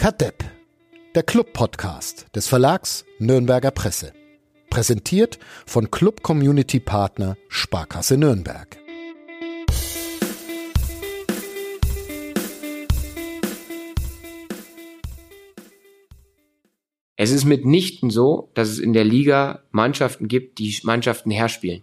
Kadepp, 0.00 0.42
der 1.14 1.22
Club-Podcast 1.22 2.34
des 2.34 2.48
Verlags 2.48 3.04
Nürnberger 3.18 3.70
Presse. 3.70 4.14
Präsentiert 4.70 5.38
von 5.66 5.90
Club 5.90 6.22
Community 6.22 6.80
Partner 6.80 7.36
Sparkasse 7.50 8.16
Nürnberg. 8.16 8.78
Es 17.16 17.30
ist 17.30 17.44
mitnichten 17.44 18.08
so, 18.08 18.52
dass 18.54 18.70
es 18.70 18.78
in 18.78 18.94
der 18.94 19.04
Liga 19.04 19.64
Mannschaften 19.70 20.28
gibt, 20.28 20.60
die 20.60 20.74
Mannschaften 20.82 21.30
herspielen. 21.30 21.82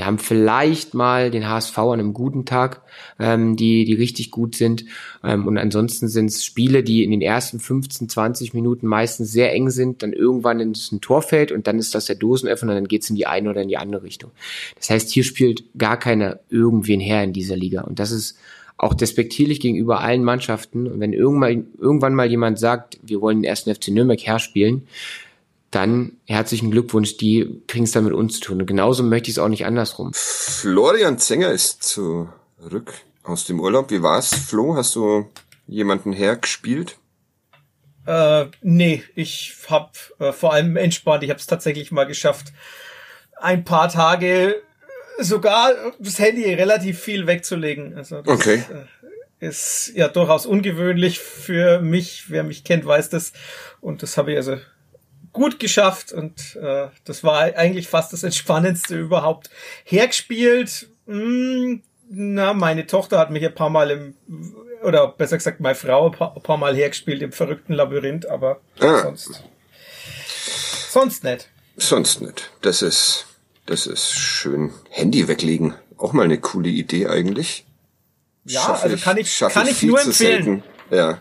Wir 0.00 0.06
haben 0.06 0.18
vielleicht 0.18 0.94
mal 0.94 1.30
den 1.30 1.46
HSV 1.46 1.76
an 1.76 2.00
einem 2.00 2.14
guten 2.14 2.46
Tag, 2.46 2.80
ähm, 3.18 3.54
die, 3.56 3.84
die 3.84 3.92
richtig 3.92 4.30
gut 4.30 4.54
sind. 4.54 4.86
Ähm, 5.22 5.46
und 5.46 5.58
ansonsten 5.58 6.08
sind 6.08 6.30
es 6.30 6.42
Spiele, 6.42 6.82
die 6.82 7.04
in 7.04 7.10
den 7.10 7.20
ersten 7.20 7.60
15, 7.60 8.08
20 8.08 8.54
Minuten 8.54 8.86
meistens 8.86 9.30
sehr 9.30 9.52
eng 9.52 9.68
sind, 9.68 10.02
dann 10.02 10.14
irgendwann 10.14 10.58
ins 10.58 10.88
Tor 11.02 11.20
fällt 11.20 11.52
und 11.52 11.66
dann 11.66 11.78
ist 11.78 11.94
das 11.94 12.06
der 12.06 12.16
Dosenöffner 12.16 12.74
dann 12.74 12.88
geht's 12.88 13.10
in 13.10 13.16
die 13.16 13.26
eine 13.26 13.50
oder 13.50 13.60
in 13.60 13.68
die 13.68 13.76
andere 13.76 14.02
Richtung. 14.02 14.30
Das 14.76 14.88
heißt, 14.88 15.10
hier 15.10 15.22
spielt 15.22 15.64
gar 15.76 15.98
keiner 15.98 16.40
irgendwen 16.48 17.00
her 17.00 17.22
in 17.22 17.34
dieser 17.34 17.56
Liga. 17.56 17.82
Und 17.82 17.98
das 17.98 18.10
ist 18.10 18.38
auch 18.78 18.94
despektierlich 18.94 19.60
gegenüber 19.60 20.00
allen 20.00 20.24
Mannschaften. 20.24 20.86
Und 20.86 20.98
wenn 21.00 21.12
irgendwann, 21.12 21.66
irgendwann 21.78 22.14
mal 22.14 22.30
jemand 22.30 22.58
sagt, 22.58 22.98
wir 23.02 23.20
wollen 23.20 23.42
den 23.42 23.44
ersten 23.44 23.74
FC 23.74 23.88
Nürnberg 23.88 24.26
herspielen, 24.26 24.86
dann 25.70 26.16
herzlichen 26.26 26.70
Glückwunsch, 26.70 27.16
die 27.16 27.62
kriegen 27.68 27.84
es 27.84 27.92
dann 27.92 28.04
mit 28.04 28.12
uns 28.12 28.34
zu 28.34 28.40
tun. 28.40 28.60
Und 28.60 28.66
genauso 28.66 29.02
möchte 29.02 29.30
ich 29.30 29.36
es 29.36 29.38
auch 29.38 29.48
nicht 29.48 29.66
andersrum. 29.66 30.12
Florian 30.14 31.18
Zenger 31.18 31.50
ist 31.52 31.82
zurück 31.82 32.92
aus 33.22 33.44
dem 33.44 33.60
Urlaub. 33.60 33.90
Wie 33.90 34.02
war's, 34.02 34.34
Flo? 34.34 34.74
Hast 34.76 34.96
du 34.96 35.30
jemanden 35.66 36.12
hergespielt? 36.12 36.96
Äh, 38.06 38.46
nee, 38.62 39.04
ich 39.14 39.54
hab 39.68 39.96
äh, 40.18 40.32
vor 40.32 40.52
allem 40.52 40.76
entspannt. 40.76 41.22
Ich 41.22 41.30
habe 41.30 41.38
es 41.38 41.46
tatsächlich 41.46 41.92
mal 41.92 42.06
geschafft, 42.06 42.52
ein 43.36 43.64
paar 43.64 43.88
Tage 43.88 44.60
sogar 45.18 45.72
das 45.98 46.18
Handy 46.18 46.52
relativ 46.52 46.98
viel 46.98 47.26
wegzulegen. 47.26 47.96
Also 47.96 48.22
das 48.22 48.34
okay. 48.34 48.64
Äh, 49.40 49.46
ist 49.46 49.92
ja 49.94 50.08
durchaus 50.08 50.44
ungewöhnlich 50.44 51.18
für 51.18 51.80
mich. 51.80 52.24
Wer 52.28 52.42
mich 52.42 52.64
kennt, 52.64 52.84
weiß 52.84 53.08
das. 53.08 53.32
Und 53.80 54.02
das 54.02 54.16
habe 54.16 54.32
ich 54.32 54.36
also 54.36 54.58
gut 55.32 55.58
geschafft 55.58 56.12
und 56.12 56.56
äh, 56.56 56.88
das 57.04 57.22
war 57.22 57.40
eigentlich 57.40 57.88
fast 57.88 58.12
das 58.12 58.22
Entspannendste 58.22 58.98
überhaupt. 58.98 59.50
Hergespielt, 59.84 60.88
mh, 61.06 61.14
hm, 61.14 61.82
na, 62.12 62.54
meine 62.54 62.86
Tochter 62.86 63.18
hat 63.18 63.30
mich 63.30 63.44
ein 63.44 63.54
paar 63.54 63.70
Mal 63.70 63.90
im, 63.90 64.14
oder 64.82 65.08
besser 65.08 65.36
gesagt, 65.36 65.60
meine 65.60 65.76
Frau 65.76 66.06
ein 66.06 66.12
paar, 66.12 66.34
ein 66.34 66.42
paar 66.42 66.56
Mal 66.56 66.74
hergespielt 66.74 67.22
im 67.22 67.32
verrückten 67.32 67.72
Labyrinth, 67.72 68.26
aber 68.26 68.60
ah. 68.80 69.02
sonst, 69.02 69.44
sonst 70.90 71.24
nicht. 71.24 71.48
Sonst 71.76 72.20
nicht. 72.20 72.50
Das 72.62 72.82
ist, 72.82 73.26
das 73.66 73.86
ist 73.86 74.10
schön. 74.12 74.72
Handy 74.90 75.28
weglegen. 75.28 75.74
Auch 75.96 76.12
mal 76.12 76.24
eine 76.24 76.40
coole 76.40 76.68
Idee 76.68 77.06
eigentlich. 77.06 77.64
Ja, 78.44 78.60
schaff 78.62 78.82
also 78.82 78.96
kann 78.96 79.16
ich, 79.16 79.38
kann 79.38 79.66
ich, 79.66 79.82
ich 79.82 79.82
nur 79.84 80.00
empfehlen. 80.00 80.42
Selten. 80.42 80.62
Ja. 80.90 81.18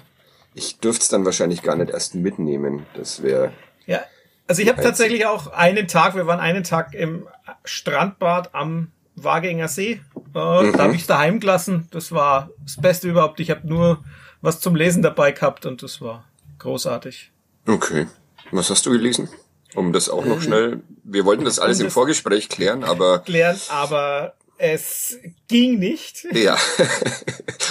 Ich 0.56 0.80
dürfte 0.80 1.04
es 1.04 1.10
dann 1.10 1.26
wahrscheinlich 1.26 1.62
gar 1.62 1.76
nicht 1.76 1.92
erst 1.92 2.16
mitnehmen. 2.16 2.86
Das 2.96 3.22
wäre 3.22 3.54
ja, 3.90 4.02
also 4.48 4.62
ich 4.62 4.70
habe 4.70 4.82
tatsächlich 4.82 5.26
auch 5.26 5.48
einen 5.48 5.88
Tag, 5.88 6.16
wir 6.16 6.26
waren 6.26 6.40
einen 6.40 6.64
Tag 6.64 6.94
im 6.94 7.28
Strandbad 7.66 8.56
am 8.56 8.92
Wagenger 9.16 9.68
See. 9.68 10.02
Äh, 10.36 10.64
mhm. 10.64 10.74
Da 10.74 10.84
habe 10.84 10.96
ich 10.96 11.06
daheim 11.06 11.40
gelassen. 11.40 11.88
Das 11.92 12.12
war 12.12 12.50
das 12.64 12.78
Beste 12.78 13.10
überhaupt. 13.10 13.40
Ich 13.40 13.52
habe 13.52 13.68
nur 13.68 14.04
was 14.42 14.60
zum 14.60 14.76
Lesen 14.76 15.02
dabei 15.02 15.32
gehabt 15.32 15.66
und 15.66 15.84
das 15.84 16.02
war 16.02 16.26
großartig. 16.60 17.32
Okay. 17.68 18.08
Was 18.52 18.70
hast 18.70 18.86
du 18.86 18.92
gelesen? 18.92 19.30
Um 19.76 19.94
das 19.94 20.10
auch 20.10 20.26
noch 20.26 20.38
äh, 20.38 20.42
schnell. 20.42 20.82
Wir 21.04 21.26
wollten 21.26 21.46
das 21.46 21.60
alles 21.60 21.80
im 21.80 21.92
Vorgespräch 21.92 22.50
klären, 22.50 22.84
aber. 22.84 23.20
Klären, 23.20 23.60
aber 23.70 24.34
es 24.58 25.18
ging 25.48 25.80
nicht. 25.80 26.26
Ja. 26.34 26.58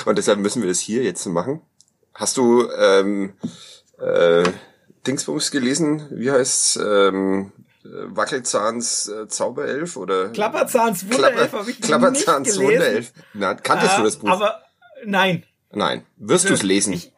und 0.04 0.16
deshalb 0.16 0.38
müssen 0.38 0.62
wir 0.62 0.68
das 0.68 0.80
hier 0.80 1.02
jetzt 1.02 1.26
machen. 1.26 1.60
Hast 2.14 2.36
du 2.36 2.70
ähm, 2.70 3.34
äh, 4.00 4.44
Dingsbums 5.08 5.50
gelesen, 5.50 6.06
wie 6.10 6.30
heißt's, 6.30 6.76
ähm, 6.76 7.52
Wackelzahns 7.84 9.08
äh, 9.08 9.28
Zauberelf 9.28 9.96
oder 9.96 10.28
Klapperzahns 10.30 11.10
Wunderelf 11.10 11.52
habe 11.52 11.70
ich 11.70 11.80
Klapperzahns 11.80 12.48
nicht 12.48 12.58
gelesen. 12.58 12.80
Wunderelf. 12.80 13.12
Na, 13.34 13.54
kanntest 13.54 13.94
äh, 13.94 13.96
du 13.96 14.02
das 14.02 14.16
Buch? 14.16 14.28
Aber 14.28 14.62
nein. 15.04 15.44
Nein. 15.72 16.04
Wirst 16.16 16.48
du 16.48 16.54
es 16.54 16.62
lesen? 16.62 16.92
Ich, 16.92 17.12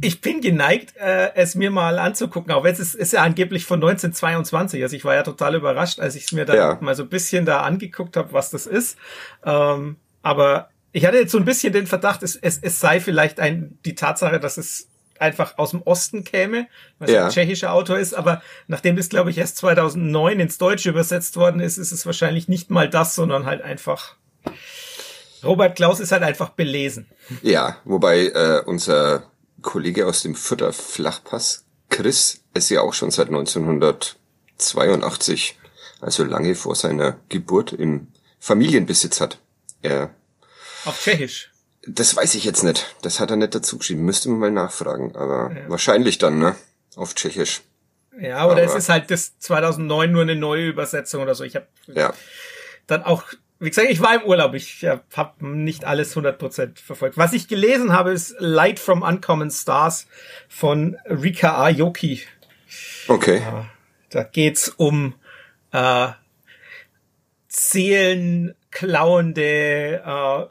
ich 0.00 0.20
bin 0.20 0.40
geneigt, 0.40 0.96
äh, 0.96 1.34
es 1.34 1.54
mir 1.54 1.70
mal 1.70 1.98
anzugucken, 1.98 2.52
auch 2.52 2.64
wenn 2.64 2.72
es 2.72 2.80
ist, 2.80 2.94
ist 2.94 3.12
ja 3.12 3.22
angeblich 3.22 3.64
von 3.64 3.76
1922. 3.76 4.82
Also 4.82 4.96
ich 4.96 5.04
war 5.04 5.14
ja 5.14 5.22
total 5.22 5.54
überrascht, 5.54 5.98
als 6.00 6.14
ich 6.14 6.24
es 6.24 6.32
mir 6.32 6.44
dann 6.44 6.56
ja. 6.56 6.78
mal 6.80 6.94
so 6.94 7.04
ein 7.04 7.08
bisschen 7.08 7.46
da 7.46 7.62
angeguckt 7.62 8.16
habe, 8.16 8.32
was 8.32 8.50
das 8.50 8.66
ist. 8.66 8.96
Ähm, 9.44 9.96
aber 10.22 10.70
ich 10.92 11.06
hatte 11.06 11.18
jetzt 11.18 11.32
so 11.32 11.38
ein 11.38 11.44
bisschen 11.44 11.72
den 11.72 11.86
Verdacht, 11.86 12.22
es, 12.22 12.36
es, 12.36 12.58
es 12.58 12.80
sei 12.80 13.00
vielleicht 13.00 13.40
ein, 13.40 13.78
die 13.84 13.94
Tatsache, 13.94 14.40
dass 14.40 14.56
es 14.56 14.87
einfach 15.20 15.58
aus 15.58 15.70
dem 15.70 15.82
Osten 15.82 16.24
käme, 16.24 16.66
was 16.98 17.10
ja. 17.10 17.26
ein 17.26 17.30
tschechischer 17.30 17.72
Autor 17.72 17.98
ist, 17.98 18.14
aber 18.14 18.42
nachdem 18.66 18.96
das, 18.96 19.08
glaube 19.08 19.30
ich, 19.30 19.38
erst 19.38 19.56
2009 19.58 20.40
ins 20.40 20.58
Deutsche 20.58 20.90
übersetzt 20.90 21.36
worden 21.36 21.60
ist, 21.60 21.78
ist 21.78 21.92
es 21.92 22.06
wahrscheinlich 22.06 22.48
nicht 22.48 22.70
mal 22.70 22.88
das, 22.88 23.14
sondern 23.14 23.46
halt 23.46 23.62
einfach 23.62 24.16
Robert 25.44 25.76
Klaus 25.76 26.00
ist 26.00 26.10
halt 26.12 26.22
einfach 26.22 26.48
belesen. 26.50 27.06
Ja, 27.42 27.78
wobei 27.84 28.26
äh, 28.26 28.62
unser 28.66 29.30
Kollege 29.62 30.06
aus 30.06 30.22
dem 30.22 30.34
Fürther 30.34 30.72
Flachpass, 30.72 31.64
Chris, 31.90 32.42
es 32.54 32.70
ja 32.70 32.80
auch 32.80 32.94
schon 32.94 33.10
seit 33.10 33.26
1982, 33.28 35.58
also 36.00 36.24
lange 36.24 36.54
vor 36.54 36.74
seiner 36.74 37.18
Geburt, 37.28 37.72
im 37.72 38.08
Familienbesitz 38.40 39.20
hat. 39.20 39.38
Er 39.82 40.14
auf 40.84 41.02
Tschechisch. 41.02 41.50
Das 41.88 42.14
weiß 42.14 42.34
ich 42.34 42.44
jetzt 42.44 42.62
nicht. 42.62 42.94
Das 43.02 43.20
hat 43.20 43.30
er 43.30 43.36
nicht 43.36 43.54
dazu 43.54 43.78
geschrieben. 43.78 44.04
Müsste 44.04 44.28
man 44.28 44.38
mal 44.38 44.50
nachfragen. 44.50 45.16
Aber 45.16 45.52
ja. 45.54 45.68
wahrscheinlich 45.68 46.18
dann, 46.18 46.38
ne? 46.38 46.54
Auf 46.96 47.14
Tschechisch. 47.14 47.62
Ja, 48.20 48.46
oder 48.46 48.52
aber 48.52 48.62
es 48.62 48.74
ist 48.74 48.88
halt 48.88 49.10
das 49.10 49.38
2009 49.38 50.10
nur 50.10 50.22
eine 50.22 50.34
neue 50.34 50.66
Übersetzung 50.66 51.22
oder 51.22 51.34
so. 51.34 51.44
Ich 51.44 51.56
habe 51.56 51.66
ja. 51.86 52.14
dann 52.86 53.02
auch, 53.04 53.24
wie 53.60 53.68
gesagt, 53.68 53.88
ich 53.90 54.00
war 54.00 54.14
im 54.16 54.22
Urlaub. 54.22 54.54
Ich 54.54 54.80
ja, 54.82 55.00
habe 55.14 55.46
nicht 55.46 55.84
alles 55.84 56.16
100% 56.16 56.82
verfolgt. 56.82 57.16
Was 57.16 57.32
ich 57.32 57.46
gelesen 57.48 57.92
habe, 57.92 58.12
ist 58.12 58.34
Light 58.38 58.80
from 58.80 59.02
Uncommon 59.02 59.50
Stars 59.50 60.06
von 60.48 60.96
Rika 61.06 61.62
Ayoki. 61.62 62.22
Okay. 63.06 63.40
Ja, 63.40 63.66
da 64.10 64.24
geht's 64.24 64.68
um 64.68 65.14
äh, 65.72 66.08
seelenklauende 67.48 70.02
äh, 70.04 70.46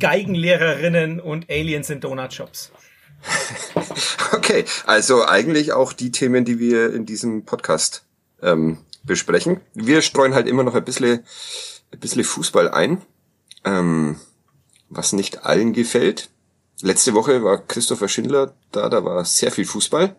Geigenlehrerinnen 0.00 1.20
und 1.20 1.50
Aliens 1.50 1.90
in 1.90 2.00
Donutshops. 2.00 2.72
Okay, 4.32 4.64
also 4.86 5.26
eigentlich 5.26 5.72
auch 5.72 5.92
die 5.92 6.10
Themen, 6.10 6.44
die 6.44 6.58
wir 6.58 6.92
in 6.92 7.06
diesem 7.06 7.44
Podcast 7.44 8.04
ähm, 8.42 8.78
besprechen. 9.04 9.60
Wir 9.74 10.02
streuen 10.02 10.34
halt 10.34 10.46
immer 10.46 10.62
noch 10.62 10.74
ein 10.74 10.84
bisschen, 10.84 11.24
ein 11.92 11.98
bisschen 11.98 12.24
Fußball 12.24 12.70
ein, 12.70 13.02
ähm, 13.64 14.20
was 14.90 15.12
nicht 15.12 15.44
allen 15.44 15.72
gefällt. 15.72 16.30
Letzte 16.82 17.14
Woche 17.14 17.42
war 17.42 17.58
Christopher 17.66 18.08
Schindler 18.08 18.54
da, 18.70 18.88
da 18.88 19.04
war 19.04 19.24
sehr 19.24 19.50
viel 19.50 19.64
Fußball. 19.64 20.14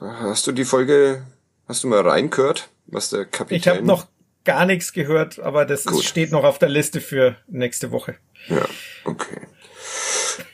Hast 0.00 0.46
du 0.46 0.52
die 0.52 0.64
Folge, 0.64 1.26
hast 1.68 1.84
du 1.84 1.88
mal 1.88 2.00
reingehört, 2.00 2.68
was 2.86 3.10
der 3.10 3.24
Kapitän... 3.26 3.58
Ich 3.58 3.68
habe 3.68 3.82
noch 3.82 4.06
gar 4.44 4.66
nichts 4.66 4.92
gehört, 4.92 5.38
aber 5.38 5.64
das 5.64 5.86
ist, 5.86 6.04
steht 6.04 6.32
noch 6.32 6.44
auf 6.44 6.58
der 6.58 6.68
Liste 6.68 7.00
für 7.00 7.36
nächste 7.46 7.90
Woche. 7.90 8.16
Ja, 8.48 8.64
okay. 9.04 9.46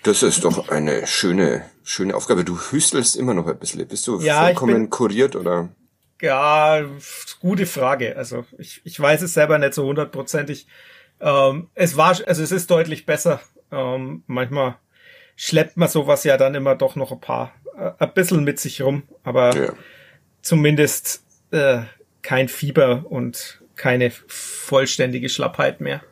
Das 0.02 0.22
ist 0.22 0.44
doch 0.44 0.69
eine 0.69 1.06
schöne, 1.06 1.64
schöne 1.84 2.14
Aufgabe. 2.14 2.44
Du 2.44 2.58
hüstelst 2.58 3.16
immer 3.16 3.34
noch 3.34 3.46
ein 3.46 3.58
bisschen. 3.58 3.87
Bist 3.87 4.06
du 4.06 4.20
ja, 4.20 4.44
vollkommen 4.44 4.75
bin, 4.75 4.90
kuriert 4.90 5.37
oder? 5.37 5.69
Ja, 6.20 6.84
gute 7.40 7.66
Frage. 7.66 8.16
Also 8.16 8.44
ich, 8.58 8.81
ich 8.84 8.99
weiß 8.99 9.22
es 9.22 9.34
selber 9.34 9.58
nicht 9.58 9.75
so 9.75 9.84
hundertprozentig. 9.84 10.66
Ähm, 11.20 11.69
es 11.75 11.96
war, 11.96 12.16
also 12.26 12.43
es 12.43 12.52
ist 12.52 12.70
deutlich 12.70 13.06
besser. 13.06 13.40
Ähm, 13.70 14.22
manchmal 14.26 14.76
schleppt 15.34 15.76
man 15.76 15.88
sowas 15.88 16.25
ja 16.25 16.37
dann 16.37 16.55
immer 16.55 16.75
doch 16.75 16.96
noch 16.96 17.12
ein 17.12 17.20
paar, 17.20 17.52
äh, 17.76 17.93
ein 17.99 18.14
bisschen 18.14 18.44
mit 18.44 18.58
sich 18.58 18.82
rum, 18.82 19.02
aber 19.22 19.55
ja. 19.55 19.72
zumindest 20.43 21.22
äh, 21.50 21.82
kein 22.22 22.49
Fieber 22.49 23.05
und 23.08 23.61
keine 23.76 24.11
vollständige 24.11 25.28
Schlappheit 25.28 25.81
mehr. 25.81 26.02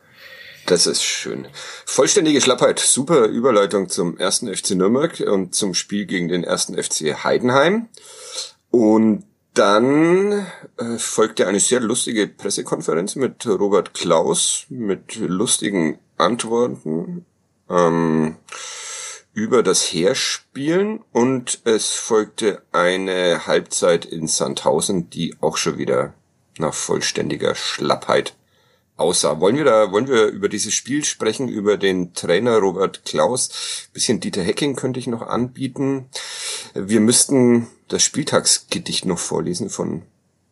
Das 0.65 0.87
ist 0.87 1.03
schön. 1.03 1.47
Vollständige 1.85 2.41
Schlappheit. 2.41 2.79
Super 2.79 3.25
Überleitung 3.25 3.89
zum 3.89 4.17
ersten 4.17 4.53
FC 4.53 4.71
Nürnberg 4.71 5.19
und 5.19 5.53
zum 5.53 5.75
Spiel 5.75 6.05
gegen 6.05 6.27
den 6.27 6.43
ersten 6.43 6.81
FC 6.81 7.23
Heidenheim. 7.23 7.87
Und 8.71 9.25
dann 9.53 10.47
äh, 10.77 10.97
folgte 10.97 11.47
eine 11.47 11.59
sehr 11.59 11.79
lustige 11.79 12.27
Pressekonferenz 12.27 13.15
mit 13.15 13.45
Robert 13.45 13.93
Klaus 13.93 14.65
mit 14.69 15.15
lustigen 15.17 15.99
Antworten. 16.17 17.25
Ähm, 17.69 18.37
über 19.33 19.63
das 19.63 19.83
Herspielen 19.83 21.03
und 21.11 21.59
es 21.65 21.91
folgte 21.91 22.61
eine 22.71 23.45
Halbzeit 23.45 24.05
in 24.05 24.27
Sandhausen, 24.27 25.09
die 25.09 25.35
auch 25.41 25.57
schon 25.57 25.77
wieder 25.77 26.13
nach 26.57 26.73
vollständiger 26.73 27.55
Schlappheit 27.55 28.35
aussah. 28.97 29.39
Wollen 29.39 29.57
wir 29.57 29.65
da, 29.65 29.91
wollen 29.91 30.07
wir 30.07 30.27
über 30.27 30.49
dieses 30.49 30.73
Spiel 30.73 31.03
sprechen, 31.03 31.49
über 31.49 31.77
den 31.77 32.13
Trainer 32.13 32.57
Robert 32.57 33.03
Klaus? 33.05 33.87
bisschen 33.93 34.19
Dieter 34.19 34.43
Hecking 34.43 34.75
könnte 34.75 34.99
ich 34.99 35.07
noch 35.07 35.21
anbieten. 35.21 36.09
Wir 36.73 36.99
müssten 36.99 37.67
das 37.87 38.03
Spieltagsgedicht 38.03 39.05
noch 39.05 39.19
vorlesen 39.19 39.69
von 39.69 40.03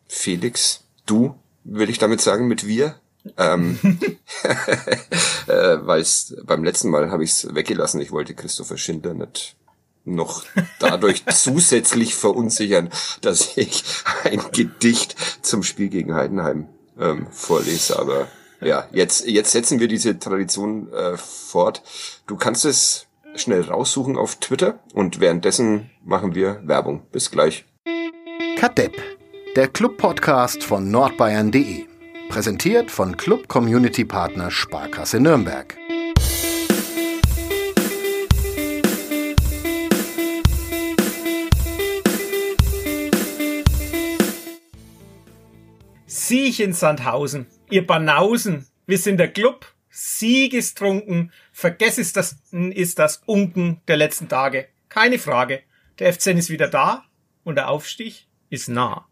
Felix. 0.06 0.84
Du, 1.06 1.34
will 1.64 1.90
ich 1.90 1.98
damit 1.98 2.20
sagen, 2.20 2.46
mit 2.46 2.66
wir? 2.66 2.96
ähm, 3.38 3.78
äh, 5.46 5.78
Weil 5.80 6.04
beim 6.44 6.64
letzten 6.64 6.90
Mal 6.90 7.10
habe 7.10 7.24
ich 7.24 7.30
es 7.30 7.54
weggelassen. 7.54 8.00
Ich 8.00 8.12
wollte 8.12 8.34
Christopher 8.34 8.76
Schindler 8.76 9.14
nicht 9.14 9.56
noch 10.04 10.44
dadurch 10.78 11.24
zusätzlich 11.30 12.14
verunsichern, 12.14 12.90
dass 13.20 13.56
ich 13.56 13.84
ein 14.24 14.40
Gedicht 14.52 15.16
zum 15.42 15.62
Spiel 15.62 15.88
gegen 15.88 16.14
Heidenheim 16.14 16.68
ähm, 16.98 17.26
vorlese. 17.30 17.98
Aber 17.98 18.28
ja, 18.60 18.86
jetzt, 18.92 19.26
jetzt 19.26 19.52
setzen 19.52 19.80
wir 19.80 19.88
diese 19.88 20.18
Tradition 20.18 20.92
äh, 20.92 21.16
fort. 21.16 21.82
Du 22.26 22.36
kannst 22.36 22.64
es 22.64 23.06
schnell 23.34 23.62
raussuchen 23.62 24.16
auf 24.16 24.36
Twitter 24.36 24.78
und 24.92 25.20
währenddessen 25.20 25.90
machen 26.04 26.34
wir 26.34 26.60
Werbung. 26.64 27.02
Bis 27.10 27.30
gleich. 27.30 27.64
Kadepp, 28.56 28.96
der 29.56 29.68
Club-Podcast 29.68 30.62
von 30.62 30.90
nordbayern.de. 30.90 31.86
Präsentiert 32.28 32.90
von 32.90 33.16
Club 33.16 33.48
Community 33.48 34.04
Partner 34.04 34.50
Sparkasse 34.50 35.20
Nürnberg. 35.20 35.76
Siech 46.26 46.60
in 46.60 46.72
Sandhausen, 46.72 47.46
ihr 47.68 47.86
Banausen, 47.86 48.66
wir 48.86 48.96
sind 48.96 49.18
der 49.18 49.28
Club, 49.28 49.66
Sieg 49.90 50.54
ist 50.54 50.78
trunken, 50.78 51.30
vergess 51.52 51.98
ist 51.98 52.16
das, 52.16 52.36
ist 52.50 52.98
das 52.98 53.20
Unken 53.26 53.82
der 53.88 53.98
letzten 53.98 54.26
Tage. 54.26 54.68
Keine 54.88 55.18
Frage. 55.18 55.60
Der 55.98 56.14
F10 56.14 56.38
ist 56.38 56.48
wieder 56.48 56.68
da 56.68 57.04
und 57.44 57.56
der 57.56 57.68
Aufstieg 57.68 58.26
ist 58.48 58.68
nah. 58.68 59.06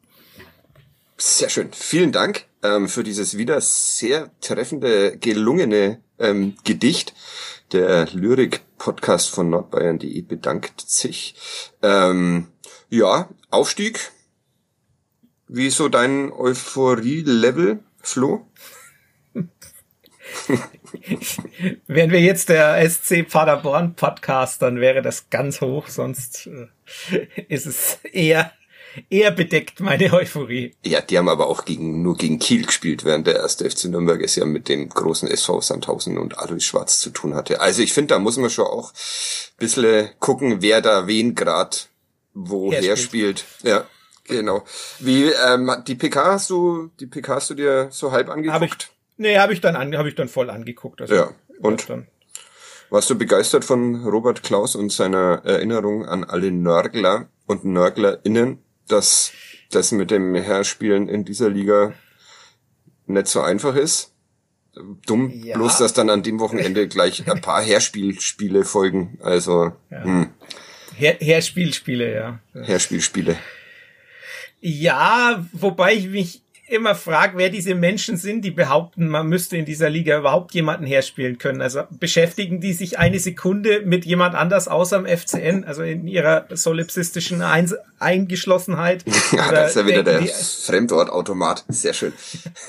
Sehr 1.19 1.51
schön. 1.51 1.69
Vielen 1.75 2.13
Dank 2.13 2.47
ähm, 2.63 2.89
für 2.89 3.05
dieses 3.05 3.37
wieder 3.37 3.61
sehr 3.61 4.31
treffende, 4.41 5.19
gelungene 5.19 6.01
ähm, 6.19 6.55
Gedicht. 6.65 7.13
Der 7.73 8.07
Lyrik-Podcast 8.07 9.29
von 9.29 9.51
nordbayern.de 9.51 10.23
bedankt 10.23 10.81
sich. 10.81 11.35
Ähm, 11.83 12.49
ja, 12.89 13.29
Aufstieg. 13.51 14.13
Wie 15.55 15.67
ist 15.67 15.77
so 15.77 15.91
dein 15.91 16.33
Euphorie-Level, 16.33 17.81
Flo? 18.01 18.47
Wären 21.87 22.11
wir 22.11 22.21
jetzt 22.23 22.49
der 22.49 22.89
SC 22.89 23.29
Paderborn 23.29 23.95
Podcast, 23.95 24.63
dann 24.63 24.81
wäre 24.81 25.03
das 25.03 25.29
ganz 25.29 25.61
hoch, 25.61 25.89
sonst 25.89 26.47
äh, 26.47 26.69
ist 27.49 27.67
es 27.67 27.99
eher 28.03 28.53
eher 29.11 29.31
bedeckt, 29.31 29.81
meine 29.81 30.11
Euphorie. 30.15 30.75
Ja, 30.87 31.03
die 31.03 31.19
haben 31.19 31.29
aber 31.29 31.49
auch 31.49 31.67
gegen, 31.67 32.01
nur 32.01 32.17
gegen 32.17 32.39
Kiel 32.39 32.65
gespielt, 32.65 33.05
während 33.05 33.27
der 33.27 33.37
erste 33.37 33.69
FC 33.71 33.85
Nürnberg 33.85 34.23
es 34.23 34.37
ja 34.37 34.47
mit 34.47 34.71
dem 34.71 34.89
großen 34.89 35.29
SV 35.29 35.61
Sandhausen 35.61 36.17
und 36.17 36.39
Alois 36.39 36.61
Schwarz 36.61 36.99
zu 36.99 37.11
tun 37.11 37.35
hatte. 37.35 37.61
Also 37.61 37.83
ich 37.83 37.93
finde, 37.93 38.15
da 38.15 38.19
muss 38.19 38.39
man 38.39 38.49
schon 38.49 38.65
auch 38.65 38.93
ein 38.93 39.59
bisschen 39.59 40.09
gucken, 40.19 40.63
wer 40.63 40.81
da 40.81 41.07
wen 41.07 41.35
grad 41.35 41.91
woher 42.33 42.97
spielt. 42.97 43.45
Ja, 43.63 43.87
genau. 44.25 44.65
Wie, 45.01 45.25
ähm, 45.25 45.71
die 45.87 45.95
PK 45.95 46.25
hast 46.33 46.51
du, 46.51 46.91
die 47.01 47.07
PK 47.07 47.37
hast 47.37 47.51
du 47.51 47.55
dir 47.55 47.89
so 47.91 48.13
halb 48.13 48.29
angeguckt? 48.29 48.55
Hab 48.55 48.63
ich, 48.63 48.91
nee, 49.17 49.39
habe 49.39 49.53
ich 49.53 49.61
dann 49.61 49.77
an, 49.77 49.97
habe 49.97 50.09
ich 50.09 50.15
dann 50.15 50.29
voll 50.29 50.51
angeguckt. 50.51 51.01
Also 51.01 51.15
ja, 51.15 51.31
und? 51.61 51.89
Dann 51.89 52.07
warst 52.91 53.09
du 53.09 53.17
begeistert 53.17 53.65
von 53.65 54.05
Robert 54.05 54.43
Klaus 54.43 54.77
und 54.77 54.93
seiner 54.93 55.43
Erinnerung 55.45 56.05
an 56.05 56.25
alle 56.25 56.53
Nörgler 56.53 57.29
und 57.47 57.65
NörglerInnen, 57.65 58.59
dass 58.87 59.33
das 59.71 59.93
mit 59.93 60.11
dem 60.11 60.35
Herspielen 60.35 61.09
in 61.09 61.25
dieser 61.25 61.49
Liga 61.49 61.95
nicht 63.07 63.29
so 63.29 63.41
einfach 63.41 63.77
ist. 63.77 64.13
Dumm, 65.07 65.31
ja. 65.31 65.57
bloß 65.57 65.79
dass 65.79 65.93
dann 65.93 66.11
an 66.11 66.23
dem 66.23 66.41
Wochenende 66.41 66.89
gleich 66.89 67.29
ein 67.29 67.41
paar 67.41 67.63
Herspielspiele 67.63 68.65
folgen. 68.65 69.19
Also 69.23 69.73
ja. 69.91 70.05
hm. 70.05 70.31
Her 70.95 71.17
Herspielspiele, 71.19 72.15
ja. 72.15 72.39
Herspielspiele. 72.53 73.37
Ja, 74.65 75.45
wobei 75.53 75.95
ich 75.95 76.09
mich 76.09 76.43
immer 76.69 76.95
frage, 76.95 77.37
wer 77.37 77.51
diese 77.51 77.75
Menschen 77.75 78.17
sind, 78.17 78.45
die 78.45 78.53
behaupten, 78.53 79.09
man 79.09 79.27
müsste 79.27 79.57
in 79.57 79.65
dieser 79.65 79.91
Liga 79.91 80.17
überhaupt 80.17 80.55
jemanden 80.55 80.87
herspielen 80.87 81.37
können. 81.39 81.61
Also 81.61 81.83
beschäftigen 81.91 82.61
die 82.61 82.73
sich 82.73 82.97
eine 82.97 83.19
Sekunde 83.19 83.83
mit 83.85 84.05
jemand 84.05 84.37
anders 84.37 84.69
außer 84.69 85.03
dem 85.03 85.19
FCN, 85.19 85.65
also 85.65 85.83
in 85.83 86.07
ihrer 86.07 86.47
solipsistischen 86.49 87.43
Ein 87.43 87.71
Eingeschlossenheit? 87.99 89.05
Ja, 89.33 89.51
das 89.51 89.71
ist 89.71 89.77
ja 89.77 89.87
wieder 89.87 90.03
der 90.03 90.23
Fremdwortautomat. 90.23 91.65
Sehr 91.69 91.95
schön. 91.95 92.13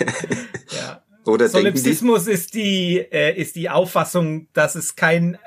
ja. 0.71 1.01
Oder 1.25 1.47
Solipsismus 1.47 2.25
die? 2.25 2.31
ist 2.31 2.53
die 2.53 2.97
äh, 2.97 3.39
ist 3.39 3.55
die 3.55 3.69
Auffassung, 3.69 4.47
dass 4.53 4.75
es 4.75 4.95
kein, 4.95 5.37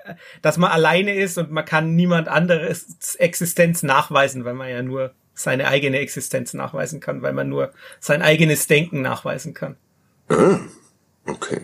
dass 0.41 0.57
man 0.57 0.71
alleine 0.71 1.15
ist 1.15 1.37
und 1.37 1.51
man 1.51 1.65
kann 1.65 1.95
niemand 1.95 2.29
anderes 2.29 3.17
Existenz 3.17 3.83
nachweisen, 3.83 4.45
weil 4.45 4.55
man 4.55 4.71
ja 4.71 4.83
nur 4.83 5.13
seine 5.37 5.69
eigene 5.69 5.99
Existenz 5.99 6.55
nachweisen 6.55 6.99
kann, 6.99 7.23
weil 7.23 7.35
man 7.35 7.49
nur 7.49 7.73
sein 8.00 8.23
eigenes 8.23 8.67
Denken 8.67 9.03
nachweisen 9.03 9.55
kann. 9.55 9.77
Ah, 10.29 10.59
okay. 11.27 11.61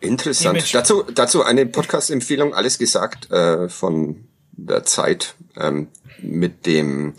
Interessant. 0.00 0.74
Dazu, 0.74 1.04
dazu 1.04 1.42
eine 1.42 1.64
Podcast-Empfehlung, 1.64 2.52
alles 2.52 2.78
gesagt, 2.78 3.30
äh, 3.30 3.68
von 3.68 4.28
der 4.52 4.84
Zeit 4.84 5.34
ähm, 5.56 5.88
mit 6.18 6.66
dem 6.66 7.14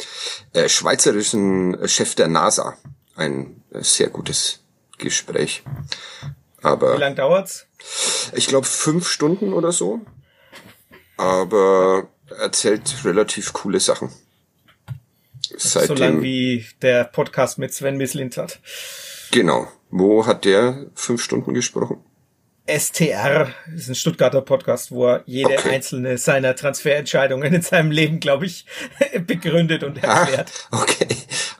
äh, 0.54 0.70
schweizerischen 0.70 1.88
Chef 1.88 2.14
der 2.16 2.28
NASA. 2.28 2.78
Ein 3.16 3.64
äh, 3.72 3.82
sehr 3.82 4.10
gutes 4.10 4.60
Gespräch. 4.98 5.64
Aber 6.62 6.96
Wie 6.96 7.02
lang 7.02 7.16
dauert's? 7.16 7.68
Ich 8.34 8.48
glaube 8.48 8.68
fünf 8.68 9.08
Stunden 9.08 9.54
oder 9.54 9.72
so. 9.72 10.02
Aber 11.16 12.10
erzählt 12.40 13.06
relativ 13.06 13.54
coole 13.54 13.80
Sachen. 13.80 14.12
Seitdem, 15.58 15.98
so 15.98 16.04
lang 16.04 16.22
wie 16.22 16.66
der 16.82 17.04
Podcast 17.06 17.58
mit 17.58 17.74
Sven 17.74 17.98
Mislint 17.98 18.38
hat. 18.38 18.60
Genau. 19.32 19.68
Wo 19.90 20.26
hat 20.26 20.46
der 20.46 20.88
fünf 20.96 21.24
Stunden 21.24 21.54
gesprochen? 21.54 22.04
STR 22.68 23.54
ist 23.74 23.88
ein 23.88 23.96
Stuttgarter 23.96 24.42
Podcast, 24.42 24.92
wo 24.92 25.08
er 25.08 25.24
jede 25.26 25.58
okay. 25.58 25.70
einzelne 25.76 26.18
seiner 26.18 26.54
Transferentscheidungen 26.56 27.54
in 27.54 27.62
seinem 27.62 27.92
Leben, 27.92 28.20
glaube 28.20 28.46
ich, 28.46 28.66
begründet 29.26 29.84
und 29.84 30.04
ah, 30.04 30.22
erklärt. 30.22 30.68
Ah, 30.72 30.82
okay. 30.82 31.08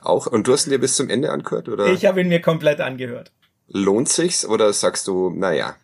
Auch. 0.02 0.26
Und 0.26 0.46
du 0.46 0.52
hast 0.52 0.66
ihn 0.66 0.70
dir 0.70 0.78
bis 0.78 0.96
zum 0.96 1.08
Ende 1.08 1.30
angehört, 1.30 1.68
oder? 1.68 1.86
Ich 1.86 2.04
habe 2.04 2.20
ihn 2.20 2.28
mir 2.28 2.42
komplett 2.42 2.80
angehört. 2.80 3.32
Lohnt 3.68 4.08
sich's 4.08 4.44
oder 4.44 4.72
sagst 4.72 5.06
du, 5.08 5.30
naja? 5.30 5.76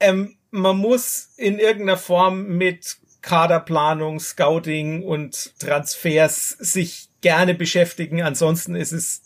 Ähm, 0.00 0.36
man 0.50 0.78
muss 0.78 1.32
in 1.36 1.58
irgendeiner 1.58 1.98
Form 1.98 2.56
mit 2.56 2.96
Kaderplanung, 3.22 4.20
Scouting 4.20 5.02
und 5.02 5.58
Transfers 5.58 6.50
sich 6.50 7.08
gerne 7.20 7.54
beschäftigen. 7.54 8.22
Ansonsten 8.22 8.74
ist 8.74 8.92
es 8.92 9.22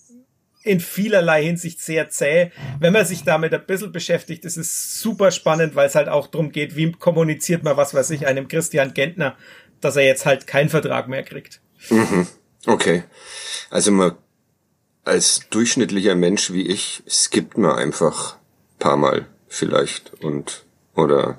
in 0.63 0.81
vielerlei 0.81 1.45
Hinsicht 1.45 1.81
sehr 1.81 2.09
zäh. 2.09 2.51
Wenn 2.79 2.93
man 2.93 3.05
sich 3.05 3.25
damit 3.25 3.53
ein 3.53 3.67
bisschen 3.67 3.93
beschäftigt, 3.93 4.45
ist 4.45 4.57
es 4.57 5.01
super 5.01 5.31
spannend, 5.31 5.75
weil 5.75 5.89
es 5.89 5.95
halt 5.95 6.09
auch 6.09 6.29
darum 6.29 6.53
geht, 6.53 6.77
wie 6.77 6.93
kommuniziert 6.93 7.65
man, 7.65 7.77
was 7.77 7.95
weiß 7.95 8.11
ich, 8.11 8.27
einem 8.27 8.49
Christian 8.49 8.95
Gentner, 8.95 9.37
dass 9.81 9.97
er 9.97 10.05
jetzt 10.05 10.25
halt 10.25 10.47
keinen 10.47 10.69
Vertrag 10.69 11.09
mehr 11.09 11.25
kriegt. 11.25 11.61
Mhm. 11.91 12.29
Okay. 12.67 13.03
Also 13.71 13.91
man 13.91 14.13
als 15.05 15.49
durchschnittlicher 15.51 16.15
Mensch 16.15 16.53
wie 16.53 16.67
ich 16.69 17.03
skippt 17.09 17.59
man 17.59 17.77
einfach 17.77 18.37
paar 18.79 18.97
Mal 18.97 19.27
vielleicht 19.49 20.15
und 20.23 20.65
oder 20.95 21.39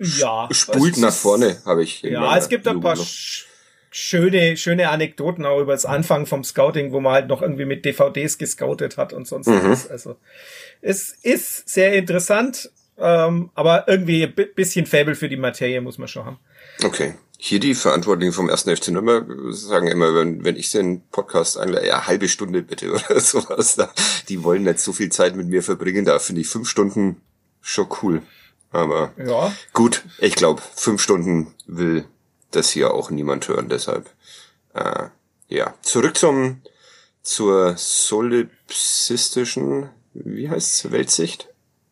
ja, 0.00 0.48
spult 0.50 0.98
nach 0.98 1.12
vorne, 1.12 1.60
habe 1.64 1.82
ich. 1.82 2.02
Ja, 2.02 2.36
es 2.36 2.48
gibt 2.48 2.66
ein 2.68 2.80
paar 2.80 2.96
schöne, 3.90 4.56
schöne 4.56 4.90
Anekdoten 4.90 5.46
auch 5.46 5.60
über 5.60 5.72
das 5.72 5.84
Anfang 5.84 6.26
vom 6.26 6.44
Scouting, 6.44 6.92
wo 6.92 7.00
man 7.00 7.12
halt 7.12 7.28
noch 7.28 7.42
irgendwie 7.42 7.64
mit 7.64 7.84
DVDs 7.84 8.38
gescoutet 8.38 8.96
hat 8.96 9.12
und 9.12 9.26
sonst 9.26 9.46
mhm. 9.46 9.62
was. 9.64 9.88
Also 9.88 10.16
es 10.80 11.10
ist 11.22 11.68
sehr 11.68 11.94
interessant, 11.94 12.70
ähm, 12.98 13.50
aber 13.54 13.86
irgendwie 13.88 14.24
ein 14.24 14.34
bisschen 14.54 14.86
Fable 14.86 15.14
für 15.14 15.28
die 15.28 15.36
Materie 15.36 15.80
muss 15.80 15.98
man 15.98 16.08
schon 16.08 16.24
haben. 16.24 16.38
Okay. 16.84 17.14
Hier 17.40 17.60
die 17.60 17.74
Verantwortlichen 17.74 18.32
vom 18.32 18.48
ersten 18.48 18.74
FC 18.76 18.88
Nürnberg 18.88 19.24
sagen 19.50 19.86
immer, 19.86 20.12
wenn, 20.12 20.44
wenn 20.44 20.56
ich 20.56 20.72
den 20.72 21.02
Podcast 21.10 21.56
einlade, 21.56 21.86
ja, 21.86 22.08
halbe 22.08 22.28
Stunde 22.28 22.62
bitte 22.62 22.90
oder 22.92 23.20
sowas. 23.20 23.76
Da, 23.76 23.92
die 24.28 24.42
wollen 24.42 24.64
nicht 24.64 24.80
so 24.80 24.92
viel 24.92 25.10
Zeit 25.10 25.36
mit 25.36 25.46
mir 25.46 25.62
verbringen. 25.62 26.04
Da 26.04 26.18
finde 26.18 26.40
ich 26.40 26.48
fünf 26.48 26.68
Stunden 26.68 27.20
schon 27.60 27.86
cool. 28.02 28.22
Aber 28.70 29.12
ja. 29.16 29.52
gut, 29.72 30.04
ich 30.18 30.34
glaube, 30.34 30.60
fünf 30.74 31.00
Stunden 31.00 31.54
will 31.66 32.04
das 32.50 32.70
hier 32.70 32.92
auch 32.94 33.10
niemand 33.10 33.46
hören, 33.48 33.68
deshalb 33.68 34.10
äh, 34.74 35.06
ja. 35.48 35.74
Zurück 35.82 36.16
zum 36.16 36.62
zur 37.22 37.76
solipsistischen, 37.76 39.90
wie 40.14 40.48
heißt's, 40.48 40.90
Weltsicht? 40.90 41.48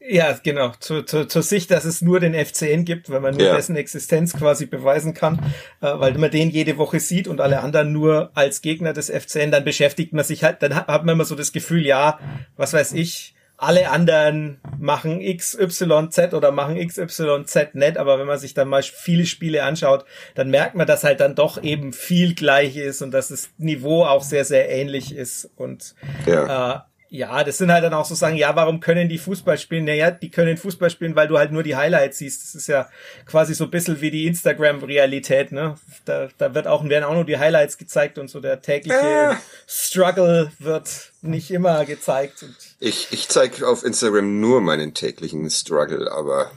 Ja, 0.09 0.39
genau. 0.43 0.73
Zu, 0.79 1.03
zu, 1.03 1.27
zur 1.27 1.43
Sicht, 1.43 1.71
dass 1.71 1.85
es 1.85 2.01
nur 2.01 2.21
den 2.21 2.33
FCN 2.33 2.85
gibt, 2.85 3.11
wenn 3.11 3.23
man 3.23 3.35
nur 3.35 3.47
ja. 3.47 3.57
dessen 3.57 3.75
Existenz 3.77 4.35
quasi 4.35 4.67
beweisen 4.67 5.15
kann, 5.15 5.41
äh, 5.81 5.99
weil 5.99 6.17
man 6.17 6.31
den 6.31 6.51
jede 6.51 6.79
Woche 6.79 7.01
sieht 7.01 7.27
und 7.27 7.41
alle 7.41 7.61
anderen 7.61 7.93
nur 7.93 8.31
als 8.35 8.63
Gegner 8.63 8.93
des 8.93 9.11
FCN, 9.11 9.51
dann 9.51 9.65
beschäftigt 9.65 10.13
man 10.13 10.25
sich 10.25 10.45
halt, 10.45 10.63
dann 10.63 10.77
hat, 10.77 10.87
hat 10.87 11.05
man 11.05 11.17
immer 11.17 11.25
so 11.25 11.35
das 11.35 11.51
Gefühl, 11.53 11.85
ja, 11.85 12.21
was 12.57 12.73
weiß 12.73 12.93
ich, 12.93 13.35
alle 13.59 13.91
anderen 13.91 14.61
machen 14.79 15.21
XYZ 15.21 16.35
oder 16.35 16.51
machen 16.51 16.77
XYZ 16.77 17.75
nicht, 17.75 17.97
aber 17.97 18.19
wenn 18.19 18.27
man 18.27 18.39
sich 18.39 18.55
dann 18.55 18.69
mal 18.69 18.83
viele 18.83 19.27
Spiele 19.27 19.63
anschaut, 19.63 20.05
dann 20.35 20.51
merkt 20.51 20.75
man, 20.75 20.87
dass 20.87 21.05
halt 21.05 21.21
dann 21.21 21.35
doch 21.35 21.63
eben 21.63 21.93
viel 21.93 22.35
gleich 22.35 22.77
ist 22.77 23.03
und 23.03 23.13
dass 23.13 23.29
das 23.29 23.51
Niveau 23.59 24.05
auch 24.05 24.23
sehr, 24.23 24.45
sehr 24.45 24.69
ähnlich 24.69 25.15
ist 25.15 25.51
und 25.57 25.95
ja. 26.27 26.75
äh, 26.75 26.81
ja, 27.17 27.43
das 27.45 27.59
sind 27.59 27.73
halt 27.73 27.83
dann 27.83 27.95
auch 27.95 28.05
so 28.05 28.15
Sachen, 28.15 28.37
ja, 28.37 28.55
warum 28.55 28.81
können 28.81 29.09
die 29.09 29.19
Fußball 29.19 29.59
spielen? 29.59 29.85
Naja, 29.85 30.11
die 30.11 30.31
können 30.31 30.57
Fußball 30.57 30.91
spielen, 30.91 31.17
weil 31.17 31.29
du 31.29 31.39
halt 31.39 31.51
nur 31.51 31.63
die 31.63 31.77
Highlights 31.77 32.19
siehst. 32.19 32.43
Das 32.43 32.55
ist 32.55 32.67
ja 32.67 32.89
quasi 33.25 33.55
so 33.55 33.65
ein 33.65 33.71
bisschen 33.71 34.01
wie 34.01 34.11
die 34.11 34.27
Instagram-Realität, 34.27 35.51
ne? 35.51 35.77
Da, 36.05 36.29
da 36.37 36.55
wird 36.55 36.67
auch, 36.67 36.87
werden 36.87 37.05
auch 37.05 37.15
nur 37.15 37.25
die 37.25 37.39
Highlights 37.39 37.79
gezeigt 37.79 38.19
und 38.19 38.29
so 38.29 38.41
der 38.41 38.61
tägliche 38.61 38.97
äh. 38.97 39.35
Struggle 39.67 40.53
wird 40.59 41.13
nicht 41.23 41.51
immer 41.51 41.85
gezeigt. 41.85 42.43
Und 42.43 42.55
ich 42.79 43.09
ich 43.11 43.29
zeige 43.29 43.67
auf 43.67 43.85
Instagram 43.85 44.41
nur 44.41 44.61
meinen 44.61 44.95
täglichen 44.95 45.49
Struggle, 45.51 46.13
aber 46.13 46.51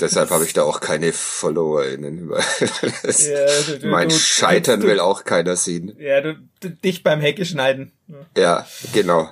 deshalb 0.00 0.30
habe 0.30 0.44
ich 0.44 0.54
da 0.54 0.62
auch 0.62 0.80
keine 0.80 1.12
FollowerInnen. 1.12 2.30
ja, 2.30 3.46
du, 3.66 3.78
du, 3.78 3.86
mein 3.88 4.08
du, 4.08 4.14
Scheitern 4.14 4.82
will 4.82 5.00
auch 5.00 5.24
keiner 5.24 5.56
sehen. 5.56 5.94
Ja, 5.98 6.20
du, 6.20 6.36
dich 6.62 7.02
beim 7.02 7.20
Hecke 7.20 7.44
schneiden. 7.44 7.92
Ja, 8.36 8.66
genau. 8.92 9.30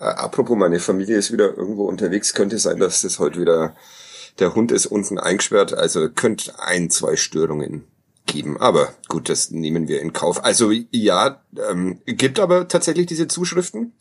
Äh, 0.00 0.04
apropos, 0.04 0.56
meine 0.56 0.80
Familie 0.80 1.16
ist 1.16 1.32
wieder 1.32 1.56
irgendwo 1.56 1.86
unterwegs. 1.86 2.34
Könnte 2.34 2.58
sein, 2.58 2.78
dass 2.78 3.02
das 3.02 3.18
heute 3.18 3.40
wieder 3.40 3.76
der 4.38 4.54
Hund 4.54 4.72
ist 4.72 4.86
unten 4.86 5.18
eingesperrt. 5.18 5.74
Also 5.74 6.08
könnte 6.08 6.58
ein, 6.58 6.90
zwei 6.90 7.16
Störungen 7.16 7.84
geben. 8.26 8.60
Aber 8.60 8.94
gut, 9.08 9.28
das 9.28 9.50
nehmen 9.50 9.88
wir 9.88 10.00
in 10.00 10.12
Kauf. 10.12 10.42
Also 10.44 10.72
ja, 10.90 11.42
ähm, 11.70 12.00
gibt 12.06 12.38
aber 12.38 12.68
tatsächlich 12.68 13.06
diese 13.06 13.28
Zuschriften. 13.28 13.92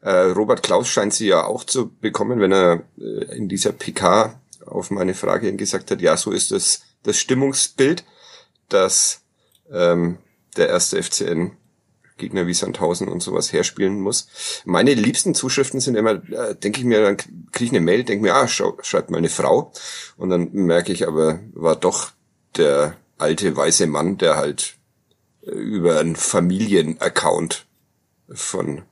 Äh, 0.00 0.10
Robert 0.10 0.62
Klaus 0.62 0.88
scheint 0.88 1.14
sie 1.14 1.28
ja 1.28 1.44
auch 1.44 1.64
zu 1.64 1.90
bekommen, 2.00 2.40
wenn 2.40 2.52
er 2.52 2.82
äh, 2.98 3.36
in 3.36 3.48
dieser 3.48 3.72
PK 3.72 4.38
auf 4.66 4.90
meine 4.90 5.14
Frage 5.14 5.46
hin 5.46 5.56
gesagt 5.56 5.90
hat, 5.90 6.00
ja, 6.00 6.16
so 6.16 6.30
ist 6.30 6.50
das, 6.50 6.82
das 7.02 7.18
Stimmungsbild, 7.18 8.04
dass 8.68 9.20
ähm, 9.70 10.18
der 10.56 10.68
erste 10.68 11.02
FCN 11.02 11.52
Gegner 12.16 12.46
wie 12.46 12.54
Sandhausen 12.54 13.08
und 13.08 13.22
sowas 13.22 13.52
herspielen 13.52 14.00
muss. 14.00 14.28
Meine 14.64 14.94
liebsten 14.94 15.34
Zuschriften 15.34 15.80
sind 15.80 15.96
immer, 15.96 16.22
äh, 16.30 16.54
denke 16.54 16.80
ich 16.80 16.84
mir, 16.84 17.02
dann 17.02 17.16
kriege 17.16 17.64
ich 17.64 17.70
eine 17.70 17.80
Mail, 17.80 18.04
denke 18.04 18.22
mir, 18.22 18.34
ah, 18.34 18.46
schau, 18.46 18.78
schreibt 18.82 19.10
mal 19.10 19.18
eine 19.18 19.28
Frau. 19.28 19.72
Und 20.16 20.30
dann 20.30 20.52
merke 20.52 20.92
ich 20.92 21.06
aber, 21.08 21.40
war 21.52 21.76
doch 21.76 22.12
der 22.56 22.96
alte 23.18 23.56
weiße 23.56 23.86
Mann, 23.86 24.18
der 24.18 24.36
halt 24.36 24.76
äh, 25.42 25.50
über 25.50 25.98
einen 25.98 26.16
Familienaccount 26.16 27.66
von 28.32 28.82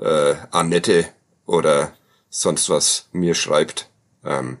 äh, 0.00 0.34
Annette 0.50 1.06
oder 1.46 1.94
sonst 2.30 2.70
was 2.70 3.08
mir 3.12 3.34
schreibt. 3.34 3.90
Ähm, 4.24 4.58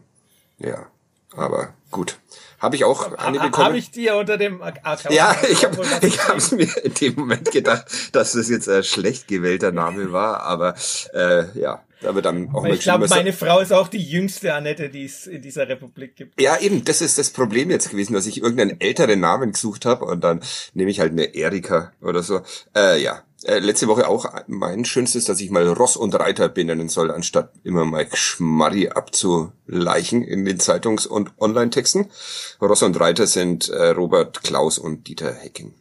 ja, 0.58 0.86
aber 1.34 1.74
gut. 1.90 2.18
Habe 2.64 2.76
ich 2.76 2.84
auch 2.84 3.12
eine 3.18 3.38
bekommen. 3.38 3.66
Habe 3.66 3.78
ich 3.78 3.90
dir 3.90 4.16
unter 4.16 4.38
dem 4.38 4.62
Account 4.62 5.10
Ja, 5.10 5.36
ich 5.50 5.64
habe 5.64 5.76
ich 6.00 6.28
hab's 6.28 6.50
mir 6.52 6.68
in 6.82 6.94
dem 6.94 7.14
Moment 7.14 7.50
gedacht, 7.50 7.84
dass 8.12 8.32
das 8.32 8.48
jetzt 8.48 8.68
ein 8.70 8.82
schlecht 8.82 9.28
gewählter 9.28 9.70
Name 9.70 10.12
war, 10.12 10.40
aber 10.40 10.74
äh, 11.12 11.58
ja, 11.58 11.82
da 12.00 12.14
wird 12.14 12.24
dann 12.24 12.48
auch 12.54 12.62
mal 12.62 12.72
Ich 12.72 12.80
glaube, 12.80 13.06
meine 13.08 13.34
Frau 13.34 13.60
ist 13.60 13.72
auch 13.72 13.88
die 13.88 14.02
jüngste 14.02 14.54
Annette, 14.54 14.88
die 14.88 15.04
es 15.04 15.26
in 15.26 15.42
dieser 15.42 15.68
Republik 15.68 16.16
gibt. 16.16 16.40
Ja, 16.40 16.58
eben, 16.58 16.84
das 16.84 17.02
ist 17.02 17.18
das 17.18 17.30
Problem 17.30 17.70
jetzt 17.70 17.90
gewesen, 17.90 18.14
dass 18.14 18.26
ich 18.26 18.42
irgendeinen 18.42 18.80
älteren 18.80 19.20
Namen 19.20 19.52
gesucht 19.52 19.84
habe 19.84 20.06
und 20.06 20.24
dann 20.24 20.40
nehme 20.72 20.90
ich 20.90 21.00
halt 21.00 21.12
eine 21.12 21.34
Erika 21.34 21.92
oder 22.00 22.22
so. 22.22 22.40
Äh, 22.74 23.02
ja, 23.02 23.22
äh, 23.44 23.58
letzte 23.58 23.88
Woche 23.88 24.08
auch 24.08 24.26
mein 24.46 24.84
schönstes, 24.84 25.24
dass 25.24 25.40
ich 25.40 25.50
mal 25.50 25.66
Ross 25.68 25.96
und 25.96 26.14
Reiter 26.14 26.48
benennen 26.48 26.88
soll, 26.88 27.10
anstatt 27.10 27.52
immer 27.62 27.84
mal 27.84 28.06
Schmarri 28.12 28.88
abzuleichen 28.88 30.22
in 30.22 30.44
den 30.44 30.58
Zeitungs- 30.58 31.06
und 31.06 31.32
Online-Texten. 31.38 32.10
Ross 32.60 32.82
und 32.82 32.98
Reiter 32.98 33.26
sind 33.26 33.68
äh, 33.68 33.88
Robert 33.88 34.42
Klaus 34.42 34.78
und 34.78 35.08
Dieter 35.08 35.32
Hecking. 35.32 35.74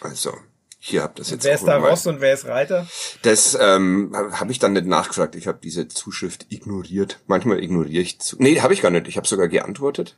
Also, 0.00 0.32
hier 0.78 1.02
habt 1.02 1.18
das 1.18 1.30
jetzt. 1.30 1.44
wer 1.44 1.54
ist 1.54 1.64
da 1.64 1.78
Ross 1.78 2.06
und 2.06 2.20
wer 2.20 2.32
ist 2.32 2.46
Reiter? 2.46 2.86
Das 3.22 3.58
ähm, 3.60 4.12
habe 4.14 4.52
ich 4.52 4.60
dann 4.60 4.74
nicht 4.74 4.86
nachgefragt. 4.86 5.34
Ich 5.34 5.48
habe 5.48 5.58
diese 5.62 5.88
Zuschrift 5.88 6.46
ignoriert. 6.50 7.18
Manchmal 7.26 7.62
ignoriere 7.62 8.02
ich 8.02 8.20
zu. 8.20 8.36
Nee, 8.38 8.60
habe 8.60 8.74
ich 8.74 8.82
gar 8.82 8.90
nicht. 8.90 9.08
Ich 9.08 9.16
habe 9.16 9.26
sogar 9.26 9.48
geantwortet 9.48 10.16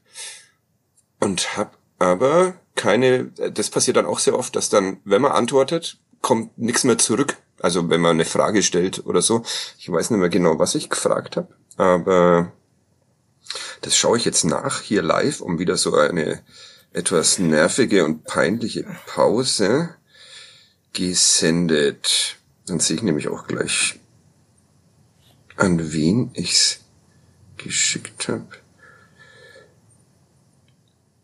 und 1.18 1.56
habe 1.56 1.70
aber 1.98 2.54
keine. 2.74 3.26
Das 3.26 3.70
passiert 3.70 3.96
dann 3.96 4.06
auch 4.06 4.18
sehr 4.18 4.38
oft, 4.38 4.54
dass 4.54 4.68
dann, 4.68 5.00
wenn 5.04 5.22
man 5.22 5.32
antwortet, 5.32 5.98
kommt 6.20 6.56
nichts 6.58 6.84
mehr 6.84 6.98
zurück. 6.98 7.36
Also 7.60 7.90
wenn 7.90 8.00
man 8.00 8.12
eine 8.12 8.24
Frage 8.24 8.62
stellt 8.62 9.04
oder 9.06 9.22
so. 9.22 9.44
Ich 9.78 9.90
weiß 9.90 10.10
nicht 10.10 10.20
mehr 10.20 10.30
genau, 10.30 10.58
was 10.58 10.74
ich 10.74 10.88
gefragt 10.88 11.36
habe, 11.36 11.54
aber 11.76 12.52
das 13.82 13.96
schaue 13.96 14.16
ich 14.16 14.24
jetzt 14.24 14.44
nach 14.44 14.80
hier 14.80 15.02
live, 15.02 15.40
um 15.40 15.58
wieder 15.58 15.76
so 15.76 15.94
eine 15.94 16.42
etwas 16.92 17.38
nervige 17.38 18.04
und 18.04 18.24
peinliche 18.24 18.84
Pause 19.06 19.94
gesendet. 20.92 22.36
Dann 22.66 22.80
sehe 22.80 22.96
ich 22.96 23.02
nämlich 23.02 23.28
auch 23.28 23.46
gleich, 23.46 24.00
an 25.56 25.92
wen 25.92 26.30
ich's 26.34 26.80
geschickt 27.56 28.28
habe. 28.28 28.48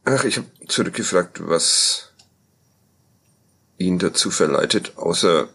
Ach, 0.04 0.24
ich 0.24 0.36
habe 0.36 0.46
zurückgefragt, 0.68 1.48
was 1.48 2.05
ihn 3.78 3.98
dazu 3.98 4.30
verleitet, 4.30 4.92
außer 4.96 5.48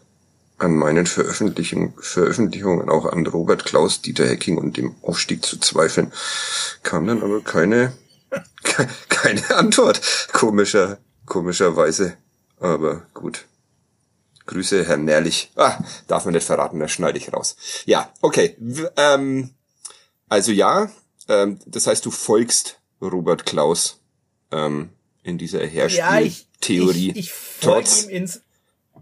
an 0.58 0.76
meinen 0.76 1.06
Veröffentlichungen, 1.06 1.94
Veröffentlichungen 1.98 2.88
auch 2.88 3.06
an 3.06 3.26
Robert 3.26 3.64
Klaus, 3.64 4.00
Dieter 4.00 4.26
Hecking 4.26 4.58
und 4.58 4.76
dem 4.76 4.94
Aufstieg 5.02 5.44
zu 5.44 5.58
zweifeln, 5.58 6.12
kam 6.82 7.06
dann 7.06 7.22
aber 7.22 7.40
keine, 7.42 7.92
keine 9.08 9.56
Antwort. 9.56 10.00
Komischer, 10.32 10.98
komischerweise. 11.26 12.16
Aber 12.60 13.06
gut. 13.12 13.46
Grüße, 14.46 14.84
Herr 14.84 14.96
Nährlich. 14.96 15.52
Ah, 15.56 15.78
darf 16.06 16.24
man 16.24 16.34
nicht 16.34 16.46
verraten, 16.46 16.78
da 16.78 16.88
schneide 16.88 17.18
ich 17.18 17.32
raus. 17.32 17.56
Ja, 17.84 18.12
okay. 18.20 18.56
Ähm, 18.96 19.50
also 20.28 20.52
ja, 20.52 20.90
ähm, 21.28 21.58
das 21.66 21.86
heißt, 21.86 22.04
du 22.06 22.10
folgst 22.10 22.80
Robert 23.00 23.46
Klaus 23.46 24.00
ähm, 24.50 24.90
in 25.22 25.38
dieser 25.38 25.64
Herspieltheorie. 25.64 27.08
Ja, 27.08 27.14
ich, 27.14 27.16
ich, 27.16 27.16
ich 27.16 27.32
trotz, 27.60 28.04
ihm 28.04 28.10
ins, 28.10 28.42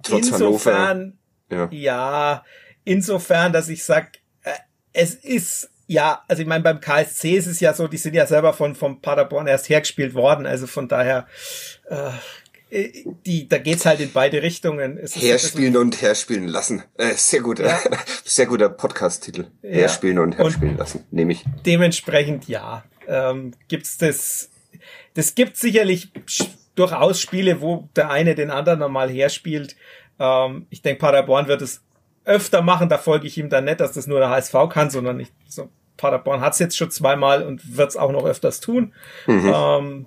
trotz 0.03 0.29
insofern, 0.29 1.17
Hannover. 1.51 1.69
Ja. 1.69 1.69
ja, 1.71 2.45
insofern, 2.85 3.53
dass 3.53 3.69
ich 3.69 3.85
sag, 3.85 4.19
äh, 4.43 4.53
es 4.93 5.15
ist 5.15 5.71
ja, 5.87 6.23
also 6.29 6.43
ich 6.43 6.49
meine, 6.49 6.63
beim 6.63 6.81
KSC 6.81 7.33
ist 7.33 7.47
es 7.47 7.59
ja 7.59 7.75
so, 7.75 7.89
die 7.89 7.97
sind 7.97 8.15
ja 8.15 8.25
selber 8.25 8.53
von 8.53 8.77
vom 8.77 9.01
Paderborn 9.01 9.49
erst 9.49 9.69
hergespielt 9.69 10.15
worden, 10.15 10.47
also 10.47 10.69
von 10.69 10.87
daher 10.87 11.27
äh, 11.89 12.13
die, 13.27 13.49
da 13.49 13.59
geht's 13.59 13.85
halt 13.85 14.01
in 14.01 14.13
beide 14.13 14.43
Richtungen. 14.43 14.97
Es 14.99 15.17
herspielen 15.17 15.77
und 15.77 16.01
herspielen 16.01 16.47
lassen. 16.47 16.85
Äh, 16.97 17.15
sehr 17.15 17.41
guter, 17.41 17.67
ja. 17.67 17.81
sehr 18.25 18.47
guter 18.47 18.69
Podcast-Titel. 18.69 19.47
Ja. 19.63 19.71
Herspielen 19.71 20.19
und 20.19 20.39
herspielen 20.39 20.75
und 20.75 20.79
lassen, 20.79 21.05
nehme 21.11 21.33
ich. 21.33 21.45
Dementsprechend 21.67 22.47
ja. 22.49 22.85
Ähm, 23.09 23.53
gibt's 23.67 23.99
das 23.99 24.51
das 25.15 25.35
gibt 25.35 25.57
sicherlich 25.57 26.11
durchaus 26.75 27.21
Spiele, 27.21 27.61
wo 27.61 27.89
der 27.97 28.11
eine 28.11 28.35
den 28.35 28.51
anderen 28.51 28.79
nochmal 28.79 29.11
herspielt. 29.11 29.77
Ähm, 30.19 30.67
ich 30.71 30.83
denke, 30.83 31.01
Paderborn 31.01 31.49
wird 31.49 31.63
es 31.63 31.83
öfter 32.25 32.63
machen, 32.63 32.89
da 32.89 32.99
folge 32.99 33.27
ich 33.27 33.39
ihm 33.39 33.49
dann 33.49 33.65
nicht, 33.65 33.81
dass 33.81 33.93
das 33.93 34.07
nur 34.07 34.21
der 34.21 34.31
HSV 34.31 34.55
kann, 34.71 34.91
sondern 34.91 35.19
ich, 35.21 35.33
so, 35.49 35.69
Paderborn 35.97 36.41
hat 36.41 36.53
es 36.53 36.59
jetzt 36.59 36.77
schon 36.77 36.91
zweimal 36.91 37.43
und 37.43 37.77
wird 37.77 37.91
es 37.91 37.97
auch 37.97 38.13
noch 38.13 38.25
öfters 38.25 38.61
tun. 38.61 38.95
Mhm. 39.27 39.53
Ähm, 39.55 40.07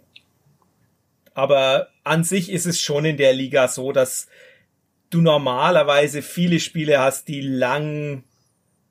aber 1.34 1.88
an 2.04 2.24
sich 2.24 2.52
ist 2.52 2.66
es 2.66 2.80
schon 2.80 3.06
in 3.06 3.18
der 3.18 3.34
Liga 3.34 3.68
so, 3.68 3.92
dass 3.92 4.28
du 5.10 5.22
normalerweise 5.22 6.22
viele 6.22 6.60
Spiele 6.60 7.00
hast, 7.00 7.28
die 7.28 7.42
lang 7.42 8.24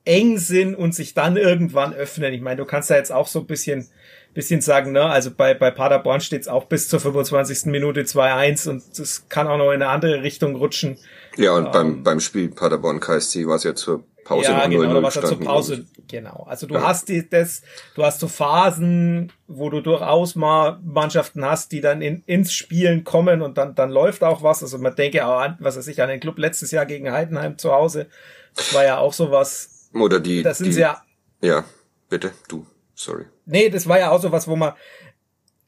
eng 0.05 0.37
sind 0.37 0.75
und 0.75 0.93
sich 0.93 1.13
dann 1.13 1.37
irgendwann 1.37 1.93
öffnen. 1.93 2.33
Ich 2.33 2.41
meine, 2.41 2.57
du 2.57 2.65
kannst 2.65 2.89
da 2.89 2.95
jetzt 2.95 3.11
auch 3.11 3.27
so 3.27 3.39
ein 3.39 3.47
bisschen 3.47 3.87
bisschen 4.33 4.61
sagen, 4.61 4.91
ne, 4.91 5.05
also 5.05 5.31
bei, 5.31 5.53
bei 5.53 5.71
Paderborn 5.71 6.21
steht's 6.21 6.47
auch 6.47 6.65
bis 6.65 6.87
zur 6.87 6.99
25. 6.99 7.65
Minute 7.65 8.01
2-1 8.01 8.69
und 8.69 8.83
das 8.97 9.27
kann 9.29 9.47
auch 9.47 9.57
noch 9.57 9.71
in 9.71 9.81
eine 9.81 9.89
andere 9.89 10.23
Richtung 10.23 10.55
rutschen. 10.55 10.97
Ja, 11.37 11.53
und 11.53 11.67
ähm, 11.67 11.71
beim, 11.71 12.03
beim 12.03 12.19
Spiel 12.19 12.49
Paderborn 12.49 12.99
KSC 12.99 13.47
war 13.47 13.55
es 13.55 13.63
ja 13.63 13.75
zur 13.75 14.03
Pause 14.23 14.51
ja, 14.51 14.67
genau, 14.67 14.89
oder 14.89 15.03
was 15.03 15.17
er 15.17 15.25
zur 15.25 15.39
Pause, 15.39 15.85
genau. 16.07 16.45
Also 16.47 16.65
du 16.65 16.75
ja. 16.75 16.83
hast 16.83 17.09
die, 17.09 17.27
das, 17.27 17.61
du 17.95 18.03
hast 18.03 18.19
so 18.19 18.27
Phasen, 18.27 19.31
wo 19.47 19.69
du 19.69 19.81
durchaus 19.81 20.35
mal 20.35 20.79
Mannschaften 20.83 21.45
hast, 21.45 21.71
die 21.71 21.81
dann 21.81 22.01
in, 22.01 22.23
ins 22.25 22.53
Spielen 22.53 23.03
kommen 23.03 23.41
und 23.41 23.57
dann, 23.57 23.75
dann 23.75 23.89
läuft 23.89 24.23
auch 24.23 24.41
was. 24.41 24.63
Also 24.63 24.77
man 24.77 24.95
denke 24.95 25.25
auch 25.25 25.39
an, 25.39 25.57
was 25.59 25.77
weiß 25.77 25.87
ich, 25.87 26.01
an 26.01 26.09
den 26.09 26.19
Club 26.19 26.37
letztes 26.37 26.71
Jahr 26.71 26.85
gegen 26.85 27.11
Heidenheim 27.11 27.57
zu 27.57 27.71
Hause. 27.71 28.07
Das 28.55 28.73
war 28.73 28.85
ja 28.85 28.97
auch 28.97 29.13
sowas. 29.13 29.89
Oder 29.93 30.19
die, 30.19 30.41
das 30.41 30.59
sind 30.59 30.73
die, 30.73 30.79
ja. 30.79 31.01
Ja, 31.41 31.65
bitte, 32.09 32.31
du, 32.47 32.65
sorry. 32.95 33.25
Nee, 33.45 33.69
das 33.69 33.87
war 33.87 33.99
ja 33.99 34.11
auch 34.11 34.21
sowas, 34.21 34.47
wo 34.47 34.55
man, 34.55 34.73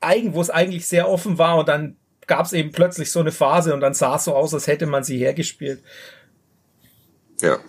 wo 0.01 0.41
es 0.41 0.50
eigentlich 0.50 0.88
sehr 0.88 1.10
offen 1.10 1.38
war 1.38 1.58
und 1.58 1.67
dann 1.67 1.98
gab 2.27 2.46
es 2.46 2.53
eben 2.53 2.72
plötzlich 2.72 3.12
so 3.12 3.20
eine 3.20 3.32
Phase 3.32 3.74
und 3.74 3.82
dann 3.82 3.94
sah 3.94 4.15
es 4.15 4.24
so 4.24 4.36
aus, 4.36 4.53
als 4.53 4.67
hätte 4.67 4.86
man 4.86 5.03
sie 5.03 5.17
hergespielt. 5.17 5.84
Ja, 7.41 7.60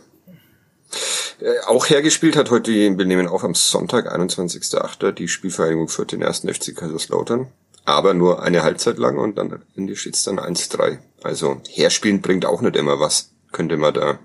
äh, 1.41 1.61
auch 1.67 1.89
hergespielt 1.89 2.37
hat 2.37 2.51
heute, 2.51 2.71
wir 2.71 3.05
nehmen 3.05 3.29
auf 3.29 3.45
am 3.45 3.55
Sonntag, 3.55 4.13
21.08., 4.13 5.13
die 5.13 5.29
Spielvereinigung 5.29 5.89
für 5.89 6.07
den 6.07 6.23
ersten 6.23 6.53
FC 6.53 6.75
Kaiserslautern. 6.75 7.49
Aber 7.85 8.15
nur 8.15 8.43
eine 8.43 8.63
Halbzeit 8.63 8.99
lang 8.99 9.19
und 9.19 9.37
dann 9.39 9.63
Ende 9.77 9.95
steht's 9.97 10.25
dann 10.25 10.41
1-3. 10.41 10.99
Also 11.23 11.61
herspielen 11.69 12.21
bringt 12.21 12.47
auch 12.47 12.61
nicht 12.61 12.75
immer 12.75 12.99
was, 12.99 13.31
könnte 13.53 13.77
man 13.77 13.95
da 13.95 14.19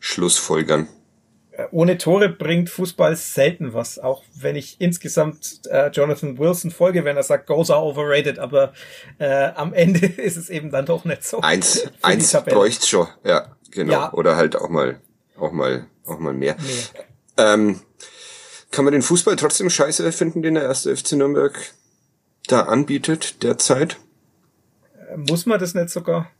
Schlussfolgern. 0.00 0.88
Ohne 1.70 1.98
Tore 1.98 2.28
bringt 2.28 2.70
Fußball 2.70 3.16
selten 3.16 3.72
was, 3.72 3.98
auch 3.98 4.22
wenn 4.34 4.56
ich 4.56 4.76
insgesamt 4.80 5.62
äh, 5.70 5.88
Jonathan 5.88 6.38
Wilson 6.38 6.70
folge, 6.70 7.04
wenn 7.04 7.16
er 7.16 7.22
sagt, 7.22 7.46
Goals 7.46 7.70
are 7.70 7.82
overrated, 7.82 8.38
aber 8.38 8.72
äh, 9.18 9.50
am 9.54 9.72
Ende 9.72 10.06
ist 10.20 10.36
es 10.36 10.50
eben 10.50 10.70
dann 10.70 10.86
doch 10.86 11.04
nicht 11.04 11.24
so. 11.24 11.40
Eins, 11.40 11.88
eins 12.02 12.32
bräuchte 12.32 12.86
schon, 12.86 13.08
ja, 13.24 13.56
genau. 13.70 13.92
Ja. 13.92 14.12
Oder 14.12 14.36
halt 14.36 14.56
auch 14.56 14.68
mal, 14.68 15.00
auch 15.38 15.52
mal 15.52 15.86
auch 16.10 16.18
mal 16.18 16.34
mehr. 16.34 16.56
Nee. 16.60 17.00
Ähm, 17.36 17.80
kann 18.70 18.84
man 18.84 18.92
den 18.92 19.02
Fußball 19.02 19.36
trotzdem 19.36 19.70
scheiße 19.70 20.10
finden, 20.12 20.42
den 20.42 20.54
der 20.54 20.64
erste 20.64 20.94
FC 20.94 21.12
Nürnberg 21.12 21.54
da 22.46 22.62
anbietet 22.62 23.42
derzeit? 23.42 23.98
Äh, 25.08 25.16
muss 25.16 25.46
man 25.46 25.58
das 25.58 25.74
nicht 25.74 25.90
sogar? 25.90 26.30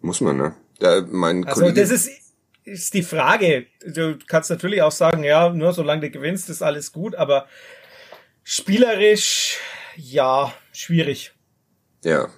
Muss 0.00 0.20
man, 0.20 0.36
ne? 0.36 0.54
Da, 0.78 1.02
mein 1.08 1.44
also 1.46 1.62
Kollege 1.62 1.80
das 1.80 1.90
ist, 1.90 2.10
ist 2.68 2.94
die 2.94 3.02
Frage. 3.02 3.66
Du 3.84 4.18
kannst 4.26 4.50
natürlich 4.50 4.82
auch 4.82 4.92
sagen, 4.92 5.24
ja, 5.24 5.50
nur 5.50 5.72
solange 5.72 6.02
du 6.02 6.10
gewinnst, 6.10 6.50
ist 6.50 6.62
alles 6.62 6.92
gut, 6.92 7.14
aber 7.14 7.46
spielerisch, 8.44 9.58
ja, 9.96 10.52
schwierig. 10.72 11.32
Ja. 12.04 12.28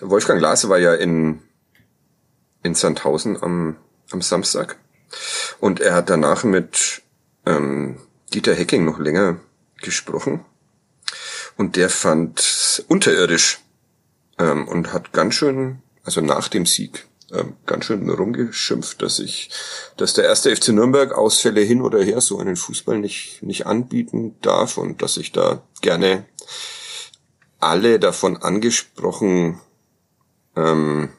Wolfgang 0.00 0.40
Lase 0.40 0.68
war 0.68 0.78
ja 0.78 0.94
in, 0.94 1.42
in 2.62 2.74
Sandhausen 2.74 3.42
am, 3.42 3.76
am 4.10 4.20
Samstag. 4.20 4.78
Und 5.60 5.80
er 5.80 5.94
hat 5.94 6.10
danach 6.10 6.44
mit 6.44 7.02
ähm, 7.46 8.00
Dieter 8.34 8.54
Hecking 8.54 8.84
noch 8.84 8.98
länger 8.98 9.40
gesprochen. 9.80 10.44
Und 11.56 11.76
der 11.76 11.90
fand 11.90 12.84
unterirdisch 12.88 13.60
ähm, 14.38 14.66
und 14.68 14.92
hat 14.92 15.12
ganz 15.12 15.34
schön, 15.34 15.82
also 16.04 16.20
nach 16.20 16.48
dem 16.48 16.66
Sieg, 16.66 17.06
ähm, 17.32 17.56
ganz 17.66 17.86
schön 17.86 18.08
rumgeschimpft, 18.08 19.00
dass 19.02 19.18
ich, 19.18 19.50
dass 19.96 20.14
der 20.14 20.24
erste 20.24 20.54
FC 20.54 20.68
Nürnberg 20.68 21.12
Ausfälle 21.12 21.60
hin 21.62 21.80
oder 21.82 22.02
her 22.02 22.20
so 22.20 22.38
einen 22.38 22.56
Fußball 22.56 22.98
nicht, 22.98 23.42
nicht 23.42 23.66
anbieten 23.66 24.36
darf 24.42 24.76
und 24.76 25.02
dass 25.02 25.16
ich 25.16 25.32
da 25.32 25.62
gerne 25.80 26.26
alle 27.58 27.98
davon 27.98 28.36
angesprochen 28.36 29.60
ähm, 30.56 31.10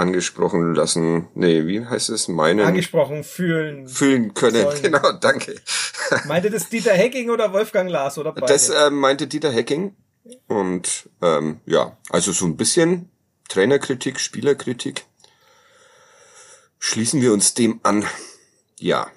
angesprochen 0.00 0.74
lassen, 0.74 1.28
nee, 1.34 1.66
wie 1.66 1.84
heißt 1.84 2.08
es, 2.10 2.26
meinen 2.26 2.66
angesprochen 2.66 3.22
fühlen 3.22 3.86
fühlen 3.86 4.34
können. 4.34 4.62
Sollen. 4.62 4.82
Genau, 4.82 5.12
danke. 5.12 5.54
Meinte 6.26 6.50
das 6.50 6.68
Dieter 6.68 6.92
Hecking 6.92 7.30
oder 7.30 7.52
Wolfgang 7.52 7.90
Lars 7.90 8.18
oder 8.18 8.32
beide? 8.32 8.46
Das 8.46 8.70
äh, 8.70 8.90
meinte 8.90 9.26
Dieter 9.26 9.52
Hecking 9.52 9.94
und 10.48 11.08
ähm, 11.22 11.60
ja, 11.66 11.96
also 12.08 12.32
so 12.32 12.46
ein 12.46 12.56
bisschen 12.56 13.10
Trainerkritik, 13.50 14.20
Spielerkritik. 14.20 15.04
Schließen 16.78 17.20
wir 17.20 17.32
uns 17.32 17.52
dem 17.52 17.80
an. 17.82 18.04
Ja. 18.78 19.10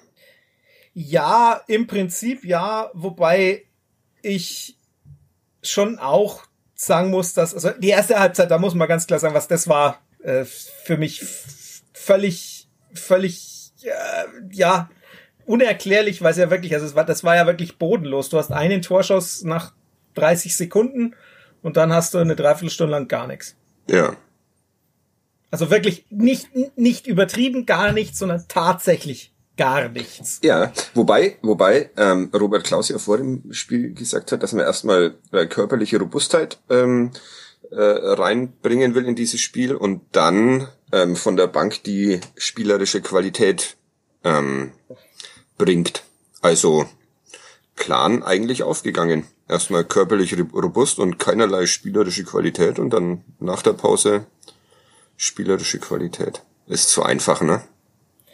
Ja, 0.92 1.62
im 1.68 1.86
Prinzip 1.86 2.44
ja, 2.44 2.90
wobei 2.94 3.64
ich 4.22 4.76
schon 5.62 5.98
auch 5.98 6.42
sagen 6.74 7.10
muss, 7.10 7.32
dass 7.32 7.54
also 7.54 7.70
die 7.70 7.88
erste 7.88 8.18
Halbzeit, 8.18 8.50
da 8.50 8.58
muss 8.58 8.74
man 8.74 8.88
ganz 8.88 9.06
klar 9.06 9.20
sagen, 9.20 9.34
was 9.34 9.48
das 9.48 9.68
war, 9.68 10.00
äh, 10.22 10.44
für 10.44 10.96
mich 10.96 11.24
völlig, 11.92 12.68
völlig, 12.92 13.72
äh, 13.82 14.24
ja, 14.50 14.90
unerklärlich, 15.46 16.22
weil 16.22 16.32
es 16.32 16.38
ja 16.38 16.50
wirklich, 16.50 16.74
also 16.74 16.86
es 16.86 16.96
war, 16.96 17.04
das 17.04 17.22
war 17.22 17.36
ja 17.36 17.46
wirklich 17.46 17.78
bodenlos. 17.78 18.30
Du 18.30 18.38
hast 18.38 18.50
einen 18.50 18.82
Torschuss 18.82 19.44
nach 19.44 19.72
30 20.14 20.56
Sekunden 20.56 21.14
und 21.62 21.76
dann 21.76 21.92
hast 21.92 22.14
du 22.14 22.18
eine 22.18 22.34
Dreiviertelstunde 22.34 22.90
lang 22.90 23.06
gar 23.06 23.28
nichts. 23.28 23.56
Ja. 23.88 24.16
Also 25.50 25.70
wirklich 25.70 26.04
nicht, 26.10 26.48
nicht 26.76 27.06
übertrieben 27.06 27.64
gar 27.66 27.92
nichts, 27.92 28.18
sondern 28.18 28.44
tatsächlich 28.48 29.32
gar 29.56 29.88
nichts. 29.88 30.40
Ja, 30.42 30.72
wobei, 30.94 31.36
wobei 31.42 31.90
ähm, 31.96 32.30
Robert 32.34 32.64
Klaus 32.64 32.88
ja 32.88 32.98
vor 32.98 33.18
dem 33.18 33.52
Spiel 33.52 33.94
gesagt 33.94 34.32
hat, 34.32 34.42
dass 34.42 34.52
man 34.52 34.64
erstmal 34.64 35.14
äh, 35.32 35.46
körperliche 35.46 35.98
Robustheit 35.98 36.58
ähm, 36.70 37.12
äh, 37.70 37.80
reinbringen 37.80 38.94
will 38.94 39.06
in 39.06 39.14
dieses 39.14 39.40
Spiel 39.40 39.74
und 39.74 40.02
dann 40.12 40.68
ähm, 40.92 41.16
von 41.16 41.36
der 41.36 41.46
Bank 41.46 41.84
die 41.84 42.20
spielerische 42.36 43.00
Qualität 43.00 43.76
ähm, 44.24 44.72
bringt. 45.56 46.02
Also 46.40 46.86
Plan 47.76 48.22
eigentlich 48.22 48.62
aufgegangen. 48.62 49.24
Erstmal 49.48 49.84
körperlich 49.84 50.34
robust 50.54 50.98
und 50.98 51.18
keinerlei 51.18 51.66
spielerische 51.66 52.24
Qualität 52.24 52.78
und 52.78 52.90
dann 52.90 53.24
nach 53.40 53.62
der 53.62 53.74
Pause 53.74 54.26
spielerische 55.16 55.78
Qualität. 55.78 56.42
Ist 56.66 56.88
zu 56.88 57.02
einfach, 57.02 57.42
ne? 57.42 57.62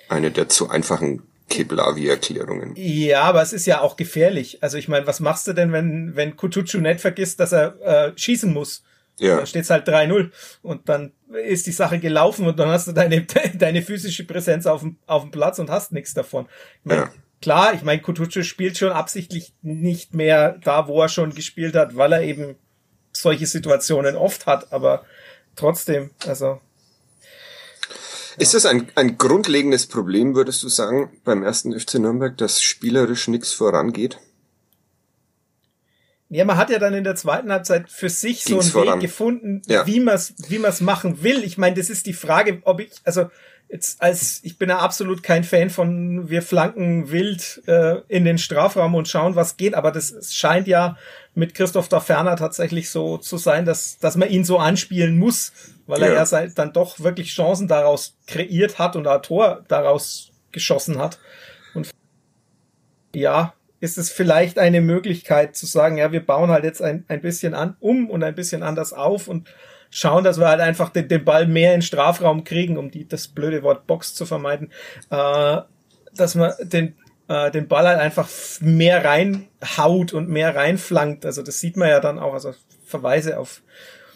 Eine 0.08 0.30
der 0.30 0.48
zu 0.48 0.70
einfachen 0.70 1.22
Keblavi-Erklärungen. 1.48 2.74
Ja, 2.76 3.22
aber 3.22 3.42
es 3.42 3.52
ist 3.52 3.66
ja 3.66 3.80
auch 3.80 3.96
gefährlich. 3.96 4.62
Also 4.62 4.78
ich 4.78 4.88
meine, 4.88 5.06
was 5.06 5.20
machst 5.20 5.46
du 5.46 5.52
denn, 5.52 5.72
wenn, 5.72 6.14
wenn 6.14 6.36
Kutucu 6.36 6.78
nicht 6.78 7.00
vergisst, 7.00 7.40
dass 7.40 7.52
er 7.52 7.80
äh, 7.82 8.12
schießen 8.16 8.52
muss? 8.52 8.84
Ja. 9.18 9.36
Da 9.36 9.46
steht's 9.46 9.68
halt 9.68 9.86
3-0 9.86 10.30
und 10.62 10.88
dann 10.88 11.12
ist 11.44 11.66
die 11.66 11.72
Sache 11.72 11.98
gelaufen 11.98 12.46
und 12.46 12.58
dann 12.58 12.68
hast 12.68 12.86
du 12.86 12.92
deine, 12.92 13.26
deine 13.54 13.82
physische 13.82 14.24
Präsenz 14.24 14.66
auf 14.66 14.80
dem, 14.80 14.96
auf 15.06 15.22
dem 15.22 15.30
Platz 15.30 15.58
und 15.58 15.70
hast 15.70 15.92
nichts 15.92 16.14
davon. 16.14 16.46
Ich 16.78 16.84
mein, 16.84 16.98
ja. 16.98 17.10
Klar, 17.42 17.72
ich 17.74 17.82
meine, 17.82 18.02
Kutucu 18.02 18.42
spielt 18.42 18.76
schon 18.76 18.92
absichtlich 18.92 19.54
nicht 19.62 20.14
mehr 20.14 20.58
da, 20.62 20.88
wo 20.88 21.00
er 21.00 21.08
schon 21.08 21.34
gespielt 21.34 21.74
hat, 21.74 21.96
weil 21.96 22.12
er 22.12 22.22
eben 22.22 22.56
solche 23.12 23.46
Situationen 23.46 24.16
oft 24.16 24.46
hat, 24.46 24.72
aber 24.72 25.04
trotzdem, 25.56 26.10
also. 26.26 26.60
Ist 28.36 28.54
das 28.54 28.66
ein, 28.66 28.90
ein 28.94 29.18
grundlegendes 29.18 29.86
Problem, 29.86 30.34
würdest 30.34 30.62
du 30.62 30.68
sagen, 30.68 31.10
beim 31.24 31.42
ersten 31.42 31.78
FC 31.78 31.94
Nürnberg, 31.94 32.36
dass 32.36 32.62
spielerisch 32.62 33.28
nichts 33.28 33.52
vorangeht? 33.52 34.18
Ja, 36.28 36.44
man 36.44 36.56
hat 36.56 36.70
ja 36.70 36.78
dann 36.78 36.94
in 36.94 37.02
der 37.02 37.16
zweiten 37.16 37.50
Halbzeit 37.50 37.90
für 37.90 38.08
sich 38.08 38.44
so 38.44 38.60
einen 38.60 38.70
voran. 38.70 38.94
Weg 38.94 39.08
gefunden, 39.08 39.62
ja. 39.66 39.84
wie 39.86 39.98
man 39.98 40.14
es 40.14 40.32
wie 40.48 40.60
man's 40.60 40.80
machen 40.80 41.24
will. 41.24 41.42
Ich 41.42 41.58
meine, 41.58 41.74
das 41.74 41.90
ist 41.90 42.06
die 42.06 42.12
Frage, 42.12 42.60
ob 42.62 42.78
ich, 42.78 42.92
also 43.02 43.30
jetzt 43.70 44.02
als 44.02 44.40
ich 44.42 44.58
bin 44.58 44.68
ja 44.68 44.78
absolut 44.78 45.22
kein 45.22 45.44
Fan 45.44 45.70
von 45.70 46.28
wir 46.28 46.42
flanken 46.42 47.10
wild 47.10 47.62
äh, 47.66 48.00
in 48.08 48.24
den 48.24 48.38
Strafraum 48.38 48.94
und 48.94 49.08
schauen, 49.08 49.36
was 49.36 49.56
geht, 49.56 49.74
aber 49.74 49.92
das 49.92 50.34
scheint 50.34 50.66
ja 50.66 50.96
mit 51.34 51.54
Christoph 51.54 51.88
da 51.88 52.00
Ferner 52.00 52.36
tatsächlich 52.36 52.90
so 52.90 53.18
zu 53.18 53.38
sein, 53.38 53.64
dass, 53.64 53.98
dass 53.98 54.16
man 54.16 54.28
ihn 54.28 54.44
so 54.44 54.58
anspielen 54.58 55.16
muss, 55.16 55.52
weil 55.86 56.00
ja. 56.00 56.08
er 56.08 56.24
ja 56.24 56.46
dann 56.48 56.72
doch 56.72 57.00
wirklich 57.00 57.32
Chancen 57.32 57.68
daraus 57.68 58.16
kreiert 58.26 58.78
hat 58.78 58.96
und 58.96 59.06
ein 59.06 59.22
Tor 59.22 59.64
daraus 59.68 60.32
geschossen 60.50 60.98
hat. 60.98 61.18
Und 61.72 61.90
ja, 63.14 63.54
ist 63.78 63.96
es 63.96 64.10
vielleicht 64.10 64.58
eine 64.58 64.80
Möglichkeit 64.80 65.54
zu 65.54 65.66
sagen, 65.66 65.96
ja, 65.96 66.10
wir 66.10 66.26
bauen 66.26 66.50
halt 66.50 66.64
jetzt 66.64 66.82
ein, 66.82 67.04
ein 67.06 67.22
bisschen 67.22 67.54
an, 67.54 67.76
um 67.78 68.10
und 68.10 68.24
ein 68.24 68.34
bisschen 68.34 68.64
anders 68.64 68.92
auf 68.92 69.28
und 69.28 69.48
schauen, 69.90 70.24
dass 70.24 70.38
wir 70.38 70.48
halt 70.48 70.60
einfach 70.60 70.90
den, 70.90 71.08
den 71.08 71.24
Ball 71.24 71.46
mehr 71.46 71.74
in 71.74 71.82
Strafraum 71.82 72.44
kriegen, 72.44 72.78
um 72.78 72.90
die, 72.90 73.06
das 73.06 73.28
blöde 73.28 73.62
Wort 73.62 73.86
Box 73.86 74.14
zu 74.14 74.24
vermeiden, 74.24 74.72
äh, 75.10 75.58
dass 76.14 76.34
man 76.36 76.52
den, 76.62 76.94
äh, 77.28 77.50
den 77.50 77.68
Ball 77.68 77.86
halt 77.86 77.98
einfach 77.98 78.28
mehr 78.60 79.04
reinhaut 79.04 80.12
und 80.12 80.28
mehr 80.28 80.54
reinflankt. 80.54 81.26
Also 81.26 81.42
das 81.42 81.60
sieht 81.60 81.76
man 81.76 81.88
ja 81.88 82.00
dann 82.00 82.18
auch, 82.18 82.32
also 82.32 82.54
Verweise 82.84 83.38
auf 83.38 83.62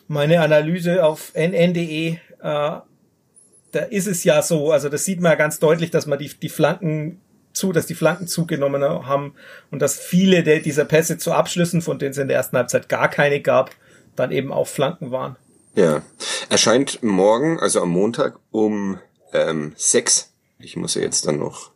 meine 0.07 0.41
Analyse 0.41 1.05
auf 1.05 1.33
nn.de, 1.35 2.13
äh, 2.13 2.17
da 2.41 3.81
ist 3.91 4.07
es 4.07 4.23
ja 4.23 4.41
so, 4.43 4.71
also 4.71 4.89
das 4.89 5.05
sieht 5.05 5.21
man 5.21 5.33
ja 5.33 5.37
ganz 5.37 5.59
deutlich, 5.59 5.91
dass 5.91 6.07
man 6.07 6.19
die, 6.19 6.29
die 6.29 6.49
Flanken 6.49 7.21
zu, 7.53 7.73
dass 7.73 7.87
die 7.87 7.95
Flanken 7.95 8.27
zugenommen 8.27 8.83
haben 8.83 9.35
und 9.71 9.81
dass 9.81 9.99
viele 9.99 10.43
der, 10.43 10.61
dieser 10.61 10.85
Pässe 10.85 11.19
zu 11.19 11.33
Abschlüssen, 11.33 11.83
von 11.83 11.99
denen 11.99 12.13
es 12.13 12.19
in 12.19 12.29
der 12.29 12.37
ersten 12.37 12.57
Halbzeit 12.57 12.89
gar 12.89 13.09
keine 13.09 13.41
gab, 13.41 13.71
dann 14.17 14.31
eben 14.31 14.53
auch 14.53 14.69
Flanken 14.69 15.11
waren. 15.11 15.37
Ja, 15.77 16.03
erscheint 16.51 17.03
morgen, 17.03 17.59
also 17.59 17.83
am 17.83 17.91
Montag 17.91 18.39
um 18.53 18.99
ähm, 19.33 19.73
sechs. 19.77 20.33
Ich 20.61 20.77
muss 20.77 20.95
ja 20.95 21.03
jetzt 21.03 21.27
dann 21.27 21.41
noch 21.41 21.73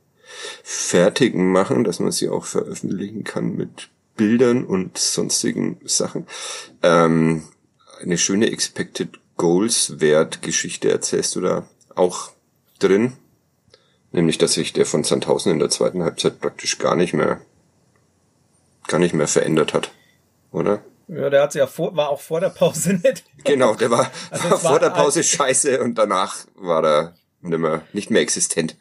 fertigen 0.62 1.50
machen, 1.50 1.82
dass 1.82 1.98
man 1.98 2.12
sie 2.12 2.28
auch 2.28 2.44
veröffentlichen 2.44 3.24
kann 3.24 3.56
mit 3.56 3.88
Bildern 4.16 4.64
und 4.64 4.98
sonstigen 4.98 5.80
Sachen. 5.84 6.28
Ähm, 6.82 7.42
eine 8.00 8.18
schöne 8.18 8.52
Expected 8.52 9.18
Goals 9.36 10.00
Wert 10.00 10.42
Geschichte 10.42 10.90
erzählst 10.90 11.34
du 11.34 11.40
da 11.40 11.68
auch 11.96 12.30
drin. 12.78 13.14
Nämlich, 14.12 14.38
dass 14.38 14.52
sich 14.52 14.72
der 14.72 14.86
von 14.86 15.02
Sandhausen 15.02 15.50
in 15.50 15.58
der 15.58 15.70
zweiten 15.70 16.04
Halbzeit 16.04 16.40
praktisch 16.40 16.78
gar 16.78 16.94
nicht 16.94 17.14
mehr, 17.14 17.40
gar 18.86 19.00
nicht 19.00 19.14
mehr 19.14 19.28
verändert 19.28 19.74
hat. 19.74 19.90
Oder? 20.52 20.82
Ja, 21.08 21.30
der 21.30 21.42
hat 21.42 21.54
ja 21.54 21.66
vor, 21.66 21.96
war 21.96 22.10
auch 22.10 22.20
vor 22.20 22.40
der 22.40 22.50
Pause 22.50 22.94
nicht. 22.94 23.24
Genau, 23.44 23.74
der 23.74 23.90
war, 23.90 24.10
also 24.30 24.50
war 24.50 24.58
vor 24.58 24.70
war 24.72 24.80
der 24.80 24.90
Pause 24.90 25.22
scheiße 25.22 25.80
und 25.80 25.96
danach 25.96 26.46
war 26.54 26.84
er 26.84 27.14
nicht 27.40 27.58
mehr, 27.58 27.82
nicht 27.92 28.10
mehr 28.10 28.20
existent. 28.20 28.76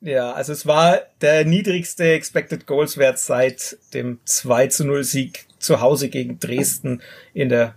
Ja, 0.00 0.32
also 0.32 0.52
es 0.52 0.64
war 0.64 1.00
der 1.20 1.44
niedrigste 1.44 2.04
Expected 2.04 2.66
Goals 2.66 2.98
Wert 2.98 3.18
seit 3.18 3.78
dem 3.94 4.20
2 4.24 4.68
zu 4.68 4.84
0 4.84 5.02
Sieg 5.02 5.46
zu 5.58 5.80
Hause 5.80 6.08
gegen 6.08 6.38
Dresden 6.38 7.02
in 7.34 7.48
der 7.48 7.74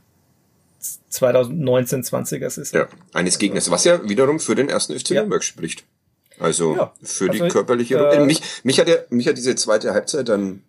2019-20er 1.11 2.49
Saison. 2.49 2.81
Ja, 2.81 2.87
eines 3.13 3.39
Gegners, 3.39 3.71
was 3.71 3.85
ja 3.85 4.07
wiederum 4.07 4.39
für 4.39 4.53
den 4.53 4.69
ersten 4.69 4.97
FC 4.97 5.11
Nürnberg 5.11 5.41
ja. 5.41 5.47
spricht. 5.47 5.83
Also 6.39 6.75
ja, 6.75 6.93
für 7.03 7.29
die 7.29 7.41
also, 7.41 7.53
körperliche. 7.53 7.97
Äh, 7.97 8.25
mich, 8.25 8.41
mich 8.63 8.79
hat 8.79 8.87
ja, 8.87 8.97
mich 9.09 9.27
hat 9.27 9.37
diese 9.37 9.55
zweite 9.55 9.93
Halbzeit 9.93 10.29
dann 10.29 10.63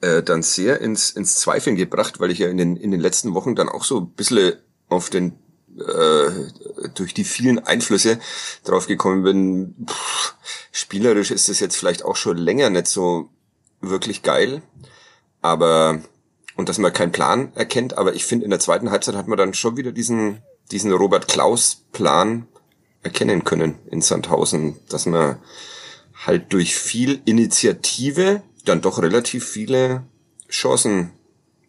äh, 0.00 0.22
dann 0.22 0.42
sehr 0.42 0.80
ins, 0.80 1.10
ins 1.10 1.36
Zweifeln 1.36 1.76
gebracht, 1.76 2.20
weil 2.20 2.30
ich 2.30 2.38
ja 2.38 2.48
in 2.48 2.58
den, 2.58 2.76
in 2.76 2.90
den 2.90 3.00
letzten 3.00 3.34
Wochen 3.34 3.54
dann 3.54 3.68
auch 3.68 3.84
so 3.84 4.00
ein 4.00 4.10
bisschen 4.10 4.54
auf 4.88 5.10
den 5.10 5.38
äh, 5.78 6.30
durch 6.94 7.12
die 7.12 7.24
vielen 7.24 7.58
Einflüsse 7.58 8.18
drauf 8.64 8.86
gekommen 8.86 9.22
bin, 9.22 9.86
pff, 9.86 10.34
spielerisch 10.72 11.30
ist 11.30 11.48
das 11.48 11.60
jetzt 11.60 11.76
vielleicht 11.76 12.04
auch 12.04 12.16
schon 12.16 12.36
länger 12.38 12.70
nicht 12.70 12.86
so 12.86 13.28
wirklich 13.80 14.22
geil, 14.22 14.62
aber 15.42 16.00
und 16.56 16.70
dass 16.70 16.78
man 16.78 16.92
keinen 16.92 17.12
Plan 17.12 17.52
erkennt, 17.54 17.98
aber 17.98 18.14
ich 18.14 18.24
finde 18.24 18.44
in 18.44 18.50
der 18.50 18.60
zweiten 18.60 18.90
Halbzeit 18.90 19.14
hat 19.14 19.28
man 19.28 19.36
dann 19.36 19.52
schon 19.52 19.76
wieder 19.76 19.92
diesen 19.92 20.42
diesen 20.70 20.92
Robert 20.92 21.28
Klaus 21.28 21.82
Plan 21.92 22.48
erkennen 23.02 23.44
können 23.44 23.78
in 23.90 24.02
Sandhausen, 24.02 24.76
dass 24.88 25.06
man 25.06 25.36
halt 26.24 26.52
durch 26.52 26.74
viel 26.74 27.20
Initiative 27.24 28.42
dann 28.68 28.80
doch 28.80 29.00
relativ 29.00 29.46
viele 29.48 30.04
Chancen 30.48 31.12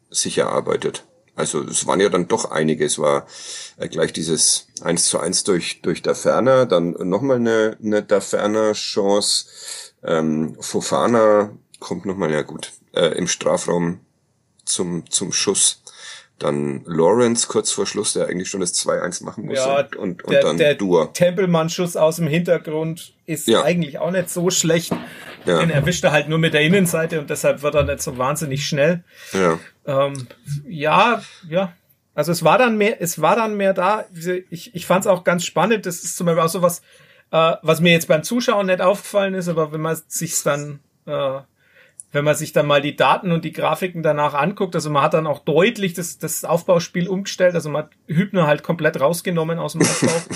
sich 0.10 0.38
erarbeitet. 0.38 1.06
Also 1.36 1.62
es 1.64 1.86
waren 1.86 2.00
ja 2.00 2.10
dann 2.10 2.28
doch 2.28 2.50
einige. 2.50 2.84
Es 2.84 2.98
war 2.98 3.28
äh, 3.78 3.88
gleich 3.88 4.12
dieses 4.12 4.68
1 4.82 5.06
zu 5.08 5.20
1 5.20 5.44
durch, 5.44 5.82
durch 5.84 6.02
Daferner, 6.02 6.66
dann 6.66 6.96
nochmal 7.08 7.38
eine, 7.38 7.78
eine 7.82 8.02
Daferner-Chance. 8.02 9.46
Ähm, 10.04 10.58
Fofana 10.60 11.52
kommt 11.80 12.06
nochmal, 12.06 12.32
ja 12.32 12.42
gut, 12.42 12.74
äh, 12.94 13.16
im 13.18 13.28
Strafraum 13.28 14.00
zum, 14.66 15.10
zum 15.12 15.32
Schuss. 15.32 15.84
Dann 16.40 16.84
Lawrence 16.86 17.48
kurz 17.48 17.72
vor 17.72 17.88
Schluss, 17.88 18.14
der 18.14 18.28
eigentlich 18.28 18.50
schon 18.50 18.62
das 18.62 18.74
2-1 18.76 19.24
machen 19.24 19.46
muss. 19.46 19.58
Ja, 19.58 19.80
und, 19.80 19.96
und, 19.96 20.24
und 20.24 20.32
der, 20.32 20.42
dann 20.42 20.58
der 20.58 20.76
Dur. 20.76 21.12
Tempelmann-Schuss 21.14 21.96
aus 21.96 22.18
dem 22.18 22.28
Hintergrund 22.28 23.14
ist 23.26 23.48
ja. 23.48 23.64
eigentlich 23.64 24.00
auch 24.00 24.12
nicht 24.12 24.30
so 24.30 24.50
schlecht. 24.50 24.92
Ja. 25.48 25.60
Den 25.60 25.70
erwischt 25.70 26.04
er 26.04 26.12
halt 26.12 26.30
nur 26.30 26.40
mit 26.40 26.54
der 26.54 26.62
Innenseite 26.62 27.20
und 27.20 27.30
deshalb 27.30 27.62
wird 27.62 27.76
er 27.76 27.84
nicht 27.84 28.02
so 28.02 28.18
wahnsinnig 28.18 28.68
schnell. 28.68 29.04
Ja, 29.34 29.60
ähm, 29.86 30.28
ja, 30.68 31.22
ja. 31.48 31.74
Also 32.14 32.32
es 32.32 32.44
war 32.44 32.58
dann 32.58 32.78
mehr, 32.78 33.02
es 33.02 33.22
war 33.22 33.36
dann 33.36 33.58
mehr 33.58 33.74
da. 33.74 34.06
Ich, 34.50 34.76
ich 34.76 34.86
fand 34.86 35.06
es 35.06 35.08
auch 35.08 35.24
ganz 35.24 35.46
spannend. 35.46 35.86
Das 35.86 36.04
ist 36.04 36.18
zum 36.18 36.26
Beispiel 36.26 36.44
auch 36.44 36.50
so 36.50 36.62
was, 36.62 36.80
äh, 37.32 37.54
was 37.62 37.80
mir 37.80 37.92
jetzt 37.92 38.08
beim 38.08 38.24
Zuschauen 38.24 38.66
nicht 38.68 38.82
aufgefallen 38.82 39.34
ist, 39.36 39.48
aber 39.48 39.72
wenn 39.72 39.82
man 39.82 39.98
sich's 40.08 40.44
dann 40.44 40.80
äh, 41.06 41.40
wenn 42.12 42.24
man 42.24 42.36
sich 42.36 42.54
dann 42.54 42.68
mal 42.68 42.82
die 42.82 42.96
Daten 42.96 43.32
und 43.32 43.44
die 43.44 43.52
Grafiken 43.52 44.02
danach 44.02 44.34
anguckt, 44.34 44.76
also 44.76 44.90
man 44.90 45.04
hat 45.04 45.14
dann 45.14 45.28
auch 45.28 45.40
deutlich 45.40 45.94
das, 45.94 46.18
das 46.18 46.46
Aufbauspiel 46.46 47.08
umgestellt, 47.08 47.54
also 47.54 47.70
man 47.70 47.84
hat 47.84 47.92
Hübner 48.08 48.48
halt 48.48 48.64
komplett 48.64 49.00
rausgenommen 49.00 49.60
aus 49.60 49.74
dem 49.74 49.82
Aufbau. 49.84 50.36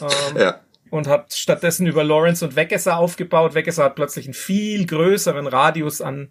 ähm, 0.00 0.40
ja. 0.40 0.60
Und 0.90 1.06
hat 1.06 1.32
stattdessen 1.32 1.86
über 1.86 2.02
Lawrence 2.04 2.44
und 2.44 2.56
Wegesser 2.56 2.98
aufgebaut. 2.98 3.54
Wegesser 3.54 3.84
hat 3.84 3.94
plötzlich 3.94 4.26
einen 4.26 4.34
viel 4.34 4.86
größeren 4.86 5.46
Radius 5.46 6.00
an 6.00 6.28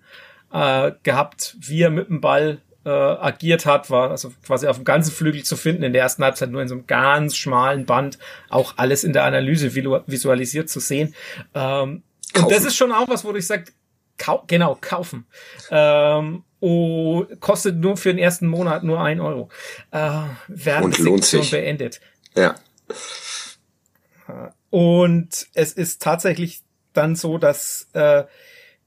äh, 0.51 0.91
gehabt, 1.03 1.55
wie 1.59 1.81
er 1.81 1.89
mit 1.89 2.09
dem 2.09 2.21
Ball 2.21 2.61
äh, 2.85 2.89
agiert 2.89 3.65
hat, 3.65 3.89
war 3.89 4.11
also 4.11 4.33
quasi 4.45 4.67
auf 4.67 4.77
dem 4.77 4.85
ganzen 4.85 5.11
Flügel 5.11 5.43
zu 5.43 5.55
finden, 5.55 5.83
in 5.83 5.93
der 5.93 6.01
ersten 6.01 6.23
Halbzeit 6.23 6.49
nur 6.49 6.61
in 6.61 6.67
so 6.67 6.75
einem 6.75 6.87
ganz 6.87 7.35
schmalen 7.35 7.85
Band, 7.85 8.17
auch 8.49 8.73
alles 8.77 9.03
in 9.03 9.13
der 9.13 9.25
Analyse 9.25 9.75
visualisiert 9.75 10.69
zu 10.69 10.79
sehen. 10.79 11.13
Ähm, 11.53 12.03
und 12.35 12.51
das 12.51 12.65
ist 12.65 12.75
schon 12.75 12.91
auch 12.91 13.09
was, 13.09 13.25
wo 13.25 13.33
ich 13.33 13.47
sage, 13.47 13.65
Kau 14.17 14.43
genau, 14.47 14.77
kaufen. 14.79 15.25
Ähm, 15.71 16.43
oh, 16.59 17.25
kostet 17.39 17.77
nur 17.77 17.95
für 17.95 18.09
den 18.09 18.19
ersten 18.19 18.47
Monat 18.47 18.83
nur 18.83 19.01
ein 19.01 19.21
Euro. 19.21 19.49
Äh, 19.91 20.09
werden 20.47 20.83
Und 20.83 20.97
lohnt 20.99 21.25
sich. 21.25 21.51
beendet. 21.51 22.01
Ja. 22.35 22.55
Und 24.69 25.47
es 25.53 25.73
ist 25.73 26.01
tatsächlich 26.01 26.61
dann 26.93 27.15
so, 27.15 27.37
dass, 27.37 27.89
äh, 27.93 28.23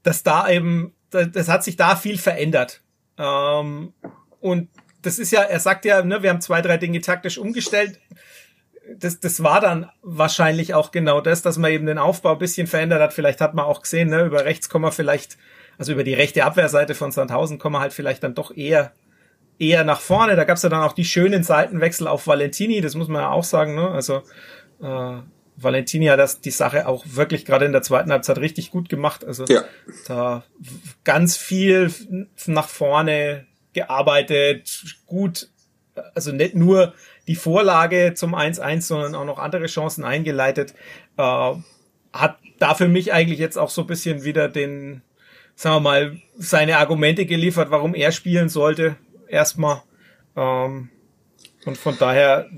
dass 0.03 0.23
da 0.23 0.49
eben, 0.49 0.93
das 1.09 1.49
hat 1.49 1.63
sich 1.63 1.75
da 1.75 1.95
viel 1.95 2.17
verändert. 2.17 2.81
Ähm, 3.17 3.93
und 4.39 4.69
das 5.01 5.19
ist 5.19 5.31
ja, 5.31 5.41
er 5.41 5.59
sagt 5.59 5.85
ja, 5.85 6.03
ne, 6.03 6.23
wir 6.23 6.29
haben 6.29 6.41
zwei, 6.41 6.61
drei 6.61 6.77
Dinge 6.77 7.01
taktisch 7.01 7.37
umgestellt 7.37 7.99
das, 8.97 9.19
das 9.19 9.43
war 9.43 9.61
dann 9.61 9.89
wahrscheinlich 10.01 10.73
auch 10.73 10.91
genau 10.91 11.21
das, 11.21 11.41
dass 11.41 11.57
man 11.57 11.71
eben 11.71 11.85
den 11.85 11.97
Aufbau 11.97 12.33
ein 12.33 12.39
bisschen 12.39 12.67
verändert 12.67 13.01
hat. 13.01 13.13
Vielleicht 13.13 13.41
hat 13.41 13.53
man 13.53 13.65
auch 13.65 13.81
gesehen, 13.81 14.09
ne, 14.09 14.25
über 14.25 14.45
rechts 14.45 14.69
kommen 14.69 14.85
wir 14.85 14.91
vielleicht, 14.91 15.37
also 15.77 15.93
über 15.93 16.03
die 16.03 16.13
rechte 16.13 16.43
Abwehrseite 16.43 16.95
von 16.95 17.11
Sandhausen 17.11 17.59
kommen 17.59 17.75
wir 17.75 17.79
halt 17.79 17.93
vielleicht 17.93 18.23
dann 18.23 18.35
doch 18.35 18.55
eher 18.55 18.91
eher 19.59 19.83
nach 19.83 20.01
vorne. 20.01 20.35
Da 20.35 20.43
gab's 20.43 20.63
ja 20.63 20.69
dann 20.69 20.81
auch 20.83 20.93
die 20.93 21.05
schönen 21.05 21.43
Seitenwechsel 21.43 22.07
auf 22.07 22.27
Valentini, 22.27 22.81
das 22.81 22.95
muss 22.95 23.07
man 23.07 23.21
ja 23.21 23.29
auch 23.31 23.43
sagen. 23.43 23.75
Ne? 23.75 23.89
Also 23.89 24.23
äh, 24.81 25.17
Valentini 25.55 26.07
hat 26.07 26.19
das 26.19 26.41
die 26.41 26.51
Sache 26.51 26.87
auch 26.87 27.05
wirklich 27.07 27.45
gerade 27.45 27.65
in 27.65 27.71
der 27.71 27.81
zweiten 27.81 28.11
Halbzeit 28.11 28.37
richtig 28.39 28.71
gut 28.71 28.89
gemacht. 28.89 29.23
Also 29.25 29.45
ja. 29.45 29.63
da 30.07 30.43
ganz 31.03 31.37
viel 31.37 31.93
nach 32.47 32.67
vorne 32.67 33.45
gearbeitet, 33.73 34.97
gut, 35.05 35.49
also 36.15 36.31
nicht 36.31 36.55
nur 36.55 36.93
die 37.27 37.35
Vorlage 37.35 38.13
zum 38.15 38.35
1-1, 38.35 38.81
sondern 38.81 39.15
auch 39.15 39.25
noch 39.25 39.39
andere 39.39 39.65
Chancen 39.67 40.03
eingeleitet. 40.03 40.73
Äh, 41.17 41.53
hat 42.11 42.37
da 42.59 42.75
für 42.75 42.87
mich 42.87 43.13
eigentlich 43.13 43.39
jetzt 43.39 43.57
auch 43.57 43.69
so 43.69 43.81
ein 43.81 43.87
bisschen 43.87 44.23
wieder 44.23 44.47
den, 44.49 45.01
sagen 45.55 45.77
wir 45.77 45.79
mal, 45.79 46.17
seine 46.37 46.77
Argumente 46.77 47.25
geliefert, 47.25 47.71
warum 47.71 47.95
er 47.95 48.11
spielen 48.11 48.49
sollte. 48.49 48.95
Erstmal. 49.27 49.81
Ähm, 50.35 50.89
und 51.65 51.77
von 51.77 51.97
daher 51.97 52.49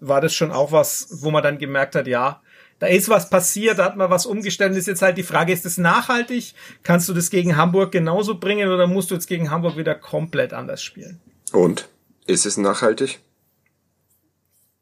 war 0.00 0.20
das 0.20 0.34
schon 0.34 0.50
auch 0.50 0.72
was, 0.72 1.08
wo 1.22 1.30
man 1.30 1.42
dann 1.42 1.58
gemerkt 1.58 1.94
hat, 1.94 2.06
ja, 2.06 2.42
da 2.78 2.88
ist 2.88 3.08
was 3.08 3.30
passiert, 3.30 3.78
da 3.78 3.84
hat 3.84 3.96
man 3.96 4.10
was 4.10 4.26
umgestellt. 4.26 4.76
ist 4.76 4.88
jetzt 4.88 5.02
halt 5.02 5.16
die 5.16 5.22
Frage, 5.22 5.52
ist 5.52 5.64
das 5.64 5.78
nachhaltig? 5.78 6.54
Kannst 6.82 7.08
du 7.08 7.14
das 7.14 7.30
gegen 7.30 7.56
Hamburg 7.56 7.92
genauso 7.92 8.38
bringen 8.38 8.70
oder 8.70 8.88
musst 8.88 9.10
du 9.10 9.14
jetzt 9.14 9.28
gegen 9.28 9.50
Hamburg 9.50 9.76
wieder 9.76 9.94
komplett 9.94 10.52
anders 10.52 10.82
spielen? 10.82 11.20
Und? 11.52 11.88
Ist 12.26 12.46
es 12.46 12.56
nachhaltig? 12.56 13.20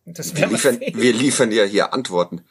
wir, 0.05 0.47
liefern, 0.47 0.81
wir 0.81 1.13
liefern 1.13 1.53
ja 1.53 1.65
hier 1.65 1.93
Antworten. 1.93 2.43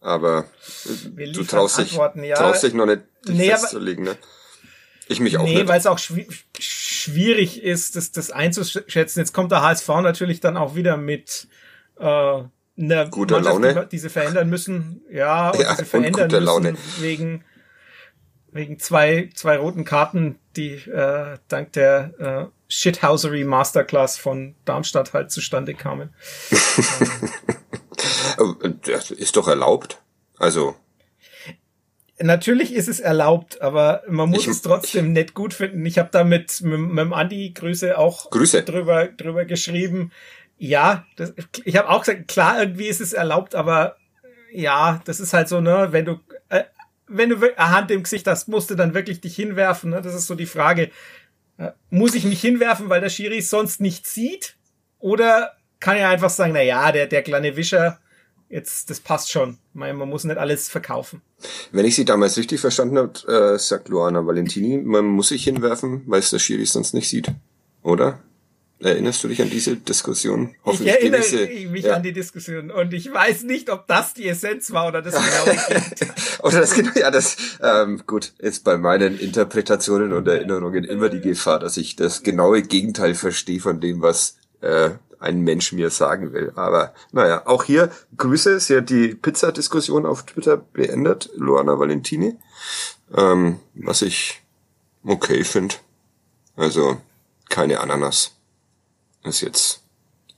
Aber 0.00 0.46
du 0.84 1.44
traust 1.44 1.78
dich, 1.78 1.92
ja. 1.92 2.36
traust 2.36 2.62
dich 2.62 2.74
noch 2.74 2.86
nicht 2.86 3.02
nee, 3.28 3.50
festzulegen, 3.50 4.04
ne? 4.04 4.16
Ich 5.08 5.20
mich 5.20 5.38
auch 5.38 5.44
nee, 5.44 5.66
weil 5.66 5.78
es 5.78 5.86
auch 5.86 5.98
schw 5.98 6.26
schwierig 6.58 7.62
ist, 7.62 7.96
das, 7.96 8.12
das 8.12 8.30
einzuschätzen. 8.30 9.20
Jetzt 9.20 9.32
kommt 9.32 9.52
der 9.52 9.62
HSV 9.62 9.88
natürlich 9.88 10.40
dann 10.40 10.56
auch 10.56 10.74
wieder 10.74 10.96
mit 10.96 11.48
äh, 11.98 12.04
einer 12.04 13.08
guter 13.08 13.40
Mannschaft, 13.40 13.74
Laune. 13.74 13.88
die 13.90 13.98
sie 13.98 14.10
verändern 14.10 14.50
müssen. 14.50 15.02
Ja, 15.10 15.50
und 15.50 15.60
ja, 15.60 15.72
diese 15.72 15.84
verändern 15.84 16.30
müssen 16.30 16.44
Laune. 16.44 16.74
wegen 17.00 17.44
wegen 18.50 18.78
zwei 18.78 19.30
zwei 19.34 19.56
roten 19.56 19.84
Karten, 19.84 20.38
die 20.56 20.74
äh, 20.74 21.38
dank 21.48 21.72
der 21.72 22.12
äh, 22.18 22.46
Shithousery 22.68 23.44
Masterclass 23.44 24.18
von 24.18 24.54
Darmstadt 24.64 25.14
halt 25.14 25.30
zustande 25.30 25.74
kamen. 25.74 26.14
das 28.84 29.10
ist 29.10 29.36
doch 29.36 29.48
erlaubt. 29.48 30.02
Also. 30.38 30.76
Natürlich 32.20 32.74
ist 32.74 32.88
es 32.88 33.00
erlaubt, 33.00 33.60
aber 33.60 34.02
man 34.08 34.30
muss 34.30 34.42
ich, 34.42 34.48
es 34.48 34.62
trotzdem 34.62 35.12
nicht 35.12 35.34
gut 35.34 35.54
finden. 35.54 35.86
Ich 35.86 35.98
habe 35.98 36.08
da 36.10 36.24
mit, 36.24 36.60
mit, 36.62 36.78
mit 36.78 36.98
dem 36.98 37.12
Andi 37.12 37.52
Grüße 37.54 37.96
auch 37.96 38.30
Grüße. 38.30 38.64
drüber 38.64 39.06
drüber 39.08 39.44
geschrieben. 39.44 40.10
Ja, 40.58 41.06
das, 41.16 41.32
ich 41.64 41.76
habe 41.76 41.88
auch 41.88 42.00
gesagt, 42.00 42.26
klar, 42.26 42.60
irgendwie 42.60 42.86
ist 42.88 43.00
es 43.00 43.12
erlaubt, 43.12 43.54
aber 43.54 43.96
ja, 44.52 45.00
das 45.04 45.20
ist 45.20 45.32
halt 45.32 45.48
so, 45.48 45.60
ne, 45.60 45.88
wenn 45.92 46.04
du 46.04 46.20
äh, 46.48 46.64
wenn 47.08 47.30
du 47.30 47.36
eine 47.56 47.70
Hand 47.70 47.90
im 47.90 48.02
Gesicht 48.02 48.26
hast, 48.26 48.48
musst 48.48 48.70
du 48.70 48.74
dann 48.74 48.94
wirklich 48.94 49.20
dich 49.20 49.34
hinwerfen. 49.34 49.90
Ne? 49.90 50.02
Das 50.02 50.14
ist 50.14 50.26
so 50.26 50.34
die 50.34 50.46
Frage. 50.46 50.90
Muss 51.90 52.14
ich 52.14 52.24
mich 52.24 52.40
hinwerfen, 52.40 52.88
weil 52.88 53.00
der 53.00 53.08
Schiri 53.08 53.40
sonst 53.40 53.80
nicht 53.80 54.06
sieht? 54.06 54.56
Oder 54.98 55.56
kann 55.80 55.96
er 55.96 56.10
einfach 56.10 56.30
sagen, 56.30 56.52
na 56.52 56.62
ja, 56.62 56.92
der, 56.92 57.06
der 57.06 57.22
kleine 57.22 57.56
Wischer, 57.56 57.98
jetzt, 58.48 58.90
das 58.90 59.00
passt 59.00 59.30
schon. 59.30 59.58
Man, 59.72 59.96
man 59.96 60.08
muss 60.08 60.24
nicht 60.24 60.38
alles 60.38 60.68
verkaufen. 60.68 61.22
Wenn 61.72 61.84
ich 61.84 61.94
sie 61.94 62.04
damals 62.04 62.36
richtig 62.36 62.60
verstanden 62.60 62.98
habe, 62.98 63.54
äh, 63.54 63.58
sagt 63.58 63.88
Luana 63.88 64.26
Valentini, 64.26 64.78
man 64.78 65.04
muss 65.04 65.28
sich 65.28 65.44
hinwerfen, 65.44 66.02
weil 66.06 66.20
es 66.20 66.30
der 66.30 66.38
Schiri 66.38 66.66
sonst 66.66 66.94
nicht 66.94 67.08
sieht. 67.08 67.30
Oder? 67.82 68.20
Erinnerst 68.80 69.24
du 69.24 69.28
dich 69.28 69.42
an 69.42 69.50
diese 69.50 69.74
Diskussion? 69.76 70.54
ich 70.64 70.86
erinnere 70.86 71.20
gewisse, 71.20 71.68
mich 71.68 71.84
ja. 71.84 71.96
an 71.96 72.02
die 72.04 72.12
Diskussion 72.12 72.70
und 72.70 72.94
ich 72.94 73.12
weiß 73.12 73.42
nicht, 73.42 73.70
ob 73.70 73.88
das 73.88 74.14
die 74.14 74.28
Essenz 74.28 74.70
war 74.70 74.86
oder 74.86 75.02
das 75.02 75.14
genaue 75.14 75.82
Oder 76.44 76.60
das 76.60 76.74
genau, 76.74 76.92
ja, 76.94 77.10
das 77.10 77.36
ähm, 77.60 78.02
gut 78.06 78.34
ist 78.38 78.62
bei 78.62 78.78
meinen 78.78 79.18
Interpretationen 79.18 80.12
und 80.12 80.28
Erinnerungen 80.28 80.84
immer 80.84 81.08
die 81.08 81.20
Gefahr, 81.20 81.58
dass 81.58 81.76
ich 81.76 81.96
das 81.96 82.22
genaue 82.22 82.62
Gegenteil 82.62 83.16
verstehe 83.16 83.58
von 83.58 83.80
dem, 83.80 84.00
was 84.00 84.36
äh, 84.60 84.90
ein 85.20 85.40
Mensch 85.40 85.72
mir 85.72 85.90
sagen 85.90 86.32
will. 86.32 86.52
Aber 86.56 86.94
naja, 87.12 87.46
auch 87.46 87.64
hier 87.64 87.90
Grüße. 88.16 88.60
Sie 88.60 88.76
hat 88.76 88.90
die 88.90 89.14
Pizza-Diskussion 89.14 90.06
auf 90.06 90.24
Twitter 90.24 90.56
beendet, 90.56 91.30
Luana 91.34 91.78
Valentini. 91.78 92.36
Ähm, 93.14 93.60
was 93.74 94.02
ich 94.02 94.42
okay 95.04 95.44
finde. 95.44 95.76
Also 96.56 97.00
keine 97.48 97.80
Ananas. 97.80 98.36
Ist 99.24 99.40
jetzt 99.40 99.82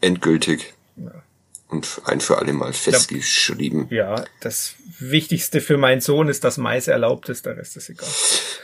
endgültig. 0.00 0.74
Ja 0.96 1.22
und 1.70 2.02
ein 2.04 2.20
für 2.20 2.38
alle 2.38 2.52
Mal 2.52 2.72
festgeschrieben. 2.72 3.86
Ja, 3.90 4.24
das 4.40 4.74
Wichtigste 4.98 5.60
für 5.60 5.78
meinen 5.78 6.00
Sohn 6.00 6.28
ist, 6.28 6.44
dass 6.44 6.56
Mais 6.56 6.88
erlaubt 6.88 7.28
ist, 7.28 7.46
der 7.46 7.56
Rest 7.56 7.76
ist 7.76 7.88
egal. 7.88 8.08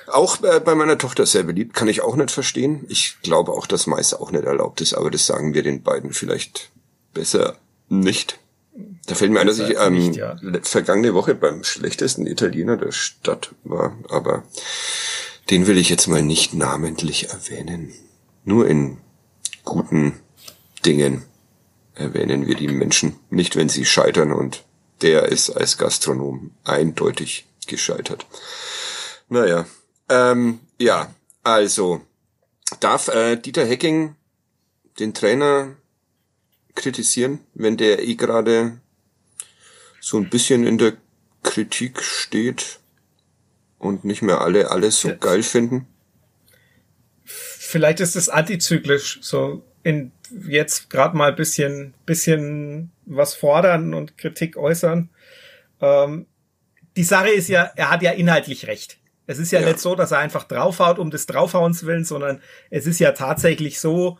Auch 0.09 0.43
äh, 0.43 0.61
bei 0.61 0.75
meiner 0.75 0.99
Tochter 0.99 1.25
sehr 1.25 1.45
beliebt, 1.45 1.75
kann 1.75 1.89
ich 1.89 2.03
auch 2.03 2.17
nicht 2.17 2.31
verstehen. 2.31 2.85
Ich 2.89 3.17
glaube 3.23 3.53
auch, 3.53 3.67
dass 3.67 3.87
Mais 3.87 4.13
auch 4.13 4.33
nicht 4.33 4.45
erlaubt 4.45 4.81
ist, 4.81 4.95
aber 4.95 5.11
das 5.11 5.27
sagen 5.27 5.55
wir 5.55 5.63
den 5.63 5.83
beiden 5.83 6.13
vielleicht 6.13 6.71
besser 7.15 7.57
nicht. 7.89 8.39
Da 9.07 9.15
fällt 9.15 9.31
mir 9.31 9.41
ein, 9.41 9.47
dass 9.47 9.59
ich 9.59 9.77
ähm, 9.79 9.95
nicht, 9.95 10.17
ja. 10.17 10.37
vergangene 10.63 11.15
Woche 11.15 11.35
beim 11.35 11.65
schlechtesten 11.65 12.27
Italiener 12.27 12.77
der 12.77 12.93
Stadt 12.93 13.55
war, 13.65 13.97
aber 14.09 14.43
den 15.49 15.67
will 15.67 15.79
ich 15.79 15.89
jetzt 15.89 16.09
mal 16.09 16.23
nicht 16.23 16.55
namentlich 16.55 17.31
erwähnen. 17.31 17.93
Nur 18.45 18.69
in 18.69 18.99
guten 19.65 20.21
Dingen 20.85 21.25
erwähnen 21.97 22.47
wir 22.47 22.55
die 22.55 22.69
Menschen 22.69 23.19
nicht, 23.31 23.57
wenn 23.57 23.69
sie 23.69 23.85
scheitern 23.85 24.33
und 24.33 24.65
der 25.03 25.25
ist 25.27 25.51
als 25.51 25.77
Gastronom 25.79 26.53
eindeutig 26.65 27.47
gescheitert. 27.67 28.27
Naja, 29.29 29.67
ähm, 30.09 30.61
ja, 30.79 31.15
also 31.43 32.01
darf 32.81 33.09
äh, 33.09 33.37
Dieter 33.37 33.67
Hecking 33.67 34.15
den 34.99 35.13
Trainer 35.13 35.77
kritisieren, 36.75 37.41
wenn 37.55 37.77
der 37.77 38.03
eh 38.03 38.15
gerade 38.15 38.81
so 40.01 40.19
ein 40.19 40.31
bisschen 40.31 40.67
in 40.67 40.79
der 40.79 40.97
Kritik 41.43 42.03
steht 42.03 42.81
und 43.79 44.05
nicht 44.05 44.23
mehr 44.23 44.41
alle 44.41 44.71
alles 44.71 45.01
so 45.01 45.17
geil 45.17 45.43
finden? 45.43 45.87
Vielleicht 47.25 48.01
ist 48.01 48.15
es 48.15 48.29
antizyklisch, 48.29 49.19
so 49.23 49.65
in 49.87 50.11
jetzt 50.49 50.91
gerade 50.91 51.17
mal 51.17 51.33
bisschen, 51.33 51.95
bisschen 52.07 52.91
was 53.05 53.37
fordern 53.37 53.95
und 53.95 54.19
Kritik 54.19 54.57
äußern. 54.57 55.11
Ähm, 55.81 56.27
die 56.97 57.05
Sache 57.05 57.29
ist 57.29 57.49
ja, 57.49 57.71
er 57.77 57.91
hat 57.91 58.03
ja 58.03 58.11
inhaltlich 58.11 58.67
recht. 58.67 58.99
Es 59.29 59.39
ist 59.39 59.53
ja, 59.53 59.61
ja, 59.61 59.69
nicht 59.69 59.79
so, 59.79 59.95
dass 59.95 60.11
er 60.11 60.19
einfach 60.19 60.43
draufhaut 60.43 60.99
um 60.99 61.13
des 61.13 61.27
Draufhauens 61.27 61.87
willen, 61.87 62.05
sondern 62.05 62.41
es 62.69 62.87
ist 62.87 62.99
ja 62.99 63.13
tatsächlich 63.13 63.79
so, 63.79 64.19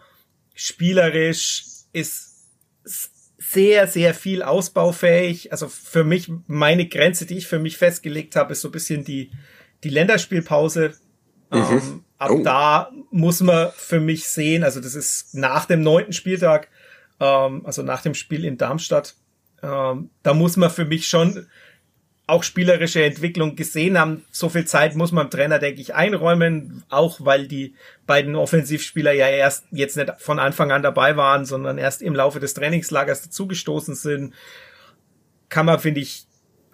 spielerisch 0.55 1.65
ist 1.93 2.47
sehr, 2.85 3.89
sehr 3.89 4.15
viel 4.15 4.45
ausbaufähig. 4.45 5.51
Also 5.51 5.67
für 5.67 6.05
mich, 6.05 6.31
meine 6.47 6.87
Grenze, 6.87 7.27
die 7.27 7.39
ich 7.39 7.49
für 7.49 7.59
mich 7.59 7.77
festgelegt 7.77 8.37
habe, 8.37 8.53
ist 8.53 8.61
so 8.61 8.69
ein 8.69 8.73
bisschen 8.73 9.05
die, 9.05 9.33
die 9.83 9.91
Länderspielpause. 9.91 10.93
Mhm. 11.51 11.59
Ähm, 11.59 12.05
ab 12.19 12.31
oh. 12.31 12.43
da 12.43 12.91
muss 13.11 13.41
man 13.41 13.71
für 13.77 14.01
mich 14.01 14.29
sehen, 14.29 14.65
also 14.65 14.81
das 14.81 14.95
ist 14.95 15.35
nach 15.35 15.67
dem 15.67 15.83
neunten 15.83 16.13
Spieltag, 16.13 16.69
ähm, 17.21 17.65
also 17.65 17.83
nach 17.83 18.03
dem 18.03 18.15
Spiel 18.15 18.45
in 18.45 18.59
Darmstadt, 18.59 19.15
ähm, 19.63 20.11
da 20.23 20.35
muss 20.35 20.57
man 20.57 20.71
für 20.71 20.85
mich 20.85 21.07
schon 21.07 21.47
auch 22.29 22.43
spielerische 22.43 23.05
Entwicklung 23.05 23.55
gesehen 23.55 23.99
haben. 23.99 24.25
So 24.33 24.49
viel 24.49 24.65
Zeit 24.65 24.97
muss 24.97 25.13
man 25.13 25.27
dem 25.27 25.31
Trainer, 25.31 25.59
denke 25.61 25.81
ich, 25.81 25.95
einräumen, 25.95 26.83
auch 26.89 27.21
weil 27.21 27.47
die 27.47 27.75
beiden 28.07 28.35
Offensivspieler 28.35 29.13
ja 29.13 29.29
erst 29.29 29.65
jetzt 29.71 29.97
nicht 29.97 30.13
von 30.19 30.41
Anfang 30.41 30.73
an 30.73 30.83
dabei 30.83 31.17
waren, 31.17 31.45
sondern 31.45 31.79
erst 31.79 32.03
im 32.03 32.17
Laufe 32.17 32.41
des 32.41 32.55
Trainingslagers 32.55 33.23
dazugestoßen 33.23 33.95
sind. 33.95 34.35
Kann 35.49 35.67
man, 35.67 35.79
finde 35.79 36.01
ich, 36.01 36.26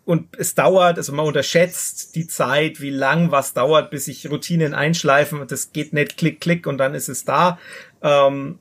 und 0.05 0.37
es 0.37 0.55
dauert, 0.55 0.99
also 0.99 1.13
man 1.13 1.27
unterschätzt 1.27 2.17
die 2.17 2.27
Zeit, 2.27 2.81
wie 2.81 2.91
lang 2.91 3.31
was 3.31 3.55
dauert, 3.55 3.91
bis 3.91 4.07
sich 4.07 4.29
Routinen 4.29 4.75
einschleifen 4.75 5.41
und 5.41 5.53
das 5.53 5.73
geht 5.73 5.93
nicht 5.93 6.17
klick, 6.17 6.41
klick 6.41 6.67
und 6.67 6.79
dann 6.79 6.95
ist 6.95 7.09
es 7.09 7.25
da. 7.25 7.59
Ähm, 8.03 8.59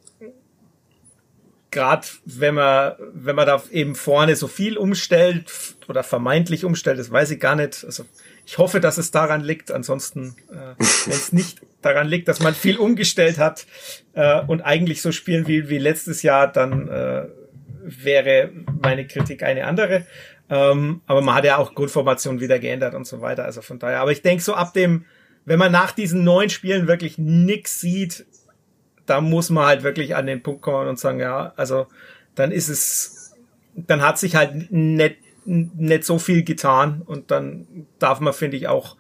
Gerade 1.72 2.06
wenn 2.26 2.56
man, 2.56 2.96
wenn 3.14 3.36
man 3.38 3.48
da 3.48 3.64
eben 3.72 3.96
vorne 3.96 4.36
so 4.36 4.50
viel 4.50 4.78
umstellt 4.78 5.50
oder 5.88 6.04
vermeintlich 6.04 6.66
umstellt, 6.66 7.00
das 7.00 7.12
weiß 7.12 7.32
ich 7.32 7.40
gar 7.40 7.56
nicht. 7.56 7.86
Also 7.86 8.04
ich 8.46 8.58
hoffe, 8.58 8.82
dass 8.82 8.98
es 8.98 9.12
daran 9.12 9.40
liegt. 9.40 9.72
Ansonsten, 9.72 10.36
äh, 10.52 10.76
wenn 10.78 11.14
es 11.14 11.32
nicht 11.32 11.62
daran 11.82 12.10
liegt, 12.10 12.28
dass 12.28 12.42
man 12.42 12.54
viel 12.54 12.78
umgestellt 12.78 13.38
hat 13.38 13.66
äh, 14.14 14.42
und 14.42 14.60
eigentlich 14.62 15.02
so 15.02 15.14
spielen 15.14 15.48
wie, 15.48 15.70
wie 15.70 15.78
letztes 15.78 16.24
Jahr, 16.24 16.52
dann 16.52 16.90
äh, 16.90 17.28
wäre 17.84 18.52
meine 18.82 19.08
Kritik 19.08 19.42
eine 19.44 19.66
andere. 19.66 20.06
Ähm, 20.52 21.02
aber 21.08 21.22
man 21.22 21.34
hat 21.34 21.46
ja 21.46 21.58
auch 21.58 21.74
Grundformationen 21.74 22.42
wieder 22.42 22.60
geändert 22.60 22.94
und 22.94 23.08
so 23.08 23.22
weiter. 23.22 23.46
Also 23.46 23.62
von 23.62 23.80
daher. 23.80 24.02
Aber 24.02 24.12
ich 24.12 24.22
denke 24.22 24.44
so 24.44 24.54
ab 24.54 24.74
dem, 24.74 25.06
wenn 25.46 25.58
man 25.58 25.72
nach 25.72 25.94
diesen 25.94 26.26
neun 26.26 26.50
Spielen 26.50 26.88
wirklich 26.88 27.18
nix 27.18 27.80
sieht, 27.80 28.26
da 29.06 29.22
muss 29.22 29.50
man 29.50 29.66
halt 29.66 29.84
wirklich 29.84 30.14
an 30.14 30.28
den 30.28 30.44
Punkt 30.44 30.62
kommen 30.62 30.90
und 30.90 31.00
sagen, 31.00 31.22
ja, 31.22 31.54
also 31.56 31.88
dann 32.36 32.52
ist 32.52 32.68
es, 32.68 33.34
dann 33.76 34.02
hat 34.02 34.20
sich 34.20 34.36
halt 34.36 34.72
nicht, 34.72 35.18
nicht 35.46 36.04
so 36.04 36.20
viel 36.20 36.44
getan 36.44 37.02
und 37.06 37.32
dann 37.32 37.88
darf 37.98 38.20
man, 38.20 38.34
finde 38.34 38.58
ich, 38.58 38.68
auch 38.68 38.98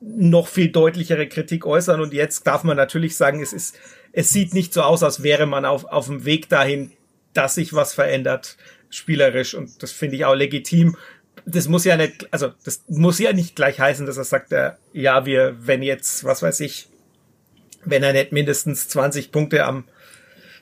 noch 0.00 0.48
viel 0.48 0.70
deutlichere 0.70 1.28
Kritik 1.28 1.64
äußern 1.64 2.00
und 2.00 2.12
jetzt 2.12 2.46
darf 2.46 2.64
man 2.64 2.76
natürlich 2.76 3.16
sagen, 3.16 3.40
es 3.40 3.52
ist, 3.52 3.78
es 4.12 4.30
sieht 4.30 4.52
nicht 4.52 4.74
so 4.74 4.82
aus, 4.82 5.02
als 5.02 5.22
wäre 5.22 5.46
man 5.46 5.64
auf, 5.64 5.84
auf 5.84 6.06
dem 6.06 6.24
Weg 6.24 6.48
dahin, 6.48 6.92
dass 7.32 7.54
sich 7.54 7.72
was 7.72 7.94
verändert 7.94 8.56
spielerisch 8.90 9.54
und 9.54 9.82
das 9.82 9.92
finde 9.92 10.16
ich 10.16 10.24
auch 10.24 10.34
legitim. 10.34 10.96
Das 11.44 11.68
muss 11.68 11.84
ja 11.84 11.96
nicht, 11.96 12.26
also 12.32 12.52
das 12.64 12.82
muss 12.88 13.18
ja 13.18 13.32
nicht 13.32 13.54
gleich 13.56 13.78
heißen, 13.78 14.06
dass 14.06 14.16
er 14.16 14.24
sagt, 14.24 14.52
äh, 14.52 14.72
ja, 14.92 15.26
wir, 15.26 15.56
wenn 15.60 15.82
jetzt, 15.82 16.24
was 16.24 16.42
weiß 16.42 16.60
ich, 16.60 16.88
wenn 17.84 18.02
er 18.02 18.12
nicht 18.12 18.32
mindestens 18.32 18.88
20 18.88 19.30
Punkte 19.30 19.64
am 19.64 19.84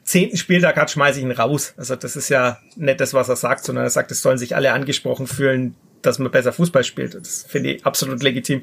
zehnten 0.05 0.37
Spieltag 0.37 0.77
hat, 0.77 0.91
schmeiße 0.91 1.19
ich 1.19 1.25
ihn 1.25 1.33
raus. 1.33 1.75
Also 1.77 1.97
das 1.97 2.17
ist 2.17 2.29
ja 2.29 2.61
nicht 2.77 3.01
das, 3.01 3.15
was 3.15 3.29
er 3.29 3.37
sagt, 3.37 3.65
sondern 3.65 3.85
er 3.85 3.91
sagt, 3.91 4.11
es 4.11 4.21
sollen 4.21 4.39
sich 4.39 4.55
alle 4.55 4.73
angesprochen 4.73 5.27
fühlen, 5.27 5.75
dass 6.03 6.19
man 6.19 6.31
besser 6.31 6.53
Fußball 6.53 6.85
spielt. 6.85 7.15
Das 7.15 7.47
finde 7.49 7.73
ich 7.73 7.87
absolut 7.87 8.23
legitim. 8.23 8.63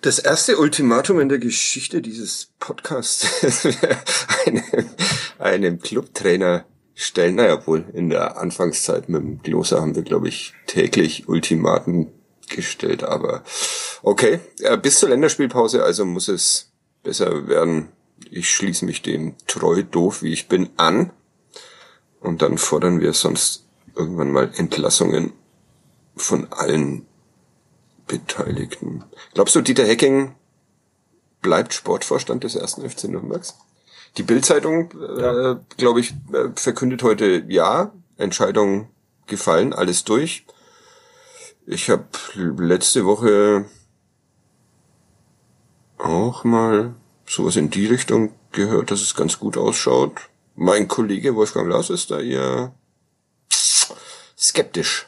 Das 0.00 0.18
erste 0.18 0.58
Ultimatum 0.58 1.20
in 1.20 1.28
der 1.28 1.38
Geschichte 1.38 2.02
dieses 2.02 2.50
Podcasts 2.58 3.64
einem, 4.46 4.62
einem 5.38 5.80
Clubtrainer 5.80 6.64
stellen. 6.94 7.36
Naja, 7.36 7.66
wohl 7.66 7.84
in 7.92 8.10
der 8.10 8.38
Anfangszeit 8.38 9.08
mit 9.08 9.22
dem 9.22 9.42
Gloser 9.42 9.80
haben 9.80 9.94
wir, 9.94 10.02
glaube 10.02 10.28
ich, 10.28 10.54
täglich 10.66 11.28
Ultimaten 11.28 12.08
gestellt. 12.48 13.02
Aber 13.02 13.42
okay, 14.02 14.40
äh, 14.60 14.76
bis 14.76 14.98
zur 14.98 15.08
Länderspielpause 15.08 15.82
also 15.82 16.04
muss 16.04 16.28
es 16.28 16.72
besser 17.02 17.48
werden. 17.48 17.88
Ich 18.30 18.50
schließe 18.50 18.84
mich 18.84 19.02
dem 19.02 19.34
treu 19.46 19.82
doof, 19.82 20.22
wie 20.22 20.32
ich 20.32 20.48
bin, 20.48 20.70
an. 20.76 21.10
Und 22.20 22.42
dann 22.42 22.56
fordern 22.56 23.00
wir 23.00 23.12
sonst 23.14 23.64
irgendwann 23.96 24.30
mal 24.30 24.50
Entlassungen 24.56 25.32
von 26.16 26.52
allen 26.52 27.06
Beteiligten. 28.06 29.04
Glaubst 29.34 29.54
du, 29.54 29.60
Dieter 29.60 29.86
Hecking 29.86 30.34
bleibt 31.40 31.74
Sportvorstand 31.74 32.44
des 32.44 32.54
ersten 32.54 32.88
FC 32.88 33.04
Nürnbergs? 33.04 33.56
Die 34.18 34.22
Bildzeitung, 34.22 34.92
ja. 35.18 35.52
äh, 35.52 35.56
glaube 35.76 36.00
ich, 36.00 36.12
äh, 36.32 36.48
verkündet 36.54 37.02
heute 37.02 37.44
ja, 37.48 37.92
Entscheidung 38.18 38.88
gefallen, 39.26 39.72
alles 39.72 40.04
durch. 40.04 40.44
Ich 41.66 41.88
habe 41.88 42.04
letzte 42.34 43.06
Woche 43.06 43.66
auch 45.98 46.44
mal 46.44 46.94
sowas 47.26 47.56
in 47.56 47.70
die 47.70 47.86
Richtung 47.86 48.32
gehört, 48.50 48.90
dass 48.90 49.00
es 49.00 49.14
ganz 49.14 49.38
gut 49.38 49.56
ausschaut. 49.56 50.12
Mein 50.56 50.88
Kollege 50.88 51.34
Wolfgang 51.34 51.68
Laus 51.68 51.88
ist 51.88 52.10
da 52.10 52.20
eher 52.20 52.74
skeptisch. 54.36 55.06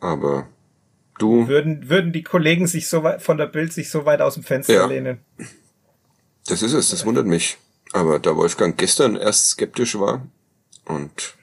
Aber 0.00 0.48
du. 1.18 1.48
Würden, 1.48 1.88
würden 1.88 2.12
die 2.12 2.22
Kollegen 2.22 2.66
sich 2.66 2.88
so 2.88 3.02
weit 3.02 3.22
von 3.22 3.36
der 3.36 3.46
Bild 3.46 3.72
sich 3.72 3.90
so 3.90 4.04
weit 4.06 4.20
aus 4.20 4.34
dem 4.34 4.44
Fenster 4.44 4.74
ja. 4.74 4.86
lehnen? 4.86 5.20
Das 6.46 6.62
ist 6.62 6.72
es, 6.72 6.90
das 6.90 7.04
wundert 7.04 7.26
mich. 7.26 7.58
Aber 7.92 8.18
da 8.18 8.36
Wolfgang 8.36 8.76
gestern 8.76 9.16
erst 9.16 9.50
skeptisch 9.50 9.98
war 9.98 10.26
und 10.84 11.34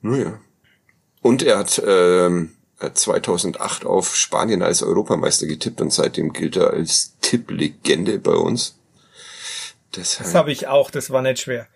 Naja. 0.00 0.40
Und 1.20 1.42
er 1.42 1.58
hat 1.58 1.80
ähm, 1.84 2.54
2008 2.92 3.84
auf 3.84 4.16
Spanien 4.16 4.62
als 4.62 4.82
Europameister 4.82 5.46
getippt 5.46 5.80
und 5.80 5.92
seitdem 5.92 6.32
gilt 6.32 6.56
er 6.56 6.70
als 6.70 7.12
Tipplegende 7.20 8.18
bei 8.18 8.34
uns. 8.34 8.76
Deshalb. 9.94 10.26
Das 10.26 10.34
habe 10.34 10.52
ich 10.52 10.68
auch, 10.68 10.90
das 10.90 11.10
war 11.10 11.22
nicht 11.22 11.40
schwer. 11.40 11.68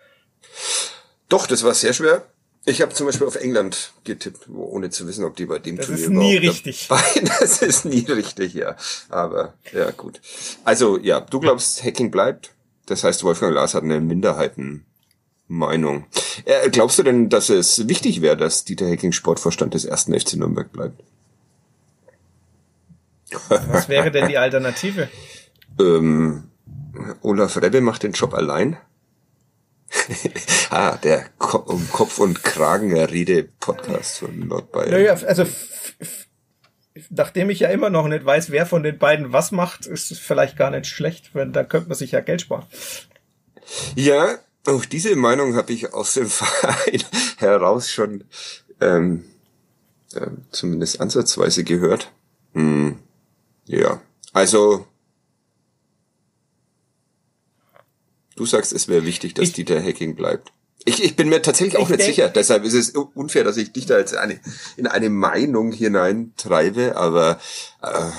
Doch, 1.29 1.47
das 1.47 1.63
war 1.63 1.73
sehr 1.73 1.93
schwer. 1.93 2.25
Ich 2.69 2.81
habe 2.81 2.93
zum 2.93 3.07
Beispiel 3.07 3.25
auf 3.25 3.37
England 3.37 3.93
getippt, 4.03 4.49
ohne 4.49 4.89
zu 4.89 5.07
wissen, 5.07 5.23
ob 5.23 5.37
die 5.37 5.45
bei 5.45 5.57
dem 5.57 5.77
das 5.77 5.85
Turnier 5.85 6.01
Das 6.01 6.09
ist 6.09 6.11
nie 6.11 6.35
richtig. 6.35 6.89
Das 7.39 7.61
ist 7.61 7.85
nie 7.85 8.05
richtig, 8.11 8.55
ja. 8.55 8.75
Aber 9.07 9.53
ja, 9.71 9.91
gut. 9.91 10.19
Also 10.65 10.97
ja, 10.97 11.21
du 11.21 11.39
glaubst, 11.39 11.81
Hacking 11.85 12.11
bleibt. 12.11 12.51
Das 12.85 13.05
heißt, 13.05 13.23
Wolfgang 13.23 13.53
Lars 13.53 13.73
hat 13.73 13.83
eine 13.83 14.01
Minderheitenmeinung. 14.01 16.07
Äh, 16.43 16.69
glaubst 16.69 16.99
du 16.99 17.03
denn, 17.03 17.29
dass 17.29 17.49
es 17.49 17.87
wichtig 17.87 18.21
wäre, 18.21 18.35
dass 18.35 18.65
Dieter 18.65 18.89
Hacking 18.89 19.13
Sportvorstand 19.13 19.73
des 19.73 19.85
ersten 19.85 20.13
FC 20.19 20.33
Nürnberg 20.33 20.69
bleibt? 20.69 21.01
Was 23.47 23.87
wäre 23.87 24.11
denn 24.11 24.27
die 24.27 24.37
Alternative? 24.37 25.07
ähm, 25.79 26.49
Olaf 27.21 27.61
Rebbe 27.61 27.79
macht 27.79 28.03
den 28.03 28.11
Job 28.11 28.33
allein. 28.33 28.75
ah, 30.69 30.97
der 30.97 31.25
Ko 31.37 31.57
um 31.57 31.89
Kopf 31.91 32.19
und 32.19 32.43
Kragen 32.43 32.97
Rede 32.97 33.43
Podcast 33.59 34.19
von 34.19 34.47
Nordbayern. 34.47 34.91
Naja, 34.91 35.13
also 35.13 35.45
nachdem 37.09 37.49
ich 37.49 37.59
ja 37.59 37.69
immer 37.69 37.89
noch 37.89 38.07
nicht 38.07 38.25
weiß, 38.25 38.51
wer 38.51 38.65
von 38.65 38.83
den 38.83 38.97
beiden 38.97 39.33
was 39.33 39.51
macht, 39.51 39.85
ist 39.85 40.11
es 40.11 40.19
vielleicht 40.19 40.57
gar 40.57 40.71
nicht 40.71 40.87
schlecht, 40.87 41.33
wenn 41.33 41.53
da 41.53 41.63
könnte 41.63 41.89
man 41.89 41.97
sich 41.97 42.11
ja 42.11 42.21
Geld 42.21 42.41
sparen. 42.41 42.65
Ja, 43.95 44.39
auch 44.65 44.85
diese 44.85 45.15
Meinung 45.15 45.55
habe 45.55 45.73
ich 45.73 45.93
aus 45.93 46.13
dem 46.13 46.27
Verein 46.29 47.03
heraus 47.37 47.91
schon 47.91 48.23
ähm, 48.81 49.25
äh, 50.13 50.27
zumindest 50.51 51.01
ansatzweise 51.01 51.63
gehört. 51.63 52.11
Hm, 52.53 52.99
ja, 53.65 54.01
also 54.33 54.85
Du 58.37 58.45
sagst, 58.45 58.71
es 58.71 58.87
wäre 58.87 59.05
wichtig, 59.05 59.33
dass 59.33 59.49
ich, 59.49 59.53
Dieter 59.53 59.83
Hacking 59.83 60.15
bleibt. 60.15 60.53
Ich, 60.85 61.03
ich 61.03 61.15
bin 61.15 61.27
mir 61.27 61.41
tatsächlich 61.41 61.77
auch 61.77 61.89
nicht 61.89 61.99
denke, 61.99 62.13
sicher. 62.13 62.29
Deshalb 62.29 62.63
ist 62.63 62.73
es 62.73 62.91
unfair, 62.91 63.43
dass 63.43 63.57
ich 63.57 63.73
dich 63.73 63.87
da 63.87 63.97
jetzt 63.97 64.15
eine, 64.15 64.39
in 64.77 64.87
eine 64.87 65.09
Meinung 65.09 65.73
hineintreibe. 65.73 66.95
Aber 66.95 67.39
äh, 67.81 68.11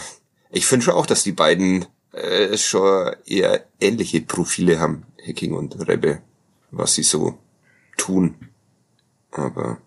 ich 0.51 0.67
finde 0.67 0.85
schon 0.85 0.95
auch, 0.95 1.07
dass 1.07 1.23
die 1.23 1.33
beiden 1.33 1.87
äh, 2.13 2.59
schon 2.59 3.15
eher 3.27 3.65
ähnliche 3.81 4.21
Profile 4.21 4.81
haben, 4.81 5.05
Hacking 5.27 5.55
und 5.55 5.89
Rebbe, 5.89 6.21
was 6.71 6.95
sie 6.95 7.05
so 7.05 7.39
tun. 7.97 8.35
Aber 9.31 9.79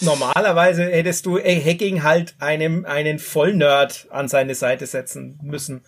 Normalerweise 0.00 0.84
hättest 0.84 1.26
du 1.26 1.38
Hacking 1.38 2.02
halt 2.02 2.34
einem 2.38 2.84
einen 2.84 3.18
Vollnerd 3.18 4.06
an 4.10 4.28
seine 4.28 4.54
Seite 4.54 4.86
setzen 4.86 5.38
müssen, 5.42 5.82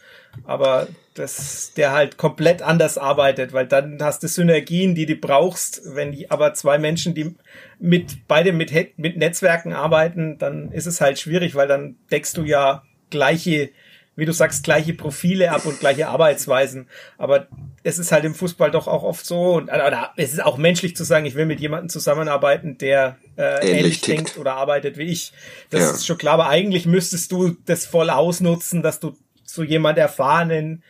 aber 0.44 0.88
das 1.14 1.72
der 1.77 1.92
halt 1.92 2.16
komplett 2.16 2.62
anders 2.62 2.98
arbeitet, 2.98 3.53
weil 3.53 3.66
dann 3.66 3.98
hast 4.01 4.22
du 4.22 4.29
Synergien, 4.29 4.94
die 4.94 5.07
du 5.07 5.16
brauchst. 5.16 5.83
Wenn 5.85 6.12
die 6.12 6.31
aber 6.31 6.55
zwei 6.55 6.79
Menschen, 6.79 7.14
die 7.14 7.35
mit 7.79 8.27
beide 8.29 8.53
mit 8.53 8.72
mit 8.98 9.16
Netzwerken 9.16 9.72
arbeiten, 9.72 10.38
dann 10.38 10.72
ist 10.72 10.87
es 10.87 11.01
halt 11.01 11.18
schwierig, 11.18 11.55
weil 11.55 11.68
dann 11.68 11.96
deckst 12.11 12.37
du 12.37 12.44
ja 12.44 12.83
gleiche 13.11 13.70
wie 14.14 14.27
du 14.27 14.33
sagst, 14.33 14.64
gleiche 14.64 14.92
Profile 14.92 15.53
ab 15.53 15.64
und 15.64 15.81
gleiche 15.81 16.09
Arbeitsweisen. 16.09 16.88
Aber 17.16 17.46
es 17.83 17.98
ist 17.98 18.12
halt 18.12 18.25
im 18.25 18.35
Fußball 18.35 18.70
doch 18.70 18.87
auch 18.87 19.03
oft 19.03 19.25
so, 19.25 19.55
und 19.55 19.64
oder 19.64 20.12
es 20.16 20.33
ist 20.33 20.42
auch 20.42 20.59
menschlich 20.59 20.94
zu 20.96 21.05
sagen, 21.05 21.25
ich 21.25 21.35
will 21.35 21.46
mit 21.46 21.61
jemandem 21.61 21.88
zusammenarbeiten, 21.88 22.77
der 22.77 23.16
äh, 23.37 23.61
ähnlich, 23.61 23.70
ähnlich 23.70 24.01
denkt 24.03 24.38
oder 24.38 24.55
arbeitet 24.55 24.98
wie 24.98 25.05
ich. 25.05 25.33
Das 25.70 25.81
ja. 25.81 25.90
ist 25.92 26.07
schon 26.07 26.18
klar, 26.18 26.35
aber 26.35 26.48
eigentlich 26.48 26.85
müsstest 26.85 27.33
du 27.33 27.57
das 27.64 27.87
voll 27.87 28.11
ausnutzen, 28.11 28.83
dass 28.83 29.01
du 29.01 29.16
so 29.44 29.62
jemand 29.62 29.98
erfahrenen, 29.98 30.83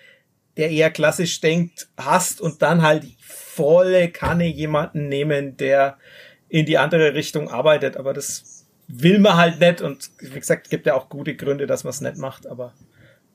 der 0.56 0.70
eher 0.70 0.90
klassisch 0.90 1.40
denkt, 1.40 1.88
hast 1.96 2.40
und 2.40 2.62
dann 2.62 2.82
halt 2.82 3.04
volle 3.20 4.10
Kanne 4.10 4.46
jemanden 4.46 5.08
nehmen, 5.08 5.56
der 5.56 5.98
in 6.48 6.66
die 6.66 6.78
andere 6.78 7.14
Richtung 7.14 7.48
arbeitet. 7.48 7.96
Aber 7.96 8.12
das 8.12 8.66
will 8.88 9.18
man 9.18 9.36
halt 9.36 9.60
nicht 9.60 9.80
und 9.80 10.10
wie 10.18 10.38
gesagt, 10.38 10.68
gibt 10.70 10.86
ja 10.86 10.94
auch 10.94 11.08
gute 11.08 11.34
Gründe, 11.34 11.66
dass 11.66 11.84
man 11.84 11.90
es 11.92 12.00
nicht 12.00 12.18
macht, 12.18 12.46
aber 12.46 12.74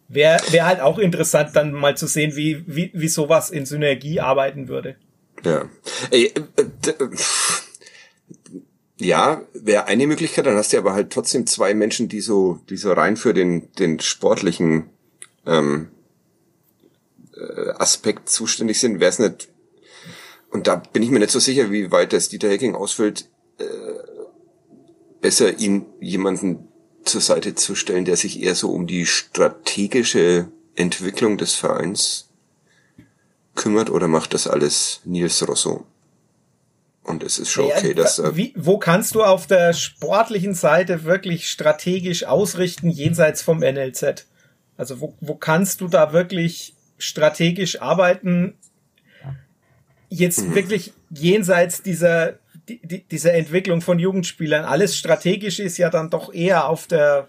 Wäre 0.10 0.40
wär 0.52 0.66
halt 0.66 0.80
auch 0.80 1.00
interessant, 1.00 1.56
dann 1.56 1.74
mal 1.74 1.98
zu 1.98 2.08
sehen, 2.08 2.36
wie, 2.36 2.64
wie, 2.66 2.92
wie 2.94 3.10
sowas 3.10 3.50
in 3.50 3.66
Synergie 3.66 4.22
arbeiten 4.22 4.70
würde. 4.70 4.96
Ja. 5.44 5.70
Äh, 6.12 6.28
äh, 6.28 6.34
ja, 9.00 9.42
wäre 9.54 9.86
eine 9.86 10.08
Möglichkeit, 10.08 10.46
dann 10.46 10.56
hast 10.56 10.72
du 10.72 10.78
aber 10.78 10.94
halt 10.94 11.12
trotzdem 11.12 11.46
zwei 11.46 11.74
Menschen, 11.74 12.08
die 12.08 12.22
so, 12.22 12.62
die 12.70 12.78
so 12.78 12.94
rein 12.94 13.18
für 13.18 13.34
den, 13.34 13.72
den 13.74 14.00
sportlichen 14.00 14.90
ähm, 15.46 15.90
äh, 15.90 15.97
Aspekt 17.78 18.30
zuständig 18.30 18.80
sind, 18.80 19.00
wäre 19.00 19.10
es 19.10 19.20
nicht, 19.20 19.50
und 20.50 20.68
da 20.68 20.78
bin 20.78 21.04
ich 21.04 21.10
mir 21.10 21.20
nicht 21.20 21.32
so 21.32 21.40
sicher, 21.40 21.72
wie 21.72 21.92
weit 21.92 22.14
das 22.14 22.30
Dieter 22.30 22.50
Hacking 22.50 22.76
ausfüllt, 22.76 23.30
äh, 23.60 23.64
besser 25.22 25.60
ihn 25.60 25.86
jemanden 26.00 26.68
zur 27.04 27.22
Seite 27.22 27.56
zu 27.56 27.76
stellen, 27.76 28.06
der 28.06 28.18
sich 28.18 28.42
eher 28.42 28.56
so 28.56 28.72
um 28.72 28.88
die 28.88 29.06
strategische 29.06 30.48
Entwicklung 30.76 31.38
des 31.38 31.54
Vereins 31.54 32.30
kümmert 33.56 33.90
oder 33.90 34.08
macht 34.08 34.34
das 34.34 34.48
alles 34.48 35.02
Nils 35.04 35.46
Rosso? 35.48 35.86
Und 37.04 37.24
es 37.24 37.40
ist 37.40 37.50
schon 37.50 37.66
okay, 37.66 37.94
dass 37.94 38.20
er. 38.20 38.36
Wie, 38.36 38.54
wo 38.58 38.78
kannst 38.78 39.16
du 39.16 39.24
auf 39.24 39.48
der 39.48 39.74
sportlichen 39.74 40.54
Seite 40.54 41.06
wirklich 41.06 41.50
strategisch 41.50 42.26
ausrichten, 42.26 42.90
jenseits 42.90 43.42
vom 43.42 43.60
NLZ? 43.60 44.26
Also 44.76 45.00
wo, 45.00 45.16
wo 45.22 45.36
kannst 45.36 45.82
du 45.82 45.88
da 45.88 46.12
wirklich 46.12 46.77
strategisch 46.98 47.82
arbeiten? 47.82 48.56
Jetzt 50.10 50.48
mhm. 50.48 50.56
wirklich 50.56 50.94
jenseits 51.10 51.82
dieser 51.82 52.40
die, 52.68 52.86
die, 52.86 53.04
diese 53.04 53.32
Entwicklung 53.32 53.82
von 53.82 54.00
Jugendspielern, 54.00 54.66
alles 54.66 54.98
strategisch 54.98 55.60
ist 55.60 55.78
ja 55.78 55.90
dann 55.90 56.10
doch 56.10 56.34
eher 56.34 56.68
auf 56.68 56.88
der 56.88 57.28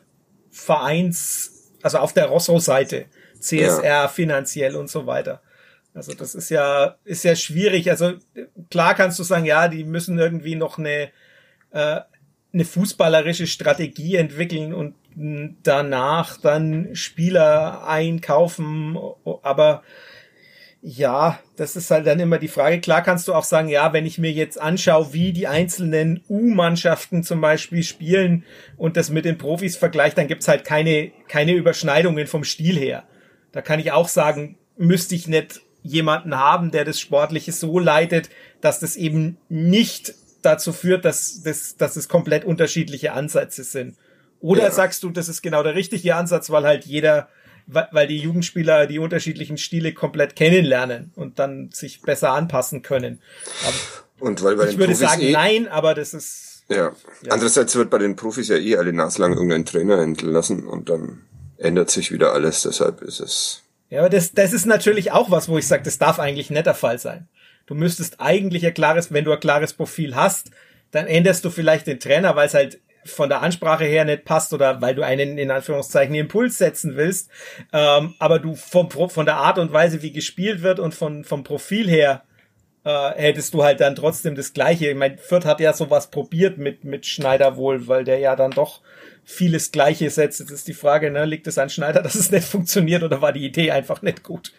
Vereins, 0.51 1.71
also 1.83 1.99
auf 1.99 2.13
der 2.13 2.27
Rosso-Seite, 2.27 3.07
CSR 3.39 3.85
ja. 3.85 4.09
finanziell 4.09 4.75
und 4.75 4.91
so 4.91 5.07
weiter. 5.07 5.41
Also 5.95 6.13
das 6.15 6.35
ist 6.35 6.51
ja, 6.51 6.97
ist 7.05 7.25
ja 7.25 7.37
schwierig. 7.37 7.91
Also 7.91 8.15
klar 8.71 8.95
kannst 8.95 9.19
du 9.19 9.23
sagen, 9.23 9.45
ja, 9.45 9.69
die 9.69 9.85
müssen 9.85 10.19
irgendwie 10.19 10.55
noch 10.55 10.79
eine, 10.79 11.11
äh, 11.71 12.01
eine 12.53 12.65
fußballerische 12.65 13.47
Strategie 13.47 14.17
entwickeln 14.17 14.75
und 14.75 14.95
danach 15.63 16.37
dann 16.37 16.95
Spieler 16.95 17.87
einkaufen, 17.87 18.97
aber 19.43 19.83
ja, 20.81 21.41
das 21.57 21.75
ist 21.75 21.91
halt 21.91 22.07
dann 22.07 22.21
immer 22.21 22.39
die 22.39 22.47
Frage. 22.47 22.81
Klar 22.81 23.03
kannst 23.03 23.27
du 23.27 23.35
auch 23.35 23.43
sagen, 23.43 23.69
ja, 23.69 23.93
wenn 23.93 24.07
ich 24.07 24.19
mir 24.19 24.31
jetzt 24.31 24.61
anschaue, 24.61 25.13
wie 25.13 25.33
die 25.33 25.49
einzelnen 25.49 26.23
U-Mannschaften 26.29 27.25
zum 27.25 27.41
Beispiel 27.41 27.83
spielen 27.83 28.45
und 28.77 28.97
das 28.97 29.11
mit 29.11 29.25
den 29.25 29.39
Profis 29.39 29.77
vergleicht, 29.77 30.17
dann 30.19 30.29
gibt's 30.29 30.47
halt 30.47 30.65
keine, 30.65 31.11
keine 31.27 31.53
Überschneidungen 31.55 32.29
vom 32.29 32.45
Stil 32.45 32.79
her. 32.79 33.03
Da 33.51 33.61
kann 33.61 33.81
ich 33.81 33.91
auch 33.91 34.07
sagen, 34.07 34.57
müsste 34.77 35.17
ich 35.17 35.27
nicht 35.27 35.63
jemanden 35.83 36.37
haben, 36.37 36.71
der 36.71 36.85
das 36.85 37.01
Sportliche 37.01 37.51
so 37.51 37.81
leitet, 37.81 38.31
dass 38.61 38.79
das 38.79 38.95
eben 38.95 39.39
nicht 39.49 40.15
dazu 40.43 40.73
führt, 40.73 41.05
dass, 41.05 41.43
das, 41.43 41.77
dass 41.77 41.97
es 41.97 42.09
komplett 42.09 42.45
unterschiedliche 42.45 43.13
Ansätze 43.13 43.65
sind. 43.65 43.97
Oder 44.41 44.65
ja. 44.65 44.71
sagst 44.71 45.03
du, 45.03 45.11
das 45.11 45.29
ist 45.29 45.43
genau 45.43 45.63
der 45.63 45.75
richtige 45.75 46.15
Ansatz, 46.15 46.51
weil 46.51 46.65
halt 46.65 46.85
jeder 46.85 47.29
weil 47.71 48.07
die 48.07 48.17
Jugendspieler 48.17 48.87
die 48.87 48.99
unterschiedlichen 48.99 49.59
Stile 49.59 49.93
komplett 49.93 50.37
kennenlernen 50.37 51.13
und 51.17 51.39
dann 51.39 51.69
sich 51.71 52.01
besser 52.01 52.33
anpassen 52.33 52.81
können. 52.81 53.21
Aber 53.63 54.27
und 54.27 54.43
weil 54.43 54.57
bei 54.57 54.65
ich 54.65 54.71
den 54.71 54.79
würde 54.79 54.93
Profis 54.95 55.11
sagen 55.11 55.21
eh, 55.21 55.33
nein, 55.33 55.69
aber 55.69 55.95
das 55.95 56.15
ist 56.15 56.65
ja. 56.71 56.77
ja. 56.77 56.93
Andererseits 57.29 57.77
wird 57.77 57.91
bei 57.91 57.99
den 57.99 58.17
Profis 58.17 58.49
ja 58.49 58.57
eh 58.57 58.79
alle 58.79 58.95
naslang 58.95 59.35
irgendein 59.35 59.67
Trainer 59.67 59.99
entlassen 59.99 60.67
und 60.67 60.89
dann 60.89 61.25
ändert 61.59 61.91
sich 61.91 62.11
wieder 62.11 62.33
alles. 62.33 62.63
Deshalb 62.63 63.03
ist 63.03 63.21
es 63.21 63.63
ja, 63.91 64.01
aber 64.01 64.11
das, 64.11 64.33
das 64.33 64.53
ist 64.53 64.67
natürlich 64.67 65.13
auch 65.13 65.31
was, 65.31 65.49
wo 65.49 65.57
ich 65.57 65.67
sage, 65.67 65.83
das 65.83 65.99
darf 65.99 66.19
eigentlich 66.19 66.51
nicht 66.51 66.67
der 66.67 66.75
Fall 66.75 66.99
sein. 66.99 67.29
Du 67.67 67.75
müsstest 67.75 68.21
eigentlich 68.21 68.67
ein 68.67 68.75
klares, 68.75 69.13
wenn 69.13 69.25
du 69.25 69.33
ein 69.33 69.41
klares 69.41 69.73
Profil 69.73 70.15
hast, 70.15 70.51
dann 70.91 71.07
änderst 71.07 71.45
du 71.45 71.51
vielleicht 71.51 71.87
den 71.87 72.01
Trainer, 72.01 72.37
weil 72.37 72.47
es 72.47 72.55
halt 72.55 72.81
von 73.09 73.29
der 73.29 73.43
Ansprache 73.43 73.85
her 73.85 74.05
nicht 74.05 74.25
passt 74.25 74.53
oder 74.53 74.81
weil 74.81 74.95
du 74.95 75.03
einen 75.03 75.39
in 75.39 75.51
Anführungszeichen 75.51 76.15
Impuls 76.15 76.59
setzen 76.59 76.97
willst, 76.97 77.31
ähm, 77.73 78.15
aber 78.19 78.39
du 78.39 78.55
vom, 78.55 78.91
von 78.91 79.27
der 79.27 79.37
Art 79.37 79.59
und 79.59 79.73
Weise, 79.73 80.03
wie 80.03 80.13
gespielt 80.13 80.63
wird 80.63 80.81
und 80.81 80.95
von, 80.95 81.25
vom 81.25 81.45
Profil 81.45 81.89
her 81.89 82.23
äh, 82.85 83.11
hättest 83.17 83.55
du 83.55 83.65
halt 83.65 83.81
dann 83.81 83.97
trotzdem 83.97 84.35
das 84.35 84.53
Gleiche. 84.53 84.89
Ich 84.89 84.97
meine, 84.97 85.19
Fürth 85.19 85.45
hat 85.45 85.61
ja 85.61 85.73
sowas 85.73 86.11
probiert 86.11 86.59
mit, 86.59 86.85
mit 86.85 87.07
Schneider 87.07 87.57
wohl, 87.57 87.87
weil 87.87 88.05
der 88.05 88.19
ja 88.19 88.37
dann 88.37 88.51
doch 88.51 88.81
vieles 89.25 89.73
Gleiche 89.73 90.09
setzt. 90.09 90.41
Jetzt 90.41 90.51
ist 90.51 90.69
die 90.69 90.75
Frage, 90.75 91.11
ne, 91.11 91.27
liegt 91.27 91.47
es 91.47 91.59
an 91.59 91.69
Schneider, 91.69 92.03
dass 92.03 92.15
es 92.15 92.31
nicht 92.31 92.47
funktioniert 92.47 93.03
oder 93.03 93.21
war 93.21 93.33
die 93.33 93.45
Idee 93.45 93.71
einfach 93.71 94.01
nicht 94.01 94.23
gut? 94.23 94.53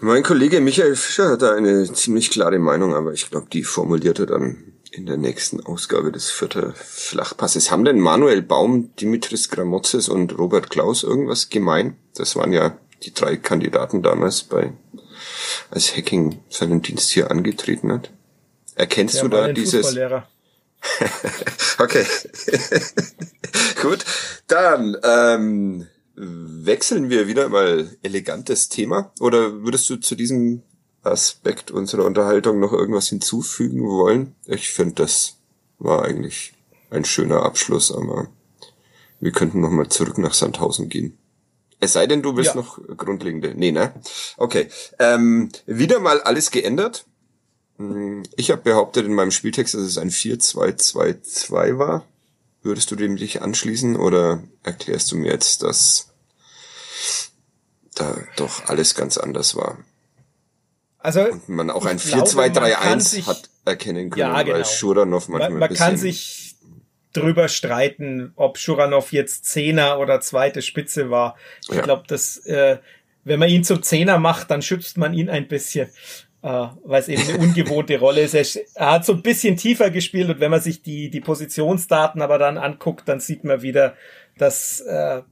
Mein 0.00 0.22
Kollege 0.22 0.60
Michael 0.60 0.94
Fischer 0.94 1.30
hat 1.30 1.42
da 1.42 1.54
eine 1.54 1.90
ziemlich 1.92 2.30
klare 2.30 2.58
Meinung, 2.58 2.94
aber 2.94 3.12
ich 3.12 3.30
glaube, 3.30 3.48
die 3.52 3.64
formuliert 3.64 4.18
er 4.20 4.26
dann 4.26 4.74
in 4.92 5.06
der 5.06 5.16
nächsten 5.16 5.64
Ausgabe 5.64 6.12
des 6.12 6.30
Vierter 6.30 6.72
Flachpasses. 6.74 7.70
Haben 7.70 7.84
denn 7.84 8.00
Manuel 8.00 8.42
Baum, 8.42 8.94
Dimitris 8.96 9.50
Gramotzes 9.50 10.08
und 10.08 10.38
Robert 10.38 10.70
Klaus 10.70 11.02
irgendwas 11.02 11.50
gemein? 11.50 11.96
Das 12.14 12.36
waren 12.36 12.52
ja 12.52 12.78
die 13.02 13.12
drei 13.12 13.36
Kandidaten 13.36 14.02
damals 14.02 14.42
bei, 14.42 14.72
als 15.70 15.96
Hacking 15.96 16.40
seinen 16.48 16.82
Dienst 16.82 17.10
hier 17.10 17.30
angetreten 17.30 17.92
hat. 17.92 18.10
Erkennst 18.74 19.16
Der 19.16 19.22
du 19.22 19.28
da 19.28 19.52
dieses? 19.52 19.96
okay. 21.78 22.04
Gut. 23.82 24.04
Dann 24.46 24.96
ähm, 25.02 25.86
wechseln 26.14 27.10
wir 27.10 27.26
wieder 27.26 27.48
mal 27.48 27.90
elegantes 28.02 28.68
Thema. 28.68 29.12
Oder 29.20 29.62
würdest 29.64 29.88
du 29.90 29.96
zu 29.96 30.14
diesem 30.14 30.62
Aspekt 31.02 31.70
unserer 31.70 32.04
Unterhaltung 32.04 32.60
noch 32.60 32.72
irgendwas 32.72 33.08
hinzufügen 33.08 33.88
wollen? 33.88 34.34
Ich 34.46 34.70
finde, 34.70 34.94
das 34.96 35.36
war 35.78 36.04
eigentlich 36.04 36.52
ein 36.90 37.04
schöner 37.04 37.42
Abschluss, 37.42 37.92
aber 37.92 38.28
wir 39.20 39.32
könnten 39.32 39.60
noch 39.60 39.70
mal 39.70 39.88
zurück 39.88 40.18
nach 40.18 40.34
Sandhausen 40.34 40.88
gehen. 40.88 41.18
Es 41.80 41.92
sei 41.92 42.06
denn, 42.06 42.22
du 42.22 42.36
willst 42.36 42.54
ja. 42.54 42.60
noch 42.60 42.80
grundlegende. 42.96 43.54
Nee, 43.54 43.72
ne? 43.72 43.94
Okay. 44.36 44.68
Ähm, 44.98 45.50
wieder 45.66 46.00
mal 46.00 46.20
alles 46.20 46.50
geändert. 46.50 47.06
Hm, 47.76 48.24
ich 48.36 48.50
habe 48.50 48.62
behauptet 48.62 49.06
in 49.06 49.14
meinem 49.14 49.30
Spieltext, 49.30 49.74
dass 49.74 49.82
es 49.82 49.98
ein 49.98 50.10
4-2-2-2 50.10 51.78
war. 51.78 52.04
Würdest 52.62 52.90
du 52.90 52.96
dem 52.96 53.16
dich 53.16 53.40
anschließen 53.42 53.96
oder 53.96 54.42
erklärst 54.64 55.12
du 55.12 55.16
mir 55.16 55.30
jetzt, 55.30 55.62
dass 55.62 56.08
da 57.94 58.18
doch 58.36 58.66
alles 58.66 58.96
ganz 58.96 59.16
anders 59.16 59.54
war? 59.54 59.78
Also 60.98 61.22
und 61.22 61.48
man 61.48 61.70
auch 61.70 61.86
ein 61.86 61.98
4-2-3-1 61.98 63.26
hat 63.26 63.50
erkennen 63.64 64.10
können, 64.10 64.20
ja, 64.20 64.42
genau. 64.42 64.56
weil 64.56 64.64
Schuranov 64.64 65.28
manchmal 65.28 65.50
man, 65.50 65.60
man 65.60 65.74
kann 65.74 65.96
sich 65.96 66.56
drüber 67.12 67.48
streiten, 67.48 68.32
ob 68.36 68.58
Schuranov 68.58 69.12
jetzt 69.12 69.44
Zehner 69.44 69.98
oder 69.98 70.20
zweite 70.20 70.62
Spitze 70.62 71.10
war. 71.10 71.36
Ich 71.68 71.76
ja. 71.76 71.82
glaube, 71.82 72.04
dass 72.06 72.38
äh, 72.46 72.78
wenn 73.24 73.38
man 73.38 73.48
ihn 73.48 73.64
zum 73.64 73.82
Zehner 73.82 74.18
macht, 74.18 74.50
dann 74.50 74.62
schützt 74.62 74.96
man 74.96 75.14
ihn 75.14 75.28
ein 75.28 75.48
bisschen, 75.48 75.88
äh, 76.42 76.66
weil 76.84 77.00
es 77.00 77.08
eben 77.08 77.22
eine 77.28 77.38
ungewohnte 77.46 77.98
Rolle 77.98 78.22
ist. 78.22 78.34
Er, 78.34 78.62
er, 78.74 78.90
hat 78.92 79.04
so 79.04 79.12
ein 79.12 79.22
bisschen 79.22 79.56
tiefer 79.56 79.90
gespielt 79.90 80.28
und 80.28 80.40
wenn 80.40 80.50
man 80.50 80.60
sich 80.60 80.82
die 80.82 81.10
die 81.10 81.20
Positionsdaten 81.20 82.22
aber 82.22 82.38
dann 82.38 82.58
anguckt, 82.58 83.08
dann 83.08 83.20
sieht 83.20 83.44
man 83.44 83.62
wieder, 83.62 83.94
dass 84.36 84.80
äh, 84.80 85.22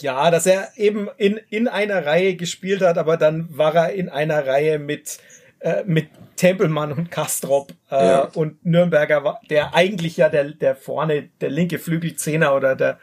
ja, 0.00 0.30
dass 0.30 0.46
er 0.46 0.68
eben 0.76 1.08
in, 1.16 1.40
in 1.50 1.68
einer 1.68 2.04
Reihe 2.04 2.36
gespielt 2.36 2.82
hat, 2.82 2.98
aber 2.98 3.16
dann 3.16 3.48
war 3.56 3.74
er 3.74 3.92
in 3.92 4.08
einer 4.08 4.46
Reihe 4.46 4.78
mit, 4.78 5.18
äh, 5.60 5.84
mit 5.84 6.08
Tempelmann 6.36 6.92
und 6.92 7.10
Kastrop 7.10 7.72
äh, 7.90 7.94
ja. 7.94 8.20
und 8.34 8.64
Nürnberger 8.64 9.24
war, 9.24 9.40
der 9.48 9.74
eigentlich 9.74 10.16
ja 10.16 10.28
der, 10.28 10.50
der 10.50 10.76
vorne, 10.76 11.30
der 11.40 11.50
linke 11.50 11.78
Flügelzehner 11.78 12.54
oder 12.54 12.76
der, 12.76 12.98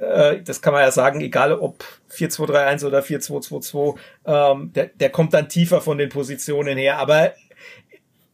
äh, 0.00 0.40
das 0.42 0.62
kann 0.62 0.72
man 0.72 0.82
ja 0.82 0.90
sagen, 0.90 1.20
egal 1.20 1.52
ob 1.52 1.84
4-2-3-1 2.12 2.86
oder 2.86 3.00
4-2-2-2, 3.00 3.96
ähm, 4.26 4.72
der, 4.72 4.86
der 4.86 5.10
kommt 5.10 5.34
dann 5.34 5.48
tiefer 5.48 5.80
von 5.80 5.98
den 5.98 6.08
Positionen 6.08 6.78
her, 6.78 6.98
aber 6.98 7.32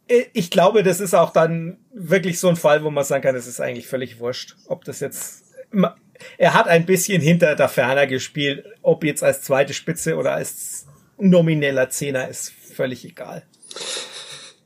äh, 0.09 0.24
ich 0.32 0.51
glaube, 0.51 0.82
das 0.82 1.01
ist 1.01 1.14
auch 1.14 1.32
dann 1.32 1.78
wirklich 1.92 2.38
so 2.38 2.49
ein 2.49 2.57
Fall, 2.57 2.84
wo 2.84 2.90
man 2.90 3.05
sagen 3.05 3.22
kann, 3.22 3.36
es 3.36 3.47
ist 3.47 3.61
eigentlich 3.61 3.88
völlig 3.88 4.20
wurscht, 4.20 4.57
ob 4.68 4.84
das 4.84 5.01
jetzt 5.01 5.44
er 6.38 6.54
hat 6.54 6.68
ein 6.68 6.86
bisschen 6.86 7.20
hinter 7.22 7.54
der 7.54 7.68
Ferner 7.68 8.06
gespielt. 8.06 8.64
Ob 8.82 9.04
jetzt 9.04 9.22
als 9.22 9.42
zweite 9.42 9.74
Spitze 9.74 10.16
oder 10.16 10.32
als 10.32 10.86
nomineller 11.18 11.90
Zehner 11.90 12.28
ist 12.28 12.52
völlig 12.74 13.04
egal. 13.04 13.42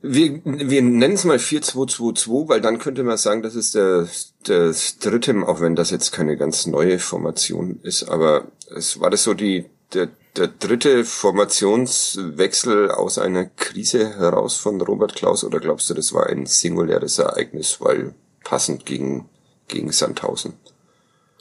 Wir, 0.03 0.41
wir 0.43 0.81
nennen 0.81 1.13
es 1.13 1.25
mal 1.25 1.37
4-2-2-2, 1.37 2.49
weil 2.49 2.59
dann 2.59 2.79
könnte 2.79 3.03
man 3.03 3.17
sagen, 3.17 3.43
das 3.43 3.53
ist 3.53 3.75
der, 3.75 4.07
der 4.47 4.73
dritte, 4.99 5.35
auch 5.47 5.61
wenn 5.61 5.75
das 5.75 5.91
jetzt 5.91 6.11
keine 6.11 6.37
ganz 6.37 6.65
neue 6.65 6.97
Formation 6.97 7.79
ist, 7.83 8.09
aber 8.09 8.47
es 8.75 8.99
war 8.99 9.11
das 9.11 9.23
so 9.23 9.35
die, 9.35 9.65
der, 9.93 10.09
der 10.37 10.47
dritte 10.47 11.05
Formationswechsel 11.05 12.89
aus 12.89 13.19
einer 13.19 13.45
Krise 13.45 14.17
heraus 14.17 14.55
von 14.55 14.81
Robert 14.81 15.15
Klaus 15.15 15.43
oder 15.43 15.59
glaubst 15.59 15.89
du, 15.91 15.93
das 15.93 16.13
war 16.13 16.27
ein 16.27 16.47
singuläres 16.47 17.19
Ereignis, 17.19 17.79
weil 17.79 18.15
passend 18.43 18.87
gegen, 18.87 19.29
gegen 19.67 19.91
Sandhausen? 19.91 20.53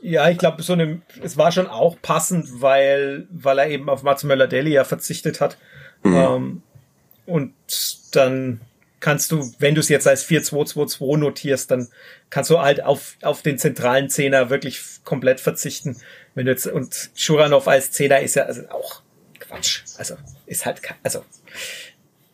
Ja, 0.02 0.30
ich 0.30 0.38
glaube, 0.38 0.62
so 0.62 0.72
eine, 0.72 1.02
es 1.22 1.36
war 1.36 1.52
schon 1.52 1.66
auch 1.66 1.96
passend, 2.00 2.62
weil, 2.62 3.26
weil 3.30 3.58
er 3.58 3.68
eben 3.68 3.88
auf 3.88 4.02
Mats 4.02 4.24
Möller-Deli 4.24 4.72
ja 4.72 4.84
verzichtet 4.84 5.40
hat. 5.40 5.58
Mhm. 6.02 6.14
Ähm, 6.14 6.62
und 7.26 7.54
dann 8.12 8.60
kannst 9.00 9.32
du, 9.32 9.52
wenn 9.58 9.74
du 9.74 9.80
es 9.80 9.88
jetzt 9.88 10.06
als 10.06 10.26
4-2-2-2 10.26 11.18
notierst, 11.18 11.70
dann 11.70 11.88
kannst 12.28 12.50
du 12.50 12.60
halt 12.60 12.82
auf, 12.82 13.16
auf 13.22 13.42
den 13.42 13.58
zentralen 13.58 14.10
Zehner 14.10 14.50
wirklich 14.50 14.82
komplett 15.04 15.40
verzichten. 15.40 16.00
Wenn 16.34 16.46
du 16.46 16.52
jetzt, 16.52 16.66
und 16.66 17.10
Schuranov 17.14 17.66
als 17.66 17.92
Zehner 17.92 18.20
ist 18.20 18.36
ja 18.36 18.44
also 18.44 18.68
auch 18.68 19.02
Quatsch. 19.38 19.82
Also, 19.98 20.16
ist 20.46 20.66
halt, 20.66 20.80
also, 21.02 21.24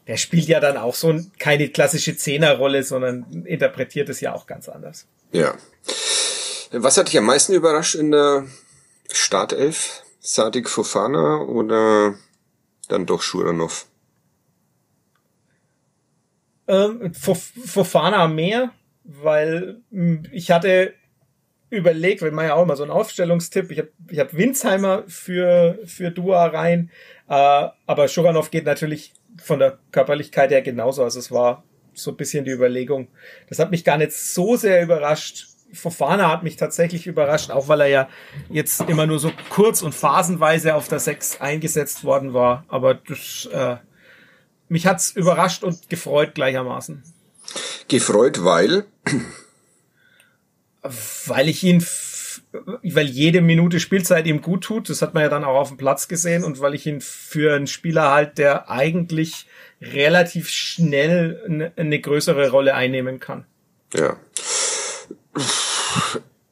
der 0.07 0.17
spielt 0.17 0.47
ja 0.47 0.61
dann 0.61 0.77
auch 0.77 0.95
so 0.95 1.19
keine 1.39 1.69
klassische 1.69 2.17
Zehnerrolle, 2.17 2.83
sondern 2.83 3.45
interpretiert 3.45 4.09
es 4.09 4.21
ja 4.21 4.35
auch 4.35 4.47
ganz 4.47 4.69
anders. 4.69 5.07
Ja. 5.33 5.57
Was 6.71 6.97
hat 6.97 7.09
dich 7.09 7.19
am 7.19 7.27
meisten 7.27 7.53
überrascht 7.53 7.95
in 7.95 8.11
der 8.11 8.47
Startelf? 9.11 10.03
Sadik 10.21 10.69
Fofana 10.69 11.43
oder 11.43 12.17
dann 12.89 13.07
doch 13.07 13.23
Schuranov? 13.23 13.87
Ähm, 16.67 17.15
Fofana 17.15 18.27
mehr, 18.27 18.73
weil 19.05 19.83
hm, 19.93 20.25
ich 20.33 20.51
hatte 20.51 20.95
überlegt, 21.71 22.23
weil 22.23 22.33
man 22.33 22.47
ja 22.47 22.55
auch 22.55 22.63
immer 22.63 22.77
so 22.77 22.83
ein 22.83 22.91
Aufstellungstipp, 22.91 23.71
ich 23.71 23.79
habe 23.79 23.91
ich 24.11 24.19
hab 24.19 24.35
Winsheimer 24.35 25.05
für, 25.07 25.79
für 25.85 26.11
Dua 26.11 26.47
rein, 26.47 26.91
äh, 27.29 27.69
aber 27.87 28.09
Schuranov 28.09 28.51
geht 28.51 28.65
natürlich 28.65 29.13
von 29.41 29.61
der 29.61 29.79
Körperlichkeit 29.93 30.51
her 30.51 30.63
genauso, 30.63 31.05
also 31.05 31.21
es 31.21 31.31
war 31.31 31.63
so 31.95 32.11
ein 32.11 32.17
bisschen 32.17 32.45
die 32.45 32.51
Überlegung. 32.51 33.09
Das 33.49 33.59
hat 33.59 33.71
mich 33.71 33.85
gar 33.85 33.97
nicht 33.97 34.13
so 34.13 34.57
sehr 34.57 34.83
überrascht, 34.83 35.49
Fofana 35.73 36.31
hat 36.31 36.43
mich 36.43 36.57
tatsächlich 36.57 37.07
überrascht, 37.07 37.51
auch 37.51 37.69
weil 37.69 37.83
er 37.83 37.89
ja 37.89 38.09
jetzt 38.49 38.81
immer 38.83 39.07
nur 39.07 39.19
so 39.19 39.33
kurz 39.51 39.83
und 39.83 39.95
phasenweise 39.95 40.75
auf 40.75 40.89
der 40.89 41.01
6 41.01 41.41
eingesetzt 41.41 42.05
worden 42.05 42.35
war. 42.35 42.65
Aber 42.69 42.95
das, 42.95 43.49
äh, 43.53 43.77
mich 44.69 44.87
hat's 44.87 45.11
überrascht 45.11 45.65
und 45.65 45.89
gefreut 45.89 46.35
gleichermaßen. 46.35 47.03
Gefreut, 47.89 48.45
weil? 48.45 48.87
Weil 50.83 51.49
ich 51.49 51.63
ihn, 51.63 51.85
weil 52.83 53.07
jede 53.07 53.41
Minute 53.41 53.81
Spielzeit 53.81 54.27
ihm 54.27 54.43
gut 54.43 54.65
tut. 54.65 54.89
Das 54.89 55.03
hat 55.03 55.15
man 55.15 55.23
ja 55.23 55.29
dann 55.29 55.45
auch 55.45 55.57
auf 55.57 55.69
dem 55.69 55.77
Platz 55.77 56.09
gesehen 56.09 56.45
und 56.45 56.61
weil 56.61 56.75
ich 56.75 56.87
ihn 56.87 57.01
für 57.01 57.55
einen 57.55 57.67
Spieler 57.67 58.11
halt, 58.13 58.39
der 58.39 58.71
eigentlich 58.71 59.47
relativ 59.81 60.49
schnell 60.49 61.43
eine, 61.45 61.73
eine 61.77 62.01
größere 62.01 62.51
Rolle 62.51 62.75
einnehmen 62.75 63.21
kann. 63.21 63.45
Ja. 63.95 64.17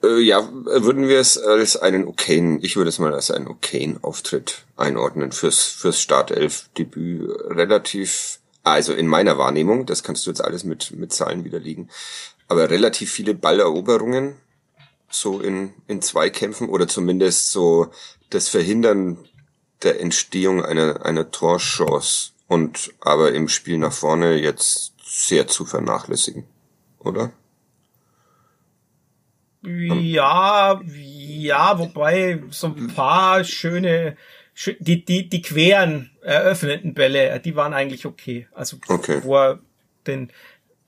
Äh, 0.05 0.21
ja, 0.21 0.49
würden 0.53 1.09
wir 1.09 1.19
es 1.19 1.39
als 1.39 1.77
einen 1.77 2.07
okayen, 2.07 2.63
ich 2.63 2.77
würde 2.77 2.89
es 2.91 2.99
mal 2.99 3.15
als 3.15 3.31
einen 3.31 3.49
okayen 3.49 4.03
Auftritt 4.03 4.65
einordnen 4.77 5.33
fürs, 5.33 5.63
fürs 5.63 6.01
Startelf-Debüt. 6.01 7.31
Relativ, 7.49 8.41
also 8.63 8.93
in 8.93 9.07
meiner 9.07 9.39
Wahrnehmung, 9.39 9.87
das 9.87 10.03
kannst 10.03 10.27
du 10.27 10.31
jetzt 10.31 10.45
alles 10.45 10.65
mit, 10.65 10.93
mit 10.93 11.13
Zahlen 11.13 11.45
widerlegen, 11.45 11.91
aber 12.49 12.69
relativ 12.71 13.11
viele 13.13 13.35
Balleroberungen, 13.35 14.37
so 15.09 15.41
in, 15.41 15.73
in 15.87 16.03
Zweikämpfen 16.03 16.69
oder 16.69 16.89
zumindest 16.89 17.51
so 17.51 17.89
das 18.31 18.49
Verhindern 18.49 19.29
der 19.83 20.01
Entstehung 20.01 20.65
einer, 20.65 21.05
einer 21.05 21.31
Torchance 21.31 22.33
und 22.49 22.93
aber 23.01 23.33
im 23.33 23.49
Spiel 23.49 23.79
nach 23.79 23.93
vorne 23.93 24.37
jetzt 24.37 24.93
sehr 25.05 25.47
zu 25.47 25.65
vernachlässigen, 25.65 26.45
oder? 26.99 27.33
Ja, 29.67 30.81
ja, 30.85 31.79
wobei 31.79 32.43
so 32.51 32.69
ein 32.69 32.89
paar 32.95 33.45
schöne, 33.45 34.17
die, 34.79 35.05
die, 35.05 35.29
die 35.29 35.43
queren 35.43 36.11
eröffneten 36.23 36.95
Bälle, 36.95 37.41
die 37.41 37.57
waren 37.57 37.75
eigentlich 37.75 38.07
okay. 38.07 38.47
Also, 38.53 38.79
okay. 38.89 39.21
wo 39.23 39.37
er 39.37 39.59
den, 40.07 40.31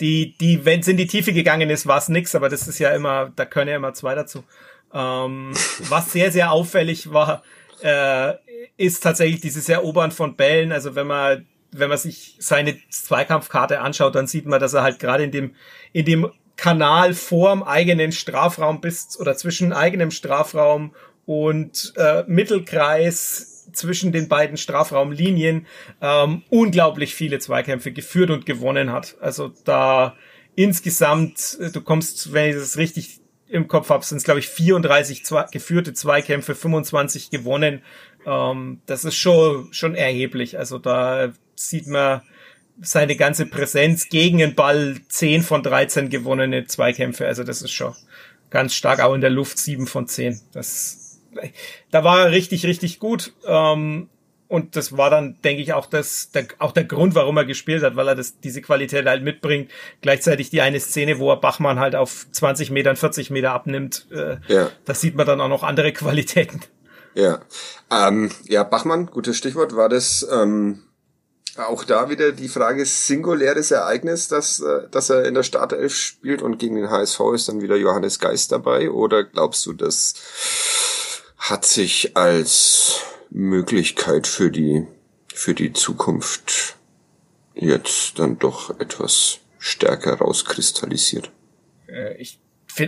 die, 0.01 0.37
die, 0.39 0.64
wenn 0.64 0.81
es 0.81 0.89
in 0.89 0.97
die 0.97 1.07
Tiefe 1.07 1.33
gegangen 1.33 1.70
ist, 1.70 1.87
war 1.87 1.99
es 1.99 2.09
nix, 2.09 2.35
aber 2.35 2.49
das 2.49 2.68
ist 2.68 2.79
ja 2.79 2.91
immer, 2.91 3.33
da 3.35 3.45
können 3.45 3.70
ja 3.70 3.77
immer 3.77 3.95
zwei 3.95 4.14
dazu. 4.14 4.45
Ähm, 4.93 5.53
was 5.89 6.12
sehr, 6.12 6.31
sehr 6.31 6.53
auffällig 6.53 7.12
war, 7.12 7.43
äh, 7.83 8.35
ist 8.77 9.03
tatsächlich 9.03 9.41
dieses 9.41 9.68
Erobern 9.68 10.11
von 10.11 10.37
Bällen. 10.37 10.72
Also 10.72 10.95
wenn 10.95 11.07
man, 11.07 11.47
wenn 11.72 11.89
man 11.89 11.99
sich 11.99 12.37
seine 12.39 12.79
Zweikampfkarte 12.91 13.81
anschaut, 13.81 14.14
dann 14.14 14.27
sieht 14.27 14.47
man, 14.47 14.61
dass 14.61 14.74
er 14.74 14.83
halt 14.83 14.99
gerade 14.99 15.24
in 15.24 15.31
dem, 15.31 15.55
in 15.93 16.05
dem 16.05 16.31
Kanal 16.57 17.15
vorm 17.15 17.63
eigenen 17.63 18.13
Strafraum 18.13 18.81
bis 18.81 19.19
oder 19.21 19.37
zwischen 19.37 19.73
eigenem 19.73 20.11
Strafraum 20.11 20.95
und 21.27 21.93
äh, 21.97 22.25
Mittelkreis 22.27 23.69
zwischen 23.73 24.13
den 24.13 24.29
beiden 24.29 24.57
Strafraumlinien 24.57 25.67
ähm, 26.01 26.43
unglaublich 26.49 27.15
viele 27.15 27.39
Zweikämpfe 27.39 27.93
geführt 27.93 28.31
und 28.31 28.47
gewonnen 28.47 28.91
hat. 28.91 29.17
Also 29.21 29.53
da 29.65 30.15
insgesamt, 30.55 31.59
du 31.73 31.81
kommst, 31.83 32.33
wenn 32.33 32.51
ich 32.51 32.57
das 32.57 32.79
richtig 32.79 33.21
im 33.49 33.69
Kopf 33.69 33.91
habe, 33.91 34.05
sind 34.05 34.19
es, 34.19 34.25
glaube 34.25 34.41
ich, 34.41 34.49
34 34.49 35.25
zwei, 35.25 35.45
geführte 35.53 35.93
Zweikämpfe, 35.93 36.55
25 36.55 37.31
gewonnen. 37.31 37.83
Ähm, 38.25 38.81
das 38.87 39.05
ist 39.05 39.17
schon, 39.17 39.73
schon 39.73 39.95
erheblich. 39.95 40.59
Also 40.59 40.79
da 40.79 41.33
sieht 41.55 41.87
man 41.87 42.23
seine 42.81 43.16
ganze 43.16 43.47
Präsenz 43.47 44.09
gegen 44.09 44.39
den 44.39 44.55
Ball 44.55 44.97
10 45.09 45.43
von 45.43 45.62
13 45.62 46.11
gewonnene 46.11 46.66
Zweikämpfe. 46.66 47.27
Also 47.27 47.43
das 47.43 47.62
ist 47.62 47.72
schon 47.72 47.95
ganz 48.51 48.74
stark. 48.74 49.01
Auch 49.01 49.14
in 49.14 49.20
der 49.20 49.31
Luft 49.31 49.59
7 49.59 49.87
von 49.87 50.07
10. 50.07 50.41
Das, 50.53 51.20
da 51.91 52.05
war 52.05 52.20
er 52.20 52.31
richtig, 52.33 52.66
richtig 52.66 52.99
gut. 52.99 53.33
Ähm, 53.47 54.09
und 54.49 54.77
das 54.77 54.97
war 54.97 55.11
dann, 55.11 55.37
denke 55.43 55.62
ich, 55.62 55.72
auch 55.72 55.87
das, 55.87 56.31
der, 56.31 56.47
auch 56.59 56.72
der 56.72 56.85
Grund, 56.85 57.14
warum 57.14 57.37
er 57.37 57.45
gespielt 57.45 57.83
hat, 57.83 57.97
weil 57.97 58.09
er 58.09 58.14
das, 58.14 58.39
diese 58.39 58.62
Qualität 58.62 59.07
halt 59.07 59.22
mitbringt. 59.22 59.70
Gleichzeitig 60.03 60.51
die 60.51 60.61
eine 60.61 60.79
Szene, 60.79 61.18
wo 61.18 61.31
er 61.31 61.37
Bachmann 61.37 61.81
halt 61.81 61.97
auf 61.97 62.27
20 62.31 62.70
Metern, 62.70 62.97
40 62.97 63.31
Meter 63.31 63.53
abnimmt, 63.53 64.07
äh, 64.12 64.37
ja. 64.47 64.70
da 64.85 64.95
sieht 64.95 65.16
man 65.16 65.27
dann 65.27 65.41
auch 65.41 65.49
noch 65.49 65.64
andere 65.64 65.93
Qualitäten. 65.93 66.61
Ja, 67.14 67.41
ähm, 67.91 68.31
ja, 68.45 68.62
Bachmann, 68.62 69.07
gutes 69.07 69.39
Stichwort, 69.39 69.74
war 69.74 69.89
das 69.89 70.27
ähm, 70.31 70.83
auch 71.59 71.85
da 71.85 72.11
wieder 72.11 72.33
die 72.33 72.49
Frage, 72.49 72.85
singuläres 72.85 73.71
Ereignis, 73.71 74.29
dass, 74.29 74.61
äh, 74.61 74.89
dass 74.91 75.11
er 75.11 75.25
in 75.25 75.35
der 75.35 75.43
Startelf 75.43 75.95
spielt 75.95 76.43
und 76.43 76.59
gegen 76.59 76.77
den 76.77 76.91
HSV 76.91 77.21
ist 77.35 77.49
dann 77.49 77.61
wieder 77.61 77.77
Johannes 77.77 78.19
Geist 78.19 78.53
dabei? 78.53 78.91
Oder 78.91 79.25
glaubst 79.25 79.65
du, 79.67 79.73
das 79.73 80.15
hat 81.39 81.65
sich 81.65 82.17
als 82.17 83.01
Möglichkeit 83.31 84.27
für 84.27 84.51
die, 84.51 84.87
für 85.33 85.55
die 85.55 85.73
Zukunft 85.73 86.77
jetzt 87.55 88.19
dann 88.19 88.39
doch 88.39 88.79
etwas 88.79 89.41
stärker 89.59 90.19
rauskristallisiert. 90.19 91.31
Äh, 91.89 92.15
ich 92.17 92.39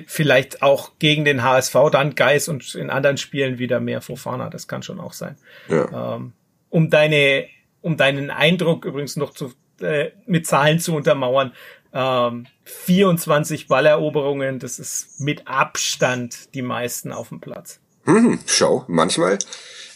vielleicht 0.07 0.62
auch 0.62 0.99
gegen 0.99 1.25
den 1.25 1.43
HSV 1.43 1.75
dann 1.91 2.14
Geis 2.14 2.49
und 2.49 2.75
in 2.75 2.91
anderen 2.91 3.16
Spielen 3.16 3.59
wieder 3.59 3.81
mehr 3.81 4.03
Fofana, 4.03 4.51
das 4.51 4.69
kann 4.69 4.83
schon 4.83 5.01
auch 5.01 5.14
sein. 5.14 5.37
Ja. 5.69 6.16
Ähm, 6.16 6.35
um 6.69 6.91
deine, 6.91 7.47
um 7.81 7.97
deinen 7.97 8.31
Eindruck 8.31 8.85
übrigens 8.85 9.16
noch 9.16 9.33
zu, 9.33 9.53
äh, 9.81 10.11
mit 10.26 10.47
Zahlen 10.47 10.81
zu 10.81 10.95
untermauern, 10.95 11.53
ähm, 11.93 12.47
24 12.64 13.68
Balleroberungen, 13.68 14.59
das 14.59 14.79
ist 14.79 15.20
mit 15.20 15.47
Abstand 15.47 16.55
die 16.55 16.62
meisten 16.62 17.12
auf 17.12 17.31
dem 17.31 17.41
Platz. 17.41 17.81
Hm, 18.05 18.39
schau, 18.47 18.85
manchmal 18.89 19.39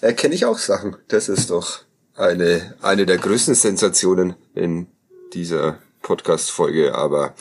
erkenne 0.01 0.35
ich 0.35 0.45
auch 0.45 0.59
Sachen. 0.59 0.97
Das 1.09 1.29
ist 1.29 1.51
doch 1.51 1.81
eine, 2.15 2.75
eine 2.83 3.07
der 3.07 3.19
größten 3.19 3.55
Sensationen 3.55 4.35
in 4.55 4.87
dieser 5.33 5.79
Podcast-Folge, 6.03 6.95
aber 6.95 7.35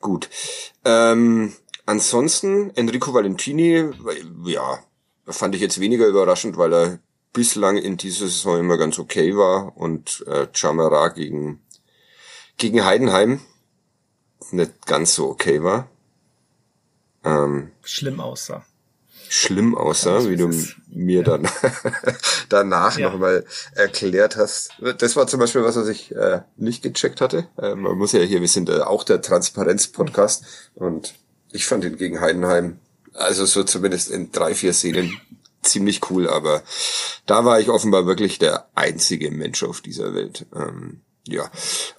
gut. 0.00 0.28
Ähm, 0.84 1.54
ansonsten, 1.86 2.70
Enrico 2.76 3.14
Valentini, 3.14 3.90
ja, 4.44 4.78
fand 5.26 5.54
ich 5.54 5.60
jetzt 5.60 5.80
weniger 5.80 6.06
überraschend, 6.06 6.56
weil 6.56 6.74
er 6.74 6.98
bislang 7.32 7.76
in 7.76 7.96
dieser 7.96 8.26
Saison 8.26 8.60
immer 8.60 8.76
ganz 8.76 8.98
okay 8.98 9.36
war 9.36 9.76
und 9.76 10.24
äh, 10.26 10.46
Chamara 10.52 11.08
gegen, 11.08 11.60
gegen 12.56 12.84
Heidenheim 12.84 13.40
nicht 14.50 14.86
ganz 14.86 15.14
so 15.14 15.28
okay 15.28 15.62
war. 15.62 15.88
Ähm, 17.24 17.72
Schlimm 17.82 18.20
aussah 18.20 18.64
schlimm 19.28 19.76
aussah, 19.76 20.20
ja, 20.20 20.30
wie 20.30 20.36
du 20.36 20.50
mir 20.88 21.22
dann 21.22 21.48
danach 22.48 22.98
ja. 22.98 23.10
nochmal 23.10 23.44
erklärt 23.74 24.36
hast. 24.36 24.70
Das 24.98 25.16
war 25.16 25.26
zum 25.26 25.40
Beispiel 25.40 25.62
was, 25.62 25.76
was 25.76 25.88
ich 25.88 26.14
äh, 26.14 26.40
nicht 26.56 26.82
gecheckt 26.82 27.20
hatte. 27.20 27.46
Äh, 27.58 27.74
man 27.74 27.96
muss 27.96 28.12
ja 28.12 28.20
hier, 28.20 28.40
wir 28.40 28.48
sind 28.48 28.68
äh, 28.68 28.80
auch 28.80 29.04
der 29.04 29.20
Transparenz-Podcast 29.20 30.44
und 30.74 31.14
ich 31.52 31.66
fand 31.66 31.84
ihn 31.84 31.96
gegen 31.96 32.20
Heidenheim, 32.20 32.78
also 33.14 33.44
so 33.46 33.64
zumindest 33.64 34.10
in 34.10 34.32
drei, 34.32 34.54
vier 34.54 34.72
Szenen 34.72 35.18
ziemlich 35.68 36.10
cool, 36.10 36.28
aber 36.28 36.62
da 37.26 37.44
war 37.44 37.60
ich 37.60 37.68
offenbar 37.68 38.06
wirklich 38.06 38.38
der 38.38 38.68
einzige 38.74 39.30
Mensch 39.30 39.62
auf 39.62 39.80
dieser 39.80 40.14
Welt. 40.14 40.46
Ähm, 40.54 41.00
ja, 41.26 41.50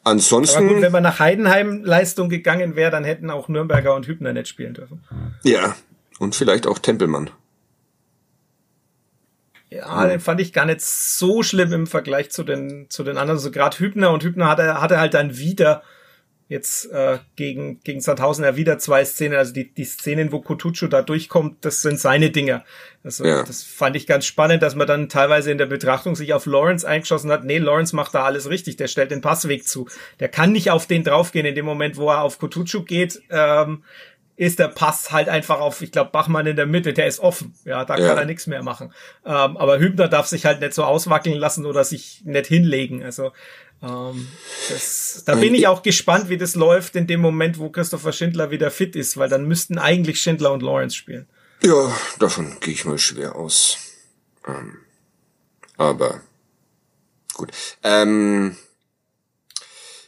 ansonsten. 0.04 0.58
Aber 0.58 0.68
gut, 0.68 0.82
wenn 0.82 0.92
man 0.92 1.04
nach 1.04 1.20
Heidenheim 1.20 1.84
Leistung 1.84 2.30
gegangen 2.30 2.76
wäre, 2.76 2.92
dann 2.92 3.04
hätten 3.04 3.30
auch 3.30 3.48
Nürnberger 3.48 3.94
und 3.94 4.08
Hübner 4.08 4.34
nicht 4.34 4.48
spielen 4.48 4.74
dürfen. 4.74 5.04
Ja, 5.44 5.76
und 6.18 6.36
vielleicht 6.36 6.66
auch 6.66 6.80
Tempelmann. 6.80 7.30
Ja, 9.70 10.08
den 10.08 10.20
fand 10.20 10.42
ich 10.42 10.52
gar 10.52 10.66
nicht 10.66 10.82
so 10.82 11.44
schlimm 11.44 11.72
im 11.74 11.86
Vergleich 11.86 12.32
zu 12.32 12.44
den, 12.44 12.88
zu 12.90 13.04
den 13.04 13.18
anderen. 13.18 13.38
Also 13.38 13.52
gerade 13.52 13.78
Hübner 13.78 14.12
und 14.12 14.24
Hübner 14.24 14.48
hatte, 14.48 14.82
hatte 14.82 15.00
halt 15.00 15.14
dann 15.14 15.38
wieder 15.38 15.84
jetzt 16.50 16.92
äh, 16.92 17.20
gegen, 17.36 17.80
gegen 17.84 18.02
Sandhausen 18.02 18.44
ja 18.44 18.56
wieder 18.56 18.80
zwei 18.80 19.06
Szenen. 19.06 19.38
Also 19.38 19.54
die, 19.54 19.72
die 19.72 19.86
Szenen, 19.86 20.32
wo 20.32 20.42
Kutucu 20.42 20.88
da 20.88 21.04
durchkommt, 21.04 21.64
das 21.64 21.84
sind 21.84 22.00
seine 22.00 22.32
Dinger. 22.32 22.66
Also 23.04 23.24
ja. 23.24 23.44
das 23.44 23.64
fand 23.64 23.96
ich 23.96 24.08
ganz 24.08 24.26
spannend, 24.26 24.64
dass 24.64 24.74
man 24.74 24.88
dann 24.88 25.10
teilweise 25.10 25.52
in 25.52 25.60
der 25.60 25.68
Betrachtung 25.68 26.16
sich 26.16 26.34
auf 26.34 26.48
Lawrence 26.48 26.88
eingeschossen 26.88 27.32
hat. 27.32 27.46
Nee, 27.46 27.60
Lawrence 27.60 27.96
macht 27.96 28.16
da 28.16 28.24
alles 28.24 28.50
richtig. 28.50 28.78
Der 28.78 28.88
stellt 28.88 29.12
den 29.12 29.22
Passweg 29.22 29.68
zu. 29.68 29.88
Der 30.20 30.28
kann 30.28 30.52
nicht 30.52 30.72
auf 30.72 30.88
den 30.88 31.04
draufgehen 31.04 31.46
in 31.46 31.54
dem 31.54 31.66
Moment, 31.66 31.98
wo 31.98 32.10
er 32.10 32.24
auf 32.24 32.40
Kutucu 32.40 32.84
geht. 32.84 33.22
Ähm, 33.30 33.84
ist 34.36 34.58
der 34.58 34.70
Pass 34.70 35.12
halt 35.12 35.28
einfach 35.28 35.60
auf, 35.60 35.82
ich 35.82 35.92
glaube, 35.92 36.12
Bachmann 36.12 36.48
in 36.48 36.56
der 36.56 36.66
Mitte, 36.66 36.94
der 36.94 37.08
ist 37.08 37.20
offen. 37.20 37.54
Ja, 37.66 37.84
da 37.84 37.98
ja. 37.98 38.08
kann 38.08 38.18
er 38.20 38.26
nichts 38.26 38.48
mehr 38.48 38.64
machen. 38.64 38.94
Ähm, 39.26 39.58
aber 39.58 39.80
Hübner 39.80 40.08
darf 40.08 40.28
sich 40.28 40.46
halt 40.46 40.62
nicht 40.62 40.74
so 40.74 40.86
auswackeln 40.86 41.38
lassen 41.38 41.66
oder 41.66 41.84
sich 41.84 42.22
nicht 42.24 42.48
hinlegen. 42.48 43.04
Also 43.04 43.34
ähm, 43.82 44.28
das, 44.70 45.24
da 45.26 45.36
bin 45.36 45.54
ich 45.56 45.68
auch 45.68 45.84
gespannt, 45.84 46.30
wie 46.30 46.38
das 46.38 46.56
läuft 46.56 46.96
in 46.96 47.08
dem 47.08 47.22
Moment, 47.22 47.60
wo 47.60 47.70
Christopher 47.70 48.12
Schindler 48.12 48.52
wieder 48.52 48.72
fit 48.72 48.96
ist, 48.96 49.18
weil 49.18 49.30
dann 49.30 49.48
müssten 49.48 49.78
eigentlich 49.78 50.20
Schindler 50.20 50.52
und 50.52 50.62
Lawrence 50.62 50.96
spielen. 50.96 51.28
Ja, 51.62 51.94
davon 52.20 52.58
gehe 52.60 52.74
ich 52.74 52.86
mal 52.86 52.98
schwer 52.98 53.36
aus. 53.36 53.78
Ähm, 54.48 54.78
aber 55.78 56.22
gut. 57.34 57.52
Ähm, 57.84 58.58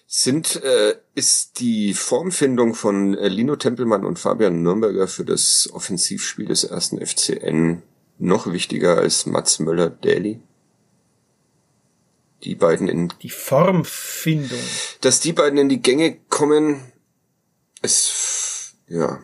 sind, 0.05 0.61
äh, 0.61 0.97
ist 1.15 1.61
die 1.61 1.93
Formfindung 1.93 2.73
von 2.73 3.17
äh, 3.17 3.29
Lino 3.29 3.55
Tempelmann 3.55 4.03
und 4.03 4.19
Fabian 4.19 4.61
Nürnberger 4.61 5.07
für 5.07 5.23
das 5.23 5.69
Offensivspiel 5.71 6.45
des 6.45 6.65
ersten 6.65 7.05
FCN 7.05 7.81
noch 8.17 8.51
wichtiger 8.51 8.97
als 8.97 9.25
Mats 9.25 9.59
Möller-Daly? 9.59 10.41
Die 12.43 12.55
beiden 12.55 12.87
in... 12.87 13.13
Die 13.21 13.29
Formfindung. 13.29 14.59
Dass 15.01 15.19
die 15.19 15.33
beiden 15.33 15.59
in 15.59 15.69
die 15.69 15.81
Gänge 15.81 16.17
kommen, 16.29 16.91
ist, 17.81 18.75
ja, 18.87 19.19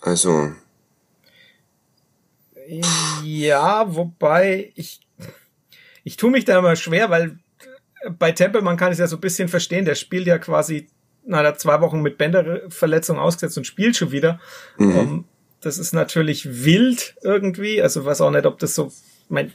also... 0.00 0.52
Ja, 3.22 3.94
wobei 3.94 4.72
ich, 4.76 5.00
ich 6.04 6.16
tue 6.16 6.30
mich 6.30 6.44
da 6.44 6.58
immer 6.58 6.76
schwer, 6.76 7.10
weil 7.10 7.38
bei 8.18 8.32
Tempelmann 8.32 8.76
kann 8.76 8.88
ich 8.88 8.94
es 8.94 9.00
ja 9.00 9.06
so 9.06 9.16
ein 9.16 9.20
bisschen 9.20 9.48
verstehen, 9.48 9.84
der 9.84 9.94
spielt 9.94 10.26
ja 10.26 10.38
quasi, 10.38 10.88
na, 11.24 11.42
der 11.42 11.56
zwei 11.56 11.80
Wochen 11.80 12.02
mit 12.02 12.18
Bänderverletzung 12.18 13.18
ausgesetzt 13.18 13.58
und 13.58 13.66
spielt 13.66 13.96
schon 13.96 14.10
wieder. 14.10 14.40
Mhm. 14.78 14.86
Um, 14.86 14.98
ähm, 14.98 15.24
das 15.60 15.78
ist 15.78 15.92
natürlich 15.92 16.64
wild 16.64 17.14
irgendwie, 17.22 17.80
also 17.80 18.04
weiß 18.04 18.20
auch 18.22 18.30
nicht, 18.30 18.46
ob 18.46 18.58
das 18.58 18.74
so, 18.74 18.92
mein, 19.28 19.52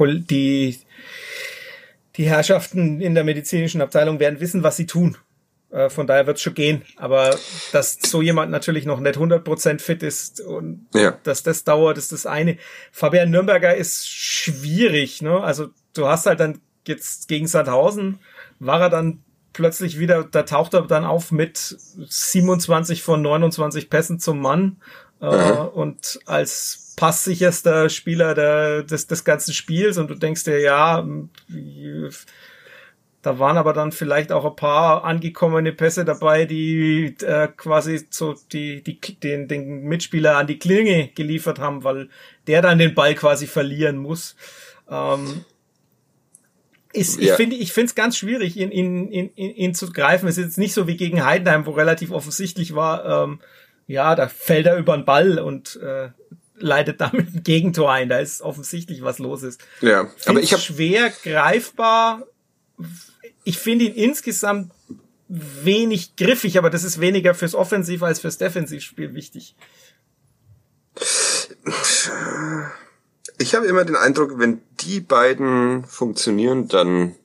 die, 0.00 0.78
die 2.16 2.28
Herrschaften 2.28 3.00
in 3.00 3.14
der 3.14 3.24
medizinischen 3.24 3.80
Abteilung 3.80 4.20
werden 4.20 4.40
wissen, 4.40 4.62
was 4.62 4.76
sie 4.76 4.86
tun. 4.86 5.16
Äh, 5.70 5.88
von 5.90 6.06
daher 6.06 6.26
wird 6.26 6.36
es 6.36 6.42
schon 6.42 6.54
gehen. 6.54 6.82
Aber 6.96 7.36
dass 7.72 7.98
so 8.02 8.22
jemand 8.22 8.50
natürlich 8.50 8.86
noch 8.86 9.00
nicht 9.00 9.16
100% 9.16 9.80
fit 9.80 10.02
ist 10.02 10.40
und 10.40 10.86
ja. 10.94 11.16
dass 11.22 11.42
das 11.42 11.64
dauert, 11.64 11.98
ist 11.98 12.12
das 12.12 12.26
eine. 12.26 12.58
Fabian 12.92 13.30
Nürnberger 13.30 13.74
ist 13.74 14.08
schwierig. 14.08 15.22
Ne? 15.22 15.40
Also 15.40 15.68
du 15.94 16.06
hast 16.06 16.26
halt 16.26 16.40
dann 16.40 16.60
jetzt 16.86 17.28
gegen 17.28 17.46
Sandhausen 17.46 18.18
war 18.60 18.80
er 18.80 18.90
dann 18.90 19.22
plötzlich 19.52 19.98
wieder, 19.98 20.22
da 20.22 20.44
taucht 20.44 20.74
er 20.74 20.82
dann 20.82 21.04
auf 21.04 21.32
mit 21.32 21.56
27 21.58 23.02
von 23.02 23.20
29 23.20 23.90
Pässen 23.90 24.20
zum 24.20 24.40
Mann 24.40 24.76
äh, 25.20 25.26
und 25.26 26.20
als 26.26 26.94
passsicherster 26.96 27.88
Spieler 27.88 28.34
der, 28.34 28.82
des, 28.82 29.06
des 29.06 29.24
ganzen 29.24 29.54
Spiels 29.54 29.98
und 29.98 30.08
du 30.08 30.14
denkst 30.14 30.44
dir, 30.44 30.60
ja, 30.60 31.06
da 33.22 33.38
waren 33.38 33.58
aber 33.58 33.72
dann 33.72 33.92
vielleicht 33.92 34.32
auch 34.32 34.44
ein 34.44 34.56
paar 34.56 35.04
angekommene 35.04 35.72
Pässe 35.72 36.04
dabei, 36.04 36.46
die 36.46 37.16
äh, 37.22 37.48
quasi 37.48 38.06
so 38.08 38.34
die, 38.52 38.82
die, 38.82 38.98
den, 39.20 39.46
den 39.46 39.82
Mitspieler 39.84 40.36
an 40.36 40.46
die 40.46 40.58
Klinge 40.58 41.08
geliefert 41.08 41.58
haben, 41.58 41.84
weil 41.84 42.08
der 42.46 42.62
dann 42.62 42.78
den 42.78 42.94
Ball 42.94 43.14
quasi 43.14 43.46
verlieren 43.46 43.98
muss. 43.98 44.36
Ähm, 44.90 45.44
ist, 46.92 47.20
ja. 47.20 47.30
Ich 47.30 47.32
finde 47.32 47.56
ich 47.56 47.72
finde 47.72 47.86
es 47.86 47.94
ganz 47.94 48.16
schwierig, 48.16 48.56
ihn, 48.56 48.72
ihn, 48.72 49.10
ihn, 49.12 49.30
ihn 49.36 49.74
zu 49.74 49.92
greifen. 49.92 50.26
Es 50.26 50.38
ist 50.38 50.44
jetzt 50.44 50.58
nicht 50.58 50.74
so 50.74 50.86
wie 50.86 50.96
gegen 50.96 51.24
Heidenheim, 51.24 51.66
wo 51.66 51.72
relativ 51.72 52.10
offensichtlich 52.10 52.74
war, 52.74 53.24
ähm, 53.24 53.40
ja, 53.90 54.14
da 54.14 54.28
fällt 54.28 54.66
er 54.66 54.78
über 54.78 54.96
den 54.96 55.04
Ball 55.04 55.40
und 55.40 55.74
äh, 55.82 56.10
leitet 56.54 57.00
damit 57.00 57.34
ein 57.34 57.42
Gegentor 57.42 57.90
ein. 57.90 58.08
Da 58.08 58.20
ist 58.20 58.40
offensichtlich, 58.40 59.02
was 59.02 59.18
los 59.18 59.42
ist. 59.42 59.60
Ja, 59.80 60.04
Find's 60.06 60.28
aber 60.28 60.40
ich 60.40 60.52
habe 60.52 60.62
schwer 60.62 61.10
greifbar. 61.24 62.24
Ich 63.42 63.58
finde 63.58 63.86
ihn 63.86 63.94
insgesamt 63.94 64.70
wenig 65.26 66.14
griffig, 66.14 66.56
aber 66.56 66.70
das 66.70 66.84
ist 66.84 67.00
weniger 67.00 67.34
fürs 67.34 67.56
Offensiv 67.56 68.04
als 68.04 68.20
fürs 68.20 68.38
Defensivspiel 68.38 69.12
wichtig. 69.12 69.56
Ich 73.38 73.54
habe 73.56 73.66
immer 73.66 73.84
den 73.84 73.96
Eindruck, 73.96 74.38
wenn 74.38 74.62
die 74.80 75.00
beiden 75.00 75.84
funktionieren, 75.84 76.68
dann 76.68 77.16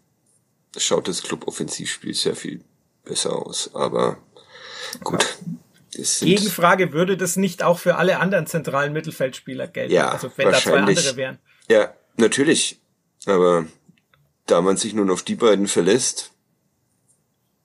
schaut 0.76 1.08
das 1.08 1.22
Club-Offensivspiel 1.22 2.16
sehr 2.16 2.36
viel 2.36 2.64
besser 3.04 3.34
aus. 3.36 3.70
Aber 3.76 4.18
gut. 5.04 5.38
Gegenfrage, 6.20 6.94
würde 6.94 7.18
das 7.18 7.36
nicht 7.36 7.64
auch 7.64 7.80
für 7.80 7.96
alle 7.96 8.20
anderen 8.20 8.48
zentralen 8.48 8.94
Mittelfeldspieler 8.94 9.68
gelten? 9.68 9.94
Ja, 9.94 10.10
also 10.10 10.32
wenn 10.36 10.52
da 10.52 10.58
zwei 10.60 10.80
andere 10.80 11.16
wären. 11.16 11.40
Ja, 11.70 11.94
natürlich. 12.18 12.80
Aber 13.26 13.66
da 14.46 14.62
man 14.62 14.78
sich 14.78 14.94
nun 14.94 15.10
auf 15.10 15.24
die 15.24 15.36
beiden 15.36 15.68
verlässt, 15.68 16.32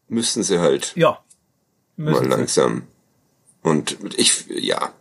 müssten 0.08 0.42
sie 0.42 0.58
halt 0.58 0.92
ja, 0.96 1.22
mal 1.96 2.26
langsam. 2.26 2.86
Und 3.62 3.98
ich, 4.16 4.46
ja, 4.48 4.92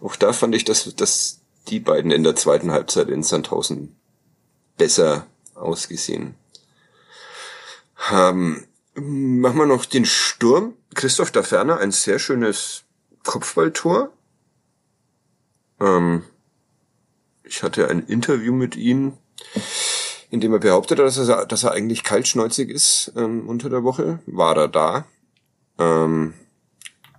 auch 0.00 0.16
da 0.16 0.32
fand 0.32 0.54
ich, 0.54 0.64
dass, 0.64 0.94
dass 0.94 1.40
die 1.68 1.80
beiden 1.80 2.10
in 2.10 2.24
der 2.24 2.36
zweiten 2.36 2.72
Halbzeit 2.72 3.08
in 3.08 3.22
Sandhausen 3.22 3.96
besser 4.78 5.26
ausgesehen 5.54 6.34
haben. 7.96 8.66
Machen 8.94 9.58
wir 9.58 9.66
noch 9.66 9.84
den 9.84 10.06
Sturm. 10.06 10.74
Christoph 10.98 11.30
da 11.30 11.44
Ferner, 11.44 11.78
ein 11.78 11.92
sehr 11.92 12.18
schönes 12.18 12.82
Kopfballtor. 13.22 14.12
Ähm, 15.78 16.24
ich 17.44 17.62
hatte 17.62 17.88
ein 17.88 18.00
Interview 18.00 18.52
mit 18.52 18.74
ihm, 18.74 19.16
in 20.28 20.40
dem 20.40 20.52
er 20.52 20.58
behauptete, 20.58 21.04
dass 21.04 21.16
er, 21.16 21.46
dass 21.46 21.62
er 21.62 21.70
eigentlich 21.70 22.02
kaltschnäuzig 22.02 22.68
ist 22.68 23.12
ähm, 23.16 23.48
unter 23.48 23.70
der 23.70 23.84
Woche. 23.84 24.18
War 24.26 24.56
er 24.56 24.66
da. 24.66 25.06
Ähm, 25.78 26.34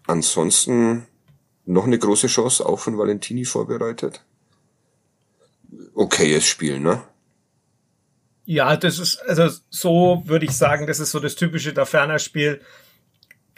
ansonsten 0.06 1.08
noch 1.66 1.86
eine 1.86 2.00
große 2.00 2.28
Chance, 2.28 2.66
auch 2.66 2.80
von 2.80 2.98
Valentini 2.98 3.46
vorbereitet. 3.46 4.26
Okayes 5.96 6.46
Spiel, 6.46 6.82
ne? 6.82 7.02
Ja, 8.44 8.76
das 8.76 9.00
ist, 9.00 9.22
also 9.22 9.58
so 9.70 10.24
würde 10.26 10.46
ich 10.46 10.52
sagen, 10.52 10.86
das 10.86 11.00
ist 11.00 11.12
so 11.12 11.20
das 11.22 11.36
typische 11.36 11.72
da 11.72 11.86
ferner 11.86 12.20
Spiel. 12.20 12.60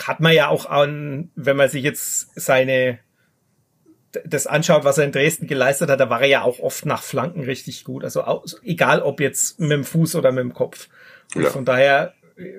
Hat 0.03 0.19
man 0.19 0.33
ja 0.33 0.47
auch 0.47 0.65
an, 0.65 1.31
wenn 1.35 1.57
man 1.57 1.69
sich 1.69 1.83
jetzt 1.83 2.29
seine, 2.39 2.99
das 4.25 4.47
anschaut, 4.47 4.83
was 4.83 4.97
er 4.97 5.05
in 5.05 5.11
Dresden 5.11 5.47
geleistet 5.47 5.89
hat, 5.89 5.99
da 5.99 6.09
war 6.09 6.21
er 6.21 6.27
ja 6.27 6.41
auch 6.43 6.59
oft 6.59 6.85
nach 6.85 7.03
Flanken 7.03 7.43
richtig 7.43 7.83
gut. 7.83 8.03
Also 8.03 8.23
egal 8.63 9.01
ob 9.01 9.19
jetzt 9.19 9.59
mit 9.59 9.71
dem 9.71 9.83
Fuß 9.83 10.15
oder 10.15 10.31
mit 10.31 10.43
dem 10.43 10.53
Kopf. 10.53 10.87
Ja. 11.33 11.49
von 11.49 11.63
daher 11.63 12.13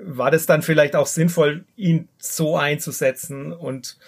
war 0.05 0.31
das 0.31 0.47
dann 0.47 0.63
vielleicht 0.63 0.97
auch 0.97 1.07
sinnvoll, 1.07 1.65
ihn 1.77 2.09
so 2.19 2.57
einzusetzen 2.57 3.53
und 3.53 3.99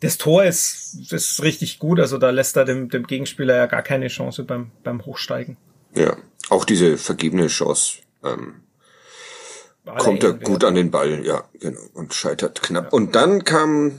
das 0.00 0.18
Tor 0.18 0.44
ist, 0.44 1.12
ist 1.12 1.42
richtig 1.42 1.78
gut, 1.78 2.00
also 2.00 2.18
da 2.18 2.30
lässt 2.30 2.56
er 2.56 2.64
dem, 2.64 2.88
dem 2.88 3.06
Gegenspieler 3.06 3.56
ja 3.56 3.66
gar 3.66 3.82
keine 3.82 4.08
Chance 4.08 4.44
beim, 4.44 4.70
beim 4.82 5.04
Hochsteigen. 5.04 5.56
Ja, 5.94 6.16
auch 6.48 6.64
diese 6.64 6.96
vergebene 6.96 7.48
Chance 7.48 7.98
ähm, 8.24 8.62
kommt 9.98 10.22
er 10.22 10.34
gut 10.34 10.64
an 10.64 10.74
den 10.74 10.90
Ball, 10.90 11.24
ja, 11.24 11.44
genau, 11.58 11.80
und 11.94 12.14
scheitert 12.14 12.62
knapp. 12.62 12.84
Ja. 12.84 12.90
Und 12.90 13.14
dann 13.14 13.44
kam 13.44 13.98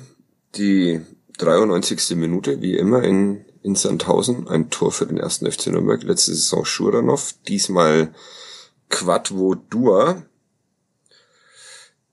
die 0.56 1.02
93. 1.38 2.16
Minute, 2.16 2.62
wie 2.62 2.78
immer 2.78 3.04
in, 3.04 3.46
in 3.64 3.76
Sandhausen, 3.76 4.48
ein 4.48 4.70
Tor 4.70 4.92
für 4.92 5.06
den 5.06 5.18
ersten 5.18 5.50
FC 5.52 5.68
Nürnberg, 5.68 6.04
letzte 6.04 6.34
Saison 6.34 6.66
Schuranov, 6.66 7.34
diesmal 7.48 8.14
Quadvo 8.89 9.56
Dua. 9.56 10.24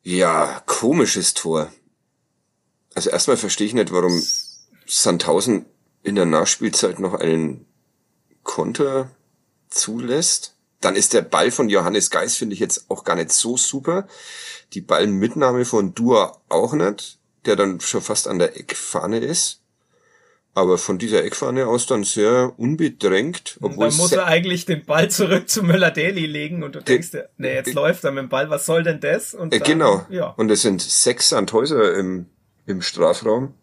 Ja, 0.02 0.62
komisches 0.66 1.34
Tor. 1.34 1.70
Also 2.94 3.10
erstmal 3.10 3.36
verstehe 3.36 3.66
ich 3.66 3.74
nicht, 3.74 3.92
warum 3.92 4.22
Sandhausen 4.86 5.66
in 6.02 6.14
der 6.14 6.24
Nachspielzeit 6.24 6.98
noch 6.98 7.14
einen 7.14 7.66
Konter 8.42 9.10
zulässt. 9.68 10.54
Dann 10.80 10.94
ist 10.94 11.12
der 11.12 11.22
Ball 11.22 11.50
von 11.50 11.68
Johannes 11.68 12.10
Geis, 12.10 12.36
finde 12.36 12.54
ich 12.54 12.60
jetzt 12.60 12.88
auch 12.88 13.04
gar 13.04 13.16
nicht 13.16 13.32
so 13.32 13.56
super. 13.56 14.06
Die 14.74 14.80
Ballmitnahme 14.80 15.64
von 15.64 15.94
Dua 15.94 16.40
auch 16.48 16.72
nicht, 16.72 17.18
der 17.46 17.56
dann 17.56 17.80
schon 17.80 18.02
fast 18.02 18.28
an 18.28 18.38
der 18.38 18.56
Eckfahne 18.56 19.18
ist. 19.18 19.60
Aber 20.54 20.78
von 20.78 20.98
dieser 20.98 21.24
Eckfahne 21.24 21.66
aus 21.66 21.86
dann 21.86 22.02
sehr 22.04 22.52
unbedrängt. 22.56 23.58
Obwohl 23.60 23.88
dann 23.88 23.96
muss 23.96 24.12
er 24.12 24.26
eigentlich 24.26 24.66
den 24.66 24.84
Ball 24.84 25.08
zurück 25.08 25.48
zu 25.48 25.62
Müller-Daly 25.62 26.26
legen 26.26 26.64
und 26.64 26.74
du 26.74 26.82
denkst, 26.82 27.12
dir, 27.12 27.28
nee, 27.36 27.54
jetzt 27.54 27.74
läuft 27.74 28.02
er 28.04 28.10
mit 28.10 28.24
dem 28.24 28.28
Ball, 28.28 28.50
was 28.50 28.66
soll 28.66 28.82
denn 28.82 29.00
das? 29.00 29.34
Und 29.34 29.52
äh, 29.54 29.58
dann, 29.58 29.68
genau. 29.68 30.06
Ja. 30.10 30.30
Und 30.30 30.50
es 30.50 30.62
sind 30.62 30.82
sechs 30.82 31.28
Sandhäuser 31.28 31.94
im, 31.94 32.26
im 32.66 32.82
Strafraum. 32.82 33.54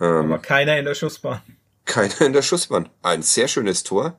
Ähm, 0.00 0.32
Aber 0.32 0.38
keiner 0.38 0.78
in 0.78 0.84
der 0.84 0.94
Schussbahn. 0.94 1.42
Keiner 1.84 2.22
in 2.22 2.32
der 2.32 2.42
Schussbahn. 2.42 2.88
Ein 3.02 3.22
sehr 3.22 3.46
schönes 3.46 3.84
Tor. 3.84 4.18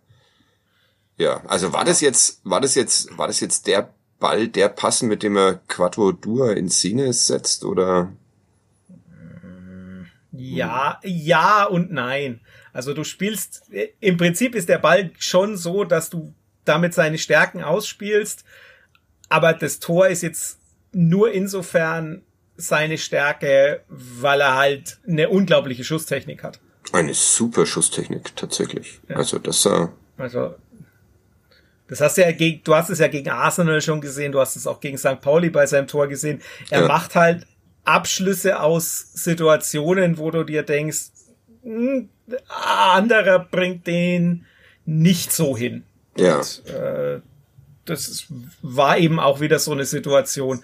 Ja, 1.17 1.41
also 1.47 1.73
war 1.73 1.85
das 1.85 2.01
jetzt, 2.01 2.41
war 2.43 2.61
das 2.61 2.75
jetzt, 2.75 3.17
war 3.17 3.27
das 3.27 3.39
jetzt 3.39 3.67
der 3.67 3.93
Ball, 4.19 4.47
der 4.47 4.69
Passen, 4.69 5.07
mit 5.07 5.23
dem 5.23 5.37
er 5.37 5.55
Quattro 5.67 6.11
Dua 6.11 6.51
in 6.51 6.69
Szene 6.69 7.13
setzt, 7.13 7.63
oder? 7.63 8.11
Ja, 10.31 10.99
ja 11.03 11.63
und 11.65 11.91
nein. 11.91 12.41
Also 12.73 12.93
du 12.93 13.03
spielst, 13.03 13.63
im 13.99 14.17
Prinzip 14.17 14.55
ist 14.55 14.67
der 14.67 14.79
Ball 14.79 15.11
schon 15.17 15.55
so, 15.55 15.85
dass 15.85 16.09
du 16.09 16.33
damit 16.65 16.93
seine 16.93 17.17
Stärken 17.17 17.63
ausspielst, 17.63 18.43
aber 19.29 19.53
das 19.53 19.79
Tor 19.79 20.07
ist 20.07 20.23
jetzt 20.23 20.59
nur 20.91 21.31
insofern 21.31 22.23
seine 22.57 22.97
Stärke, 22.97 23.83
weil 23.87 24.41
er 24.41 24.55
halt 24.55 24.99
eine 25.07 25.29
unglaubliche 25.29 25.83
Schusstechnik 25.83 26.43
hat. 26.43 26.59
Eine 26.91 27.13
super 27.13 27.65
Schusstechnik, 27.65 28.35
tatsächlich. 28.35 28.99
Ja. 29.09 29.17
Also 29.17 29.39
das 29.39 29.65
er. 29.65 29.91
Also 30.17 30.55
das 31.87 32.01
hast 32.01 32.17
du 32.17 32.21
ja 32.21 32.31
gegen, 32.31 32.63
du 32.63 32.75
hast 32.75 32.89
es 32.89 32.99
ja 32.99 33.07
gegen 33.07 33.29
Arsenal 33.29 33.81
schon 33.81 34.01
gesehen, 34.01 34.31
du 34.31 34.39
hast 34.39 34.55
es 34.55 34.65
auch 34.65 34.79
gegen 34.79 34.97
St. 34.97 35.21
Pauli 35.21 35.49
bei 35.49 35.65
seinem 35.65 35.87
Tor 35.87 36.07
gesehen. 36.07 36.41
Er 36.69 36.81
ja. 36.81 36.87
macht 36.87 37.15
halt 37.15 37.45
Abschlüsse 37.83 38.59
aus 38.59 39.11
Situationen, 39.13 40.17
wo 40.17 40.31
du 40.31 40.43
dir 40.43 40.63
denkst, 40.63 41.11
hm, 41.63 42.09
anderer 42.47 43.39
bringt 43.39 43.85
den 43.85 44.45
nicht 44.85 45.31
so 45.31 45.55
hin. 45.55 45.83
Ja. 46.17 46.37
Und, 46.37 46.63
äh, 46.67 47.19
das 47.85 48.25
war 48.61 48.97
eben 48.97 49.19
auch 49.19 49.39
wieder 49.39 49.59
so 49.59 49.71
eine 49.71 49.85
Situation. 49.85 50.63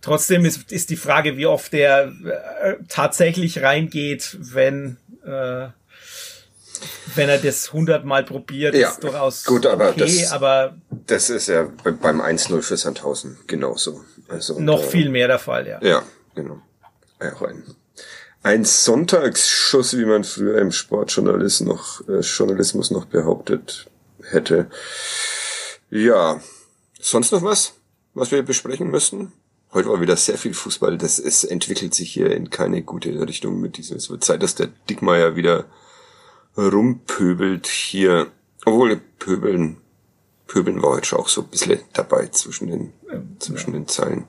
Trotzdem 0.00 0.44
ist, 0.44 0.72
ist 0.72 0.90
die 0.90 0.96
Frage, 0.96 1.36
wie 1.36 1.46
oft 1.46 1.72
der 1.72 2.12
äh, 2.62 2.74
tatsächlich 2.88 3.62
reingeht, 3.62 4.36
wenn 4.40 4.96
äh, 5.24 5.68
wenn 7.14 7.28
er 7.28 7.38
das 7.38 7.72
hundertmal 7.72 8.24
probiert, 8.24 8.74
ja, 8.74 8.90
ist 8.90 9.02
durchaus 9.02 9.44
gut, 9.44 9.66
aber 9.66 9.90
okay, 9.90 10.00
das, 10.00 10.32
aber 10.32 10.76
das 11.06 11.30
ist 11.30 11.48
ja 11.48 11.68
beim 11.82 12.20
1-0 12.20 12.62
für 12.62 12.76
Sandhausen 12.76 13.38
genauso. 13.46 14.04
Also 14.28 14.58
noch 14.58 14.82
und, 14.82 14.90
viel 14.90 15.08
mehr 15.08 15.28
der 15.28 15.38
Fall, 15.38 15.66
ja. 15.66 15.80
Ja, 15.82 16.02
genau. 16.34 16.60
Auch 17.20 17.42
ein, 17.42 17.62
ein 18.42 18.64
Sonntagsschuss, 18.64 19.96
wie 19.96 20.04
man 20.04 20.24
früher 20.24 20.58
im 20.58 20.72
Sportjournalismus 20.72 21.60
noch, 21.60 22.08
äh, 22.08 22.20
Journalismus 22.20 22.90
noch 22.90 23.06
behauptet 23.06 23.86
hätte. 24.22 24.68
Ja, 25.90 26.40
sonst 27.00 27.32
noch 27.32 27.42
was, 27.42 27.74
was 28.14 28.30
wir 28.30 28.42
besprechen 28.42 28.90
müssten? 28.90 29.32
Heute 29.72 29.88
war 29.88 30.00
wieder 30.00 30.16
sehr 30.16 30.38
viel 30.38 30.54
Fußball. 30.54 30.96
Das 30.96 31.18
es 31.18 31.44
entwickelt 31.44 31.94
sich 31.94 32.12
hier 32.12 32.30
in 32.30 32.50
keine 32.50 32.82
gute 32.82 33.10
Richtung 33.26 33.60
mit 33.60 33.76
diesem. 33.76 33.96
Es 33.96 34.08
wird 34.10 34.24
Zeit, 34.24 34.42
dass 34.42 34.54
der 34.54 34.68
Dickmeier 34.88 35.36
wieder 35.36 35.66
rumpöbelt 36.56 37.66
hier. 37.66 38.28
Obwohl, 38.64 38.96
pöbeln, 39.18 39.78
pöbeln 40.46 40.82
war 40.82 40.90
heute 40.90 41.06
schon 41.06 41.20
auch 41.20 41.28
so 41.28 41.42
ein 41.42 41.48
bisschen 41.48 41.80
dabei 41.92 42.26
zwischen 42.28 42.68
den, 42.68 42.92
ja. 43.10 43.22
zwischen 43.38 43.72
den 43.72 43.86
Zeilen. 43.86 44.24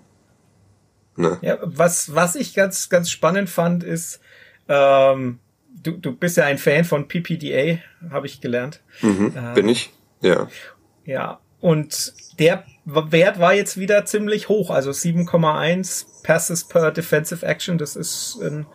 Ne? 1.16 1.40
Ja, 1.42 1.58
was, 1.64 2.14
was 2.14 2.36
ich 2.36 2.54
ganz, 2.54 2.90
ganz 2.90 3.10
spannend 3.10 3.50
fand, 3.50 3.84
ist, 3.84 4.20
ähm, 4.68 5.40
du, 5.82 5.92
du 5.92 6.16
bist 6.16 6.38
ja 6.38 6.46
ein 6.46 6.60
Fan 6.60 6.86
von 6.86 7.08
PPDA, 7.08 7.80
habe 8.12 8.28
ich 8.28 8.40
gelernt. 8.40 8.82
Mhm, 9.02 9.34
ähm, 9.36 9.54
bin 9.56 9.70
ich, 9.70 9.92
ja. 10.22 10.48
Ja, 11.06 11.40
und 11.60 12.14
der 12.38 12.66
Wert 12.86 13.40
war 13.40 13.54
jetzt 13.54 13.78
wieder 13.78 14.06
ziemlich 14.06 14.48
hoch, 14.48 14.70
also 14.70 14.92
7,1 14.92 16.24
Passes 16.24 16.66
per 16.66 16.92
Defensive 16.92 17.46
Action, 17.46 17.78
das 17.78 17.96
ist 17.96 18.40
ein 18.42 18.68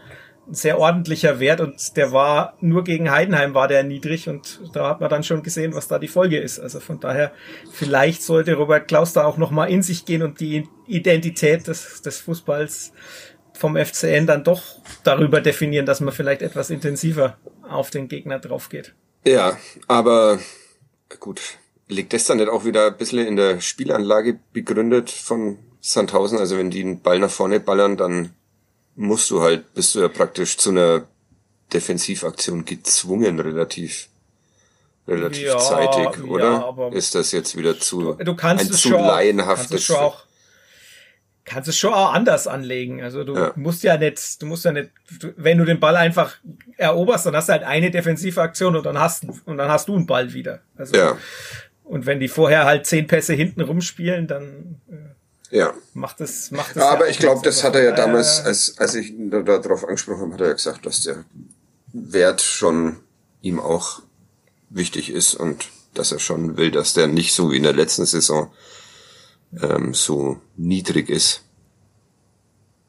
sehr 0.51 0.78
ordentlicher 0.78 1.40
Wert 1.40 1.61
und 1.61 1.97
der 1.97 2.12
war 2.12 2.57
nur 2.61 2.84
gegen 2.84 3.11
Heidenheim 3.11 3.55
war 3.55 3.68
der 3.68 3.84
niedrig 3.84 4.28
und 4.28 4.61
da 4.72 4.88
hat 4.88 5.01
man 5.01 5.09
dann 5.09 5.22
schon 5.22 5.43
gesehen, 5.43 5.74
was 5.74 5.88
da 5.88 5.99
die 5.99 6.09
Folge 6.09 6.38
ist. 6.38 6.59
Also 6.59 6.80
von 6.80 7.01
daher, 7.01 7.32
vielleicht 7.72 8.22
sollte 8.22 8.55
Robert 8.55 8.88
Klaus 8.88 9.12
da 9.12 9.24
auch 9.24 9.36
nochmal 9.36 9.70
in 9.70 9.82
sich 9.82 10.05
gehen 10.05 10.22
und 10.22 10.40
die 10.40 10.68
Identität 10.86 11.68
des, 11.68 12.03
des 12.03 12.18
Fußballs 12.20 12.93
vom 13.55 13.76
FCN 13.76 14.26
dann 14.26 14.45
doch 14.45 14.62
darüber 15.05 15.40
definieren, 15.40 15.86
dass 15.86 16.01
man 16.01 16.12
vielleicht 16.12 16.43
etwas 16.43 16.70
intensiver 16.70 17.36
auf 17.68 17.90
den 17.90 18.09
Gegner 18.09 18.38
drauf 18.38 18.68
geht. 18.68 18.95
Ja, 19.24 19.57
aber 19.86 20.40
gut, 21.20 21.40
liegt 21.86 22.12
das 22.12 22.24
dann 22.24 22.38
nicht 22.38 22.49
auch 22.49 22.64
wieder 22.64 22.88
ein 22.88 22.97
bisschen 22.97 23.26
in 23.26 23.36
der 23.36 23.61
Spielanlage 23.61 24.40
begründet 24.53 25.11
von, 25.11 25.59
Sandhausen. 25.82 26.38
Also 26.38 26.57
wenn 26.57 26.70
die 26.70 26.82
einen 26.82 27.03
Ball 27.03 27.18
nach 27.18 27.30
vorne 27.30 27.61
ballern, 27.61 27.97
dann 27.99 28.30
musst 28.95 29.30
du 29.30 29.43
halt, 29.43 29.72
bist 29.74 29.95
du 29.95 30.01
ja 30.01 30.09
praktisch 30.09 30.57
zu 30.57 30.70
einer 30.70 31.07
Defensivaktion 31.72 32.64
gezwungen, 32.64 33.40
relativ 33.40 34.09
relativ 35.09 35.43
ja, 35.43 35.59
zeitig, 35.59 36.24
oder? 36.24 36.74
Ja, 36.76 36.88
ist 36.88 37.14
das 37.14 37.32
jetzt 37.32 37.57
wieder 37.57 37.78
zu 37.78 38.14
du, 38.14 38.24
du 38.24 38.36
kannst 38.36 38.66
ein 38.66 38.72
zu 38.72 38.88
schon, 38.90 39.01
laienhaftes? 39.01 39.70
Kannst 39.70 39.84
schon 39.86 39.97
auch, 39.97 40.24
kannst 41.45 41.68
es 41.68 41.78
schon 41.78 41.93
auch 41.93 42.12
anders 42.12 42.47
anlegen. 42.47 43.03
Also 43.03 43.24
du 43.24 43.34
ja. 43.34 43.53
musst 43.57 43.82
ja 43.82 43.97
nicht, 43.97 44.40
du 44.40 44.47
musst 44.47 44.64
ja 44.64 44.72
nicht, 44.72 44.90
wenn 45.36 45.59
du 45.59 45.64
den 45.64 45.80
Ball 45.80 45.97
einfach 45.97 46.36
eroberst, 46.76 47.26
dann 47.26 47.34
hast 47.34 47.49
du 47.49 47.53
halt 47.53 47.64
eine 47.64 47.90
Defensivaktion 47.90 48.76
und 48.76 48.86
dann 48.86 48.99
hast 48.99 49.26
und 49.45 49.57
dann 49.57 49.70
hast 49.70 49.88
du 49.88 49.97
einen 49.97 50.07
Ball 50.07 50.32
wieder. 50.32 50.61
Also, 50.76 50.97
ja. 50.97 51.16
Und 51.84 52.07
wenn 52.07 52.20
die 52.20 52.28
vorher 52.28 52.64
halt 52.64 52.86
zehn 52.86 53.07
Pässe 53.07 53.34
hinten 53.34 53.61
rumspielen, 53.61 54.26
dann 54.26 54.80
äh, 54.88 54.95
ja. 55.53 55.75
macht 55.95 56.21
es 56.21 56.51
macht 56.51 56.77
es. 56.77 56.83
Aber 56.83 57.05
ja 57.05 57.11
ich 57.11 57.19
glaube, 57.19 57.43
das 57.45 57.63
hat 57.63 57.75
er 57.75 57.85
ja 57.85 57.93
damals, 57.93 58.41
als 58.41 58.79
als 58.79 58.95
ich 58.95 59.13
da, 59.17 59.43
darauf 59.43 59.85
angesprochen 59.85 60.23
habe, 60.23 60.33
hat 60.35 60.41
er 60.41 60.47
ja 60.49 60.53
gesagt, 60.55 60.87
dass 60.87 61.03
der 61.03 61.25
Wert 61.93 62.41
schon 62.41 63.01
ihm 63.43 63.61
auch 63.61 64.03
wichtig 64.71 65.11
ist 65.11 65.35
und 65.35 65.69
dass 65.95 66.11
er 66.11 66.19
schon 66.19 66.57
will, 66.57 66.71
dass 66.71 66.95
der 66.95 67.07
nicht 67.07 67.35
so 67.35 67.51
wie 67.51 67.59
in 67.59 67.65
der 67.65 67.75
letzten 67.75 68.07
Saison 68.07 68.51
ähm, 69.61 69.93
so 69.93 70.41
niedrig 70.57 71.11
ist. 71.11 71.43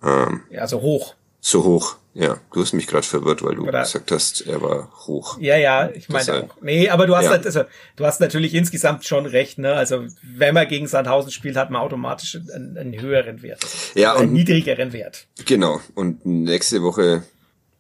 Ähm, 0.02 0.44
ja, 0.50 0.68
so 0.68 0.82
hoch. 0.82 1.16
So 1.42 1.64
hoch, 1.64 1.98
ja. 2.14 2.38
Du 2.54 2.62
hast 2.62 2.74
mich 2.74 2.88
gerade 2.88 3.06
verwirrt, 3.06 3.44
weil 3.44 3.56
du 3.56 3.68
Oder 3.68 3.82
gesagt 3.82 4.12
hast, 4.12 4.42
er 4.42 4.62
war 4.62 4.92
hoch. 5.08 5.38
Ja, 5.40 5.58
ja, 5.58 5.90
ich 5.90 6.10
meine 6.10 6.44
auch. 6.44 6.62
Nee, 6.62 6.90
aber 6.90 7.08
du 7.08 7.16
hast 7.16 7.26
ja. 7.26 7.32
halt, 7.32 7.46
also, 7.46 7.64
du 7.96 8.06
hast 8.06 8.20
natürlich 8.20 8.54
insgesamt 8.54 9.06
schon 9.06 9.26
recht, 9.26 9.58
ne? 9.58 9.74
Also 9.74 10.06
wenn 10.22 10.54
man 10.54 10.68
gegen 10.68 10.88
Sandhausen 10.88 11.32
spielt, 11.32 11.56
hat 11.56 11.72
man 11.72 11.82
automatisch 11.82 12.36
einen, 12.36 12.78
einen 12.78 13.02
höheren 13.02 13.42
Wert. 13.42 13.66
ja, 13.96 14.14
einen 14.14 14.30
und, 14.30 14.34
niedrigeren 14.34 14.94
Wert. 14.94 15.26
Genau. 15.46 15.82
Und 15.96 16.26
nächste 16.26 16.84
Woche 16.84 17.24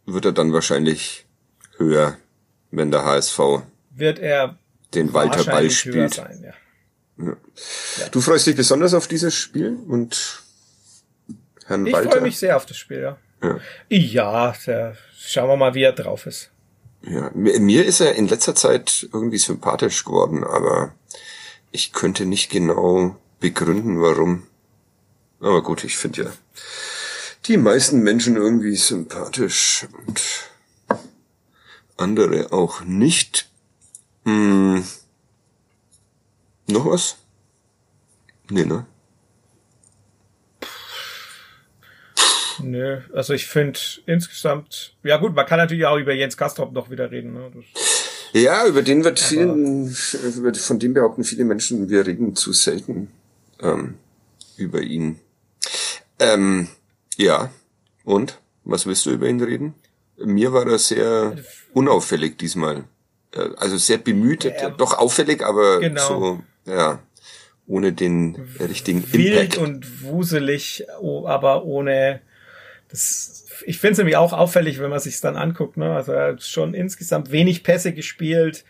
wird 0.05 0.25
er 0.25 0.31
dann 0.31 0.51
wahrscheinlich 0.51 1.25
höher, 1.77 2.17
wenn 2.71 2.89
der 2.89 3.05
HSV 3.05 3.39
wird 3.95 4.19
er 4.19 4.57
den 4.93 5.13
Walter 5.13 5.43
Ball 5.43 5.69
spielt. 5.69 6.15
Sein, 6.15 6.43
ja. 6.43 6.53
Ja. 7.25 7.35
Du 8.11 8.21
freust 8.21 8.47
dich 8.47 8.55
besonders 8.55 8.93
auf 8.93 9.07
dieses 9.07 9.35
Spiel 9.35 9.77
und 9.87 10.41
Herrn 11.65 11.85
ich 11.85 11.93
Walter? 11.93 12.07
Ich 12.07 12.13
freue 12.13 12.21
mich 12.23 12.37
sehr 12.39 12.57
auf 12.57 12.65
das 12.65 12.77
Spiel, 12.77 13.01
ja. 13.01 13.17
Ja, 13.43 13.59
ja 13.89 14.93
schauen 15.17 15.49
wir 15.49 15.57
mal, 15.57 15.73
wie 15.73 15.83
er 15.83 15.93
drauf 15.93 16.25
ist. 16.25 16.49
Ja, 17.01 17.31
mir 17.33 17.85
ist 17.85 17.99
er 17.99 18.15
in 18.15 18.27
letzter 18.27 18.55
Zeit 18.55 19.09
irgendwie 19.11 19.37
sympathisch 19.37 20.05
geworden, 20.05 20.43
aber 20.43 20.93
ich 21.71 21.91
könnte 21.91 22.25
nicht 22.25 22.49
genau 22.49 23.17
begründen, 23.39 24.01
warum. 24.01 24.47
Aber 25.41 25.61
gut, 25.61 25.83
ich 25.83 25.97
finde 25.97 26.23
ja 26.23 26.33
die 27.45 27.57
meisten 27.57 28.03
Menschen 28.03 28.37
irgendwie 28.37 28.75
sympathisch 28.75 29.85
und 30.07 30.21
andere 31.97 32.53
auch 32.53 32.81
nicht. 32.81 33.49
Hm. 34.23 34.85
Noch 36.67 36.85
was? 36.85 37.17
Nee, 38.49 38.65
ne? 38.65 38.85
Nö, 42.63 43.01
also 43.13 43.33
ich 43.33 43.47
finde 43.47 43.79
insgesamt, 44.05 44.95
ja 45.03 45.17
gut, 45.17 45.35
man 45.35 45.45
kann 45.45 45.59
natürlich 45.59 45.85
auch 45.85 45.97
über 45.97 46.13
Jens 46.13 46.37
Kastrop 46.37 46.71
noch 46.73 46.89
wieder 46.89 47.11
reden. 47.11 47.33
Ne? 47.33 47.51
Das, 47.53 47.65
ja, 48.33 48.65
über 48.65 48.81
den 48.81 49.03
wird 49.03 49.19
vielen, 49.19 49.89
von 49.89 50.79
dem 50.79 50.93
behaupten 50.95 51.23
viele 51.23 51.45
Menschen, 51.45 51.89
wir 51.89 52.05
reden 52.05 52.35
zu 52.35 52.51
selten 52.51 53.11
ähm, 53.61 53.95
über 54.57 54.81
ihn. 54.81 55.19
Ähm, 56.19 56.67
ja, 57.15 57.51
und? 58.03 58.39
Was 58.63 58.85
willst 58.85 59.05
du 59.05 59.11
über 59.11 59.27
ihn 59.27 59.41
reden? 59.41 59.75
Mir 60.17 60.53
war 60.53 60.65
er 60.65 60.79
sehr 60.79 61.35
unauffällig 61.73 62.37
diesmal. 62.37 62.85
Äh, 63.33 63.49
also 63.57 63.77
sehr 63.77 63.97
bemüht, 63.97 64.45
ja, 64.45 64.69
doch 64.69 64.97
auffällig, 64.97 65.43
aber 65.43 65.79
genau. 65.79 66.07
so, 66.07 66.43
ja, 66.65 66.99
ohne 67.67 67.93
den 67.93 68.35
richtigen 68.59 69.03
Wild 69.13 69.55
Impact. 69.55 69.57
und 69.57 70.03
wuselig, 70.03 70.85
aber 71.25 71.65
ohne 71.65 72.21
das. 72.93 73.45
Ich 73.65 73.77
finde 73.77 73.91
es 73.93 73.97
nämlich 73.97 74.17
auch 74.17 74.33
auffällig, 74.33 74.79
wenn 74.79 74.89
man 74.89 74.99
sich 74.99 75.19
dann 75.21 75.35
anguckt. 75.35 75.77
Ne? 75.77 75.93
Also 75.93 76.11
er 76.11 76.33
hat 76.33 76.43
schon 76.43 76.73
insgesamt 76.73 77.31
wenig 77.31 77.63
Pässe 77.63 77.93
gespielt, 77.93 78.65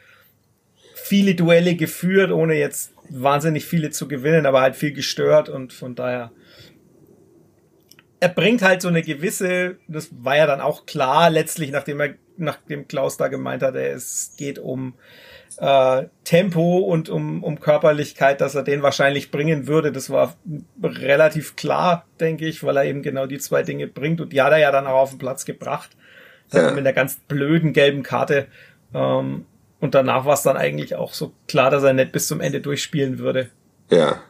viele 0.96 1.36
Duelle 1.36 1.76
geführt, 1.76 2.32
ohne 2.32 2.56
jetzt 2.56 2.94
wahnsinnig 3.10 3.66
viele 3.66 3.92
zu 3.92 4.08
gewinnen, 4.08 4.46
aber 4.46 4.62
halt 4.62 4.76
viel 4.76 4.94
gestört 4.94 5.50
und 5.50 5.74
von 5.74 5.96
daher 5.96 6.32
er 8.24 8.30
bringt 8.30 8.62
halt 8.62 8.82
so 8.82 8.88
eine 8.88 9.02
gewisse, 9.02 9.76
das 9.90 10.08
war 10.18 10.38
ja 10.38 10.48
dann 10.48 10.62
auch 10.62 10.86
klar 10.86 11.30
letztlich, 11.30 11.72
nachdem 11.72 12.00
er, 12.00 12.14
nachdem 12.38 12.88
Klaus 12.88 13.18
da 13.18 13.28
gemeint 13.28 13.62
hat, 13.62 13.76
es 13.76 14.36
geht 14.38 14.60
um 14.60 14.94
äh, 15.58 16.08
Tempo 16.24 16.80
und 16.80 17.10
um, 17.10 17.44
um 17.44 17.60
Körperlichkeit, 17.60 18.42
dass 18.42 18.56
er 18.56 18.64
den 18.64 18.82
wahrscheinlich 18.82 19.32
bringen 19.32 19.68
würde. 19.68 19.92
Das 19.92 20.10
war 20.10 20.36
relativ 20.82 21.56
klar, 21.56 22.06
denke 22.20 22.46
ich, 22.46 22.64
weil 22.64 22.78
er 22.78 22.86
eben 22.86 23.02
genau 23.02 23.26
die 23.26 23.40
zwei 23.40 23.64
Dinge 23.64 23.88
bringt 23.88 24.22
und 24.22 24.34
die 24.34 24.42
hat 24.42 24.52
er 24.52 24.60
ja 24.60 24.72
dann 24.72 24.88
auch 24.88 25.02
auf 25.02 25.10
den 25.12 25.20
Platz 25.20 25.46
gebracht. 25.46 25.92
Ja. 26.52 26.70
Mit 26.72 26.80
einer 26.80 26.94
ganz 26.94 27.16
blöden 27.16 27.74
gelben 27.74 28.04
Karte. 28.04 28.48
Ähm, 28.94 29.46
und 29.80 29.96
danach 29.96 30.26
war 30.26 30.36
es 30.36 30.44
dann 30.44 30.56
eigentlich 30.56 30.96
auch 30.96 31.14
so 31.14 31.34
klar, 31.48 31.72
dass 31.72 31.84
er 31.84 31.94
nicht 31.94 32.12
bis 32.12 32.28
zum 32.28 32.42
Ende 32.42 32.62
durchspielen 32.62 33.18
würde. 33.18 33.50
Ja. 33.90 34.22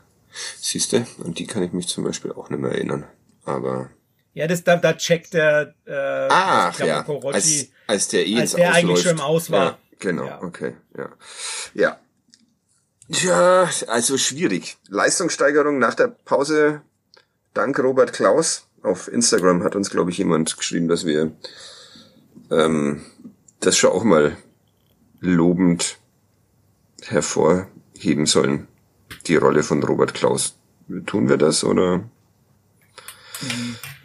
Siehste, 0.58 1.06
an 1.24 1.34
die 1.34 1.46
kann 1.46 1.64
ich 1.64 1.74
mich 1.74 1.88
zum 1.88 2.04
Beispiel 2.04 2.32
auch 2.32 2.50
nicht 2.50 2.60
mehr 2.60 2.72
erinnern 2.72 3.06
aber. 3.46 3.90
Ja, 4.34 4.48
das, 4.48 4.64
da, 4.64 4.78
da 4.78 4.94
checkt 4.94 5.34
der, 5.34 5.76
äh, 5.86 6.28
Ach, 6.30 6.80
ja. 6.80 7.06
als, 7.06 7.68
als 7.86 8.08
der 8.08 8.26
eh 8.26 8.40
als 8.40 8.54
der 8.54 8.74
eigentlich 8.74 9.02
schon 9.02 9.12
im 9.12 9.22
Aus 9.22 9.52
war. 9.52 9.66
Ja, 9.66 9.78
genau, 10.04 10.26
ja. 10.26 10.42
okay, 10.42 10.76
ja. 10.98 11.10
Ja. 11.74 12.00
Ja, 13.08 13.70
also 13.88 14.18
schwierig. 14.18 14.78
Leistungssteigerung 14.90 15.78
nach 15.80 15.94
der 15.94 16.08
Pause, 16.08 16.82
dank 17.54 17.78
Robert 17.80 18.14
Klaus. 18.14 18.68
Auf 18.82 19.08
Instagram 19.08 19.64
hat 19.64 19.76
uns, 19.76 19.90
glaube 19.90 20.12
ich, 20.12 20.18
jemand 20.18 20.58
geschrieben, 20.58 20.88
dass 20.88 21.06
wir 21.06 21.32
ähm, 22.52 23.02
das 23.60 23.78
schon 23.78 23.92
auch 23.92 24.04
mal 24.04 24.38
lobend 25.20 25.98
hervorheben 27.04 28.26
sollen, 28.26 28.68
die 29.28 29.36
Rolle 29.36 29.64
von 29.64 29.84
Robert 29.84 30.14
Klaus. 30.14 30.58
Tun 31.06 31.30
wir 31.30 31.38
das 31.38 31.64
oder? 31.64 32.04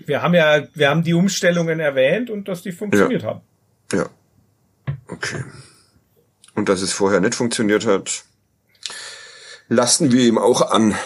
Wir 0.05 0.23
haben 0.23 0.35
ja, 0.35 0.67
wir 0.75 0.91
haben 0.91 1.03
die 1.03 1.15
Umstellungen 1.15 1.81
erwähnt 1.81 2.31
und 2.31 2.49
dass 2.49 2.63
die 2.63 2.73
funktioniert 2.73 3.23
ja. 3.23 3.29
haben. 3.29 3.41
Ja. 3.93 4.07
Okay. 5.09 5.43
Und 6.59 6.69
dass 6.69 6.83
es 6.83 6.93
vorher 6.93 7.21
nicht 7.21 7.37
funktioniert 7.37 7.87
hat, 7.87 8.25
lassen 9.69 10.11
wir 10.11 10.25
ihm 10.25 10.39
auch 10.39 10.73
an. 10.73 10.97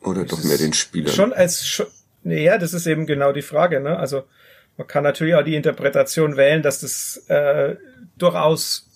Oder 0.00 0.22
das 0.24 0.30
doch 0.30 0.42
mehr 0.42 0.58
den 0.58 0.72
Spielern. 0.72 1.14
Schon 1.14 1.32
als, 1.32 1.64
schon, 1.64 1.86
ja, 2.24 2.58
das 2.58 2.72
ist 2.72 2.88
eben 2.88 3.06
genau 3.06 3.30
die 3.30 3.42
Frage, 3.42 3.78
ne? 3.78 3.96
Also, 3.96 4.24
man 4.76 4.88
kann 4.88 5.04
natürlich 5.04 5.36
auch 5.36 5.44
die 5.44 5.54
Interpretation 5.54 6.36
wählen, 6.36 6.60
dass 6.64 6.80
das 6.80 7.18
äh, 7.28 7.76
durchaus 8.18 8.88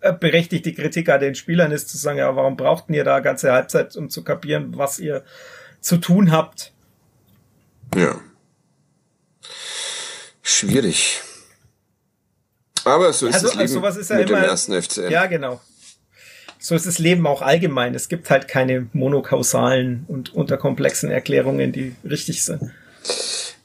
äh, 0.00 0.12
berechtigte 0.12 0.72
Kritik 0.72 1.08
an 1.08 1.20
den 1.20 1.36
Spielern 1.36 1.70
ist, 1.70 1.88
zu 1.88 1.98
sagen, 1.98 2.18
ja, 2.18 2.34
warum 2.34 2.56
brauchten 2.56 2.94
ihr 2.94 3.04
da 3.04 3.20
ganze 3.20 3.52
Halbzeit, 3.52 3.94
um 3.94 4.10
zu 4.10 4.24
kapieren, 4.24 4.76
was 4.76 4.98
ihr 4.98 5.22
zu 5.80 5.98
tun 5.98 6.32
habt. 6.32 6.72
Ja. 7.94 8.20
Schwierig. 10.42 11.20
Aber 12.88 13.12
so 13.12 13.26
ist 13.26 13.34
also, 13.34 13.46
das 13.48 13.56
Leben 13.56 13.84
ist 13.84 14.10
ja 14.10 14.16
mit 14.16 14.30
immer, 14.30 14.40
dem 14.40 14.48
ersten 14.48 14.82
FCN. 14.82 15.10
Ja, 15.10 15.26
genau. 15.26 15.60
So 16.58 16.74
ist 16.74 16.86
das 16.86 16.98
Leben 16.98 17.26
auch 17.26 17.42
allgemein. 17.42 17.94
Es 17.94 18.08
gibt 18.08 18.30
halt 18.30 18.48
keine 18.48 18.88
monokausalen 18.92 20.04
und 20.08 20.34
unterkomplexen 20.34 21.10
Erklärungen, 21.10 21.72
die 21.72 21.94
richtig 22.04 22.44
sind. 22.44 22.72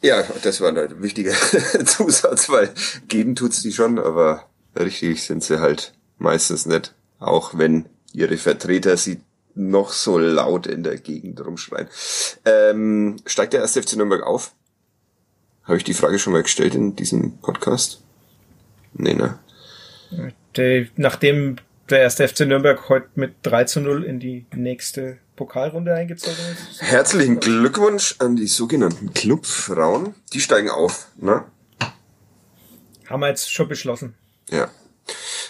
Ja, 0.02 0.24
das 0.44 0.62
war 0.62 0.70
ein 0.70 1.02
wichtiger 1.02 1.32
Zusatz, 1.86 2.50
weil 2.50 2.70
geben 3.08 3.36
tut's 3.36 3.62
die 3.62 3.72
schon, 3.72 3.98
aber 3.98 4.48
richtig 4.78 5.24
sind 5.24 5.44
sie 5.44 5.60
halt 5.60 5.94
meistens 6.18 6.66
nicht. 6.66 6.94
Auch 7.20 7.58
wenn 7.58 7.86
ihre 8.12 8.38
Vertreter 8.38 8.98
sie 8.98 9.22
noch 9.56 9.92
so 9.92 10.18
laut 10.18 10.68
in 10.68 10.84
der 10.84 10.98
Gegend 10.98 11.44
rumschreien. 11.46 11.88
Ähm, 12.46 13.18
steigt 13.26 13.54
der 13.54 13.62
erste 13.62 13.82
FC 13.82 13.96
Nürnberg 13.96 14.24
auf? 14.24 14.52
Habe 15.64 15.78
ich 15.78 15.84
die 15.84 15.94
Frage 15.94 16.20
schon 16.20 16.34
mal 16.34 16.44
gestellt 16.44 16.76
in 16.76 16.96
diesem 16.96 17.38
Podcast? 17.38 18.03
Nee, 18.94 19.14
ne? 19.14 19.40
Der, 20.56 20.86
nachdem 20.96 21.58
der 21.90 22.02
erste 22.02 22.28
FC 22.28 22.42
Nürnberg 22.42 22.90
heute 22.90 23.08
mit 23.16 23.36
3 23.44 23.64
zu 23.66 23.82
0 23.82 24.04
in 24.04 24.20
die 24.20 24.46
nächste 24.54 25.18
Pokalrunde 25.36 25.94
eingezogen 25.94 26.38
ist. 26.52 26.82
Herzlichen 26.82 27.40
Glückwunsch 27.40 28.16
an 28.20 28.36
die 28.36 28.48
sogenannten 28.48 29.14
Clubfrauen. 29.14 30.14
Die 30.34 30.40
steigen 30.40 30.70
auf, 30.70 31.08
ne? 31.18 31.46
Haben 33.10 33.20
wir 33.20 33.30
jetzt 33.30 33.52
schon 33.52 33.68
beschlossen. 33.68 34.16
Ja. 34.50 34.70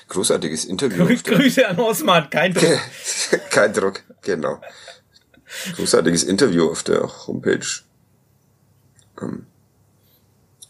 Großartiges 0.08 0.66
Interview. 0.66 1.06
Grü 1.06 1.18
Grüße 1.18 1.68
an 1.68 1.80
Osman, 1.80 2.30
kein 2.30 2.54
Druck. 2.54 2.80
kein 3.50 3.74
Druck, 3.74 4.04
genau. 4.22 4.62
Großartiges 5.76 6.24
Interview 6.24 6.70
auf 6.70 6.84
der 6.84 7.28
Homepage. 7.28 7.66
Ähm, 9.22 9.46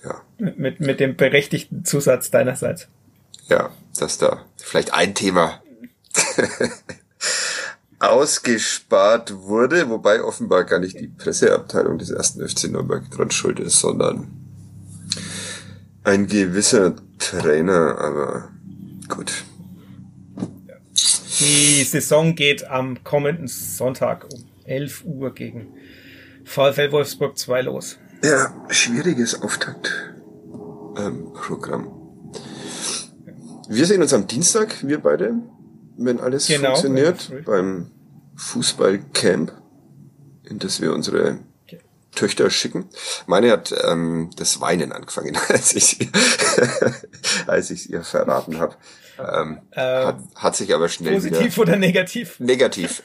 ja. 0.04 0.22
Mit, 0.38 0.80
mit 0.80 1.00
dem 1.00 1.16
berechtigten 1.16 1.86
Zusatz 1.86 2.32
deinerseits. 2.32 2.88
Ja, 3.48 3.72
dass 3.98 4.18
da 4.18 4.46
vielleicht 4.58 4.94
ein 4.94 5.16
Thema 5.16 5.62
ausgespart 8.00 9.34
wurde, 9.44 9.90
wobei 9.90 10.22
offenbar 10.22 10.66
gar 10.66 10.80
nicht 10.80 11.00
die 11.00 11.08
Presseabteilung 11.08 11.98
des 11.98 12.10
ersten 12.10 12.48
FC 12.48 12.66
Nürnberg 12.66 13.10
dran 13.12 13.32
schuld 13.32 13.60
ist, 13.60 13.80
sondern 13.80 14.28
ein 16.04 16.28
gewisser 16.28 16.96
Trainer, 17.18 17.98
aber 17.98 18.50
gut. 19.08 19.46
Die 21.40 21.84
Saison 21.84 22.36
geht 22.36 22.66
am 22.68 23.04
kommenden 23.04 23.48
Sonntag 23.48 24.26
um 24.34 24.44
11 24.66 25.04
Uhr 25.06 25.34
gegen 25.34 25.74
VfL 26.44 26.92
Wolfsburg 26.92 27.38
2 27.38 27.62
los. 27.64 27.98
Ja, 28.24 28.54
schwieriges 28.70 29.42
Auftakt-Programm. 29.42 31.84
Ähm, 31.84 31.92
wir 33.68 33.86
sehen 33.86 34.02
uns 34.02 34.14
am 34.14 34.28
Dienstag, 34.28 34.88
wir 34.88 35.00
beide, 35.00 35.34
wenn 35.98 36.22
alles 36.22 36.48
genau, 36.48 36.70
funktioniert, 36.70 37.46
beim 37.46 37.92
Fußballcamp, 38.38 39.52
in 40.44 40.60
das 40.60 40.80
wir 40.80 40.94
unsere. 40.94 41.40
Töchter 42.16 42.52
schicken. 42.52 42.90
Meine 43.26 43.50
hat 43.50 43.74
ähm, 43.88 44.30
das 44.38 44.62
Weinen 44.62 44.92
angefangen, 44.92 45.36
als 45.50 45.74
ich 45.74 46.12
als 47.48 47.72
ich 47.72 47.90
ihr 47.90 48.04
verraten 48.04 48.60
habe. 48.60 48.76
Ähm, 49.24 49.60
ähm, 49.74 50.06
hat, 50.06 50.18
hat 50.36 50.56
sich 50.56 50.74
aber 50.74 50.90
schnell 50.90 51.14
positiv 51.14 51.58
oder 51.58 51.76
negativ? 51.76 52.40
Negativ. 52.40 53.04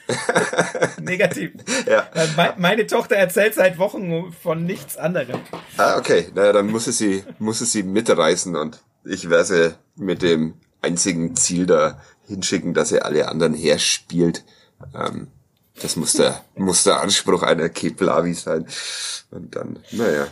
negativ. 1.01 1.51
ja. 1.87 2.07
Äh, 2.13 2.53
meine 2.57 2.87
Tochter 2.87 3.15
erzählt 3.15 3.55
seit 3.55 3.77
Wochen 3.77 4.31
von 4.31 4.65
nichts 4.65 4.97
anderem. 4.97 5.39
Ah, 5.77 5.97
okay. 5.97 6.27
Naja, 6.33 6.53
dann 6.53 6.67
muss 6.67 6.87
es 6.87 6.97
sie 6.97 7.23
muss 7.39 7.61
es 7.61 7.71
sie 7.71 7.83
mitreißen 7.83 8.55
und 8.55 8.81
ich 9.05 9.29
werde 9.29 9.45
sie 9.45 9.75
mit 9.95 10.21
dem 10.21 10.55
einzigen 10.81 11.35
Ziel 11.35 11.65
da 11.65 12.01
hinschicken, 12.27 12.73
dass 12.73 12.91
er 12.91 13.05
alle 13.05 13.27
anderen 13.27 13.53
herspielt. 13.53 14.43
Ähm, 14.95 15.27
das 15.81 15.95
muss 15.95 16.13
der, 16.13 16.43
muss 16.55 16.83
der 16.83 17.01
Anspruch 17.01 17.43
einer 17.43 17.69
Keplavi 17.69 18.33
sein. 18.33 18.67
Und 19.31 19.55
dann, 19.55 19.79
naja. 19.91 20.27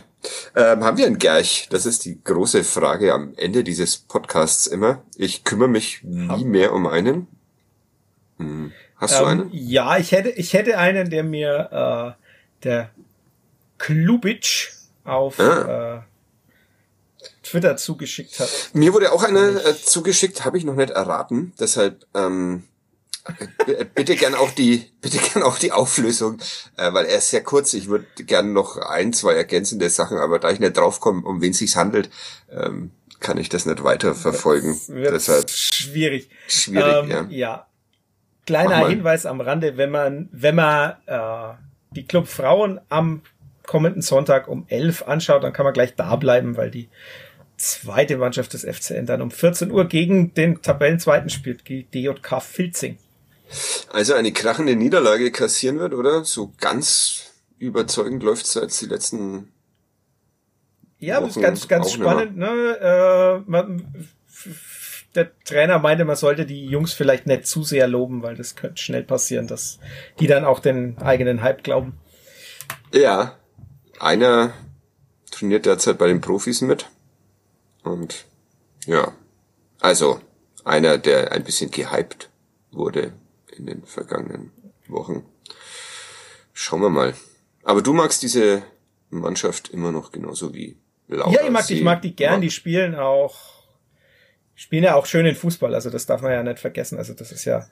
Ähm, 0.56 0.84
haben 0.84 0.98
wir 0.98 1.06
einen 1.06 1.18
Gerch? 1.18 1.68
Das 1.70 1.86
ist 1.86 2.04
die 2.04 2.22
große 2.22 2.64
Frage 2.64 3.12
am 3.12 3.34
Ende 3.36 3.64
dieses 3.64 3.96
Podcasts 3.98 4.66
immer. 4.66 5.02
Ich 5.16 5.44
kümmere 5.44 5.68
mich 5.68 6.02
nie 6.02 6.44
mehr 6.44 6.72
um 6.72 6.86
einen. 6.86 7.28
Hm. 8.38 8.72
Hast 8.96 9.14
ähm, 9.14 9.18
du 9.18 9.26
einen? 9.26 9.50
Ja, 9.52 9.98
ich 9.98 10.12
hätte, 10.12 10.30
ich 10.30 10.52
hätte 10.52 10.78
einen, 10.78 11.10
der 11.10 11.22
mir 11.24 12.16
äh, 12.18 12.64
der 12.64 12.90
Klubic 13.78 14.72
auf 15.04 15.38
ah. 15.40 15.96
äh, 15.96 16.00
Twitter 17.42 17.76
zugeschickt 17.76 18.40
hat. 18.40 18.50
Mir 18.74 18.92
wurde 18.92 19.12
auch 19.12 19.22
einer 19.22 19.64
äh, 19.64 19.74
zugeschickt, 19.76 20.44
habe 20.44 20.58
ich 20.58 20.64
noch 20.64 20.74
nicht 20.74 20.90
erraten. 20.90 21.52
Deshalb 21.58 22.04
ähm, 22.14 22.64
bitte 23.94 24.16
gern 24.16 24.34
auch 24.34 24.50
die, 24.50 24.90
bitte 25.00 25.18
gern 25.18 25.42
auch 25.42 25.58
die 25.58 25.72
Auflösung, 25.72 26.38
äh, 26.76 26.92
weil 26.92 27.06
er 27.06 27.18
ist 27.18 27.30
sehr 27.30 27.42
kurz. 27.42 27.74
Ich 27.74 27.88
würde 27.88 28.06
gern 28.18 28.52
noch 28.52 28.76
ein, 28.76 29.12
zwei 29.12 29.34
ergänzende 29.34 29.88
Sachen, 29.90 30.18
aber 30.18 30.38
da 30.38 30.50
ich 30.50 30.60
nicht 30.60 30.76
draufkomme, 30.76 31.26
um 31.26 31.40
wen 31.40 31.52
sich's 31.52 31.76
handelt, 31.76 32.10
ähm, 32.50 32.90
kann 33.20 33.38
ich 33.38 33.48
das 33.48 33.66
nicht 33.66 33.82
weiter 33.82 34.14
verfolgen. 34.14 34.78
Deshalb 34.88 35.50
schwierig. 35.50 36.30
Schwierig, 36.46 37.04
ähm, 37.04 37.10
ja. 37.10 37.26
ja. 37.30 37.66
Kleiner 38.46 38.88
Hinweis 38.88 39.26
am 39.26 39.40
Rande, 39.40 39.76
wenn 39.76 39.90
man, 39.90 40.28
wenn 40.32 40.54
man 40.54 40.94
äh, 41.06 41.54
die 41.94 42.06
Club 42.06 42.28
Frauen 42.28 42.80
am 42.88 43.22
kommenden 43.66 44.00
Sonntag 44.00 44.48
um 44.48 44.64
elf 44.68 45.02
anschaut, 45.02 45.44
dann 45.44 45.52
kann 45.52 45.64
man 45.64 45.74
gleich 45.74 45.94
da 45.94 46.16
bleiben, 46.16 46.56
weil 46.56 46.70
die 46.70 46.88
zweite 47.58 48.16
Mannschaft 48.16 48.54
des 48.54 48.64
FCN 48.64 49.04
dann 49.04 49.20
um 49.20 49.30
14 49.30 49.70
Uhr 49.70 49.84
gegen 49.86 50.32
den 50.32 50.62
Tabellenzweiten 50.62 51.28
spielt, 51.28 51.68
die 51.68 51.84
DJK 51.84 52.40
Filzing. 52.40 52.98
Also 53.92 54.14
eine 54.14 54.32
krachende 54.32 54.76
Niederlage 54.76 55.30
kassieren 55.30 55.78
wird, 55.78 55.94
oder? 55.94 56.24
So 56.24 56.52
ganz 56.60 57.32
überzeugend 57.58 58.22
läuft 58.22 58.46
es 58.46 58.54
jetzt 58.54 58.80
die 58.80 58.86
letzten. 58.86 59.52
Ja, 60.98 61.16
Wochen 61.16 61.26
das 61.26 61.36
ist 61.36 61.42
ganz, 61.42 61.68
ganz 61.68 61.92
spannend. 61.92 62.36
Ne? 62.36 62.46
Äh, 62.46 63.50
man, 63.50 64.08
der 65.14 65.30
Trainer 65.44 65.78
meinte, 65.78 66.04
man 66.04 66.16
sollte 66.16 66.44
die 66.44 66.66
Jungs 66.66 66.92
vielleicht 66.92 67.26
nicht 67.26 67.46
zu 67.46 67.62
sehr 67.62 67.88
loben, 67.88 68.22
weil 68.22 68.36
das 68.36 68.56
könnte 68.56 68.82
schnell 68.82 69.04
passieren, 69.04 69.46
dass 69.46 69.78
die 70.20 70.26
dann 70.26 70.44
auch 70.44 70.60
den 70.60 70.98
eigenen 70.98 71.42
Hype 71.42 71.62
glauben. 71.62 71.98
Ja, 72.92 73.38
einer 73.98 74.52
trainiert 75.30 75.66
derzeit 75.66 75.98
bei 75.98 76.08
den 76.08 76.20
Profis 76.20 76.60
mit. 76.60 76.90
Und 77.82 78.26
ja, 78.86 79.12
also 79.80 80.20
einer, 80.64 80.98
der 80.98 81.32
ein 81.32 81.44
bisschen 81.44 81.70
gehypt 81.70 82.28
wurde 82.70 83.12
in 83.58 83.66
den 83.66 83.84
vergangenen 83.84 84.52
Wochen. 84.88 85.24
Schauen 86.52 86.80
wir 86.82 86.90
mal. 86.90 87.14
Aber 87.62 87.82
du 87.82 87.92
magst 87.92 88.22
diese 88.22 88.62
Mannschaft 89.10 89.68
immer 89.70 89.92
noch 89.92 90.12
genauso 90.12 90.54
wie 90.54 90.76
Laura. 91.08 91.32
Ja, 91.32 91.44
ich 91.44 91.50
mag, 91.50 91.66
die, 91.66 91.74
ich 91.74 91.82
mag 91.82 92.02
die 92.02 92.14
gern. 92.14 92.40
Die 92.40 92.50
spielen 92.50 92.94
auch, 92.94 93.36
spielen 94.54 94.84
ja 94.84 94.94
auch 94.94 95.06
schön 95.06 95.26
in 95.26 95.34
Fußball. 95.34 95.74
Also 95.74 95.90
das 95.90 96.06
darf 96.06 96.22
man 96.22 96.32
ja 96.32 96.42
nicht 96.42 96.58
vergessen. 96.58 96.98
Also 96.98 97.14
das 97.14 97.32
ist 97.32 97.44
ja, 97.44 97.66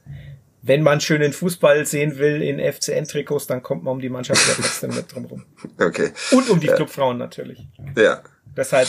wenn 0.63 0.83
man 0.83 1.01
schönen 1.01 1.33
Fußball 1.33 1.87
sehen 1.87 2.19
will 2.19 2.43
in 2.43 2.59
FCN-Trikots, 2.59 3.47
dann 3.47 3.63
kommt 3.63 3.85
man 3.85 3.95
um 3.95 4.01
die 4.01 4.09
Mannschaft 4.09 4.47
ja 4.49 4.55
trotzdem 4.55 4.95
mit 4.95 5.13
drum 5.13 5.27
rum. 5.27 5.45
Okay. 5.81 6.13
Und 6.33 6.49
um 6.49 6.61
die 6.61 6.69
ja. 6.69 6.75
Clubfrauen 6.75 7.19
natürlich. 7.19 7.67
Ja. 7.97 8.23
Deshalb 8.57 8.89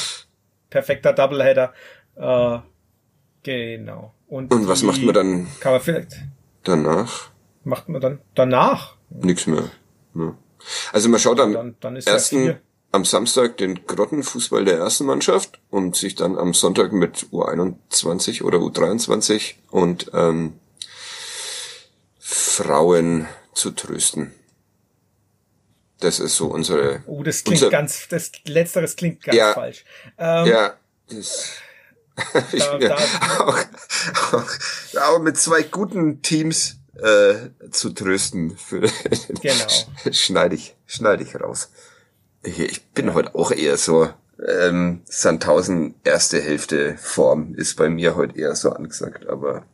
perfekter 0.69 1.13
Doubleheader. 1.13 1.73
Äh, 2.15 2.59
genau. 3.43 4.13
Und, 4.27 4.53
Und 4.53 4.67
was 4.67 4.83
macht 4.83 5.01
man 5.03 5.13
dann? 5.13 5.47
Kann 5.59 5.73
man 5.73 5.81
vielleicht 5.81 6.17
danach? 6.67 7.29
Macht 7.63 7.89
man 7.89 8.01
dann 8.01 8.19
danach? 8.35 8.95
Nichts 9.09 9.47
mehr. 9.47 9.69
Ja. 10.15 10.35
Also 10.91 11.09
man 11.09 11.19
schaut 11.19 11.39
am 11.39 11.53
dann, 11.53 11.75
dann 11.79 11.95
ersten, 11.95 12.57
am 12.91 13.05
Samstag 13.05 13.57
den 13.57 13.85
Grottenfußball 13.85 14.65
der 14.65 14.77
ersten 14.77 15.05
Mannschaft 15.05 15.59
und 15.69 15.95
sich 15.95 16.15
dann 16.15 16.37
am 16.37 16.53
Sonntag 16.53 16.91
mit 16.93 17.27
U21 17.31 18.43
oder 18.43 18.59
U23 18.59 19.55
und 19.69 20.11
ähm, 20.13 20.53
Frauen 22.19 23.27
zu 23.53 23.71
trösten. 23.71 24.33
Das 25.99 26.19
ist 26.19 26.35
so 26.35 26.47
unsere. 26.47 27.03
Oh, 27.07 27.23
das 27.23 27.43
klingt 27.43 27.61
unser, 27.61 27.71
ganz, 27.71 28.07
das 28.07 28.31
letzteres 28.45 28.95
klingt 28.95 29.23
ganz 29.23 29.37
ja, 29.37 29.53
falsch. 29.53 29.83
Ähm, 30.17 30.45
ja, 30.45 30.73
das, 31.09 31.55
da, 32.51 32.77
da, 32.79 32.95
auch, 33.39 33.59
auch, 34.31 34.49
auch 35.01 35.19
mit 35.19 35.37
zwei 35.37 35.63
guten 35.63 36.21
Teams 36.21 36.77
äh, 36.95 37.49
zu 37.71 37.91
trösten. 37.91 38.57
Für, 38.57 38.81
genau. 39.41 39.67
schneide 40.11 40.55
ich, 40.55 40.75
schneide 40.85 41.23
ich 41.23 41.39
raus. 41.39 41.69
Ich, 42.43 42.59
ich 42.59 42.85
bin 42.89 43.07
ja. 43.07 43.13
heute 43.13 43.35
auch 43.35 43.51
eher 43.51 43.77
so, 43.77 44.09
ähm, 44.45 45.01
Sandhausen 45.05 45.95
erste 46.03 46.41
Hälfte 46.41 46.97
Form 46.97 47.55
ist 47.55 47.75
bei 47.75 47.89
mir 47.89 48.15
heute 48.15 48.37
eher 48.37 48.55
so 48.55 48.71
angesagt, 48.71 49.27
aber 49.27 49.65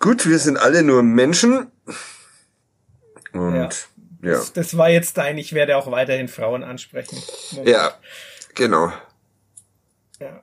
gut, 0.00 0.26
wir 0.26 0.38
sind 0.38 0.56
alle 0.56 0.82
nur 0.82 1.02
Menschen. 1.02 1.70
Und 3.32 3.54
ja. 3.54 3.68
Ja. 4.22 4.34
Das, 4.34 4.52
das 4.52 4.76
war 4.76 4.88
jetzt 4.88 5.18
dein, 5.18 5.36
ich 5.36 5.52
werde 5.52 5.76
auch 5.76 5.90
weiterhin 5.90 6.28
Frauen 6.28 6.62
ansprechen. 6.62 7.20
Moment. 7.50 7.68
Ja, 7.68 7.98
genau. 8.54 8.92
Ja. 10.20 10.42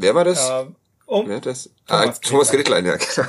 Wer 0.00 0.14
war 0.14 0.24
das? 0.24 0.48
Ähm, 0.50 0.76
um, 1.06 1.28
Wer 1.28 1.40
das? 1.40 1.70
Thomas, 1.86 2.16
ah, 2.16 2.20
Thomas 2.22 2.50
Gretlein, 2.50 2.86
ja. 2.86 2.96
Genau. 2.96 3.28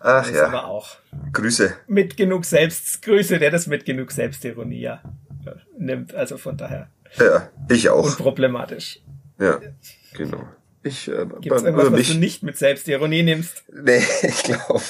Ach 0.00 0.26
das 0.26 0.36
ja. 0.36 0.46
Aber 0.46 0.66
auch. 0.66 0.96
Grüße. 1.32 1.74
Mit 1.86 2.16
genug 2.16 2.44
Selbst, 2.44 3.02
Grüße, 3.02 3.38
der 3.38 3.50
das 3.50 3.66
mit 3.66 3.84
genug 3.84 4.12
Selbstironie 4.12 4.80
ja, 4.80 5.02
nimmt. 5.76 6.14
Also 6.14 6.36
von 6.36 6.56
daher. 6.56 6.90
Ja, 7.18 7.50
ich 7.70 7.88
auch. 7.88 8.04
Unproblematisch. 8.04 9.00
Ja, 9.40 9.60
genau. 10.14 10.44
Ich, 10.82 11.08
äh, 11.08 11.26
Gibt 11.40 11.54
es 11.54 11.62
irgendwas, 11.62 11.92
was 11.92 12.06
du 12.08 12.14
nicht 12.14 12.42
mit 12.42 12.56
Selbstironie 12.56 13.22
nimmst? 13.22 13.64
Nee, 13.72 14.02
ich 14.22 14.42
glaube 14.44 14.82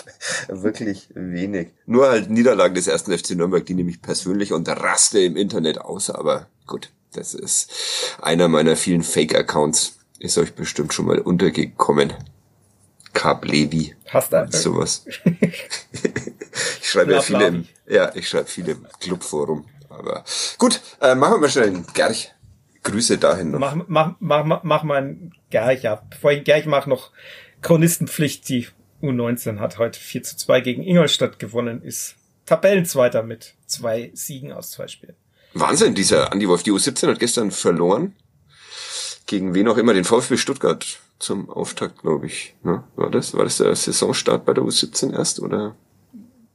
wirklich 0.49 1.09
wenig. 1.15 1.69
Nur 1.87 2.09
halt 2.09 2.31
Niederlagen 2.31 2.75
des 2.75 2.87
ersten 2.87 3.17
FC 3.17 3.31
Nürnberg, 3.31 3.65
die 3.65 3.75
nehme 3.75 3.91
ich 3.91 4.03
persönlich 4.03 4.53
und 4.53 4.69
raste 4.69 5.21
im 5.21 5.37
Internet 5.37 5.79
aus, 5.79 6.11
aber 6.11 6.49
gut, 6.67 6.91
das 7.13 7.35
ist 7.35 7.73
einer 8.21 8.49
meiner 8.49 8.77
vielen 8.77 9.03
Fake-Accounts. 9.03 9.99
Ist 10.19 10.39
euch 10.39 10.55
bestimmt 10.55 10.93
schon 10.93 11.07
mal 11.07 11.21
untergekommen. 11.21 12.13
Carp 13.13 13.45
Levi. 13.45 13.95
Hast 14.09 14.33
du 14.33 14.47
sowas. 14.51 15.05
ich 15.41 16.89
schreibe 16.89 17.13
ja 17.13 17.21
viele 17.23 17.47
im, 17.47 17.69
ja, 17.89 18.15
ich 18.15 18.29
schreibe 18.29 18.47
viele 18.47 18.73
im 18.73 18.87
Clubforum. 19.01 19.65
Aber 19.89 20.25
gut, 20.59 20.81
äh, 21.01 21.15
machen 21.15 21.35
wir 21.35 21.39
mal 21.39 21.51
schnell 21.51 21.69
einen 21.69 21.87
Gerch. 21.95 22.33
Grüße 22.83 23.19
dahin 23.19 23.51
noch. 23.51 23.59
Mach, 23.59 23.77
mach, 23.87 24.45
mach, 24.45 24.63
mach 24.63 24.83
mal 24.83 25.03
ein 25.03 25.33
Gerch 25.51 25.89
ab. 25.89 26.07
Bevor 26.11 26.33
ich 26.33 26.45
Gerch 26.45 26.67
mache, 26.67 26.89
noch 26.89 27.11
Chronistenpflicht. 27.63 28.49
Die 28.49 28.69
U19 29.03 29.59
hat 29.59 29.79
heute 29.79 29.99
4 29.99 30.23
zu 30.23 30.37
2 30.37 30.61
gegen 30.61 30.83
Ingolstadt 30.83 31.39
gewonnen, 31.39 31.83
ist 31.83 32.17
Tabellenzweiter 32.47 33.23
mit 33.23 33.55
zwei 33.67 34.11
Siegen 34.15 34.53
aus 34.53 34.71
zwei 34.71 34.89
Spielen. 34.89 35.17
Wahnsinn, 35.61 35.95
dieser 35.95 36.33
Andi 36.33 36.49
Wolf, 36.49 36.63
die 36.63 36.73
U17 36.73 37.09
hat 37.09 37.19
gestern 37.19 37.51
verloren. 37.51 38.15
Gegen 39.27 39.55
wen 39.55 39.69
auch 39.69 39.77
immer, 39.77 39.93
den 39.93 40.05
VfB 40.05 40.37
Stuttgart 40.37 40.87
zum 41.19 41.51
Auftakt, 41.51 42.01
glaube 42.03 42.27
ich. 42.27 42.55
Ne? 42.63 42.85
War 42.97 43.11
das? 43.11 43.35
War 43.35 43.45
das 43.45 43.59
der 43.59 43.75
Saisonstart 43.75 44.45
bei 44.45 44.55
der 44.55 44.65
U17 44.65 45.13
erst 45.13 45.41
oder? 45.41 45.77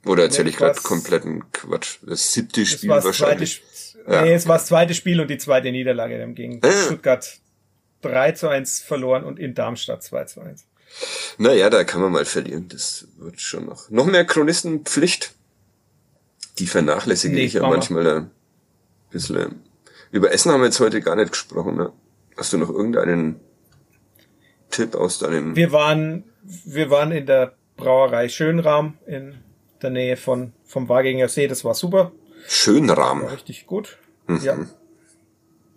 Oder 0.06 0.24
erzähle 0.24 0.49
ich 0.49 0.58
gerade 0.58 0.80
kompletten 0.82 1.51
Quatsch? 1.51 1.99
Das 2.01 2.34
siebte 2.34 2.66
Spiel 2.66 2.89
das 2.89 3.06
wahrscheinlich. 3.06 3.62
Zweite, 3.62 4.12
ja. 4.12 4.22
Nee, 4.24 4.34
es 4.34 4.47
war 4.47 4.58
das 4.58 4.66
zweite 4.66 4.93
Spiel 4.93 5.22
und 5.22 5.30
die 5.30 5.38
zweite 5.38 5.72
Niederlage 5.72 6.18
dann 6.18 6.36
gegen 6.36 6.62
äh. 6.62 6.72
Stuttgart 6.72 7.39
3 8.01 8.34
zu 8.34 8.49
1 8.49 8.82
verloren 8.82 9.24
und 9.24 9.39
in 9.39 9.54
Darmstadt 9.54 10.04
2 10.04 10.26
zu 10.26 10.41
1. 10.41 10.66
Naja, 11.38 11.70
da 11.70 11.84
kann 11.84 12.01
man 12.01 12.12
mal 12.12 12.26
verlieren. 12.26 12.68
Das 12.68 13.08
wird 13.18 13.39
schon 13.39 13.66
noch. 13.66 13.89
Noch 13.89 14.06
mehr 14.06 14.26
Chronistenpflicht. 14.26 15.34
Die 16.60 16.68
vernachlässige 16.68 17.36
nee, 17.36 17.45
ich 17.45 17.54
ja 17.54 17.62
manchmal 17.62 18.08
ein 18.08 18.32
bisschen. 19.14 19.61
Über 20.11 20.32
Essen 20.32 20.51
haben 20.51 20.61
wir 20.61 20.66
jetzt 20.66 20.80
heute 20.80 21.01
gar 21.01 21.16
nicht 21.16 21.32
gesprochen. 21.32 21.76
Ne? 21.76 21.91
Hast 22.38 22.51
du 22.53 22.57
noch 22.57 22.70
irgendeinen 22.70 23.39
Tipp 24.70 24.95
aus 24.95 25.20
deinem... 25.20 25.55
Wir 25.55 25.72
waren, 25.72 26.26
wir 26.66 26.89
waren 26.89 27.11
in 27.11 27.26
der 27.26 27.55
Brauerei 27.78 28.30
Schönrahm 28.30 28.97
in 29.07 29.36
der 29.82 29.89
Nähe 29.89 30.18
von, 30.18 30.53
vom 30.66 30.89
Waginger 30.89 31.30
See. 31.30 31.47
Das 31.47 31.64
war 31.64 31.74
super. 31.74 32.11
Schönrahm. 32.47 33.24
War 33.24 33.32
richtig 33.32 33.66
gut. 33.66 33.97
Mhm. 34.28 34.39
Ja. 34.43 34.57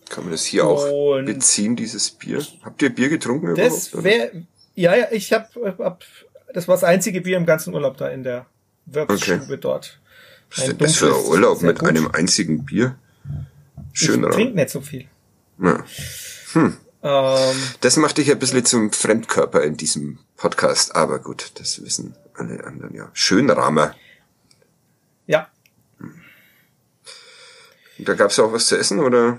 Kann 0.09 0.25
man 0.25 0.33
das 0.33 0.45
hier 0.45 0.67
auch 0.67 1.17
Und 1.17 1.27
beziehen, 1.27 1.77
dieses 1.77 2.11
Bier? 2.11 2.45
Habt 2.63 2.81
ihr 2.83 2.91
Bier 2.91 3.09
getrunken 3.09 3.55
das? 3.55 4.03
Wär, 4.03 4.31
ja, 4.75 4.95
ja, 4.95 5.07
ich 5.11 5.33
hab, 5.33 5.55
hab, 5.57 6.05
das 6.53 6.69
war 6.69 6.77
das 6.77 6.85
einzige 6.85 7.21
Bier 7.21 7.37
im 7.37 7.47
ganzen 7.47 7.75
Urlaub 7.75 7.97
da 7.97 8.09
in 8.09 8.23
der 8.23 8.47
Wirtsstube 8.85 9.45
okay. 9.45 9.59
dort. 9.61 10.01
Was 10.51 10.59
ist 10.59 10.69
denn 10.69 10.79
das 10.79 10.97
für 10.97 11.07
ein 11.07 11.25
Urlaub 11.27 11.63
mit 11.63 11.81
gut. 11.81 11.89
einem 11.89 12.11
einzigen 12.13 12.65
Bier? 12.65 12.97
Schön, 13.97 14.25
ich 14.25 14.31
trink 14.31 14.55
nicht 14.55 14.69
so 14.69 14.83
viel. 14.83 15.07
Ja. 15.59 15.83
Hm. 16.53 16.77
Ähm, 17.03 17.57
das 17.81 17.97
macht 17.97 18.19
dich 18.19 18.31
ein 18.31 18.39
bisschen 18.39 18.65
zum 18.67 18.93
Fremdkörper 18.93 19.63
in 19.63 19.79
diesem 19.79 20.19
Podcast, 20.37 20.95
aber 20.95 21.19
gut, 21.19 21.53
das 21.55 21.83
wissen 21.83 22.15
alle 22.35 22.63
anderen 22.65 22.95
ja. 22.95 23.11
Schönramer. 23.15 23.95
Ja. 25.27 25.49
Da 27.99 28.15
gab's 28.15 28.39
auch 28.39 28.53
was 28.53 28.67
zu 28.67 28.77
essen, 28.77 29.01
oder? 29.01 29.39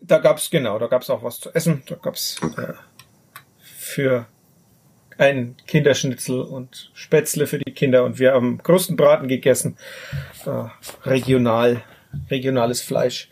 Da 0.00 0.18
gab's 0.18 0.48
genau, 0.48 0.78
da 0.78 0.86
gab's 0.86 1.10
auch 1.10 1.24
was 1.24 1.40
zu 1.40 1.52
essen. 1.52 1.82
Da 1.88 1.96
gab's 1.96 2.36
okay. 2.40 2.62
äh, 2.62 2.74
für 3.76 4.26
ein 5.16 5.56
Kinderschnitzel 5.66 6.40
und 6.40 6.92
Spätzle 6.94 7.48
für 7.48 7.58
die 7.58 7.72
Kinder 7.72 8.04
und 8.04 8.20
wir 8.20 8.32
haben 8.32 8.62
Krustenbraten 8.62 9.26
gegessen. 9.26 9.76
Äh, 10.46 10.68
regional, 11.04 11.82
regionales 12.30 12.80
Fleisch. 12.80 13.28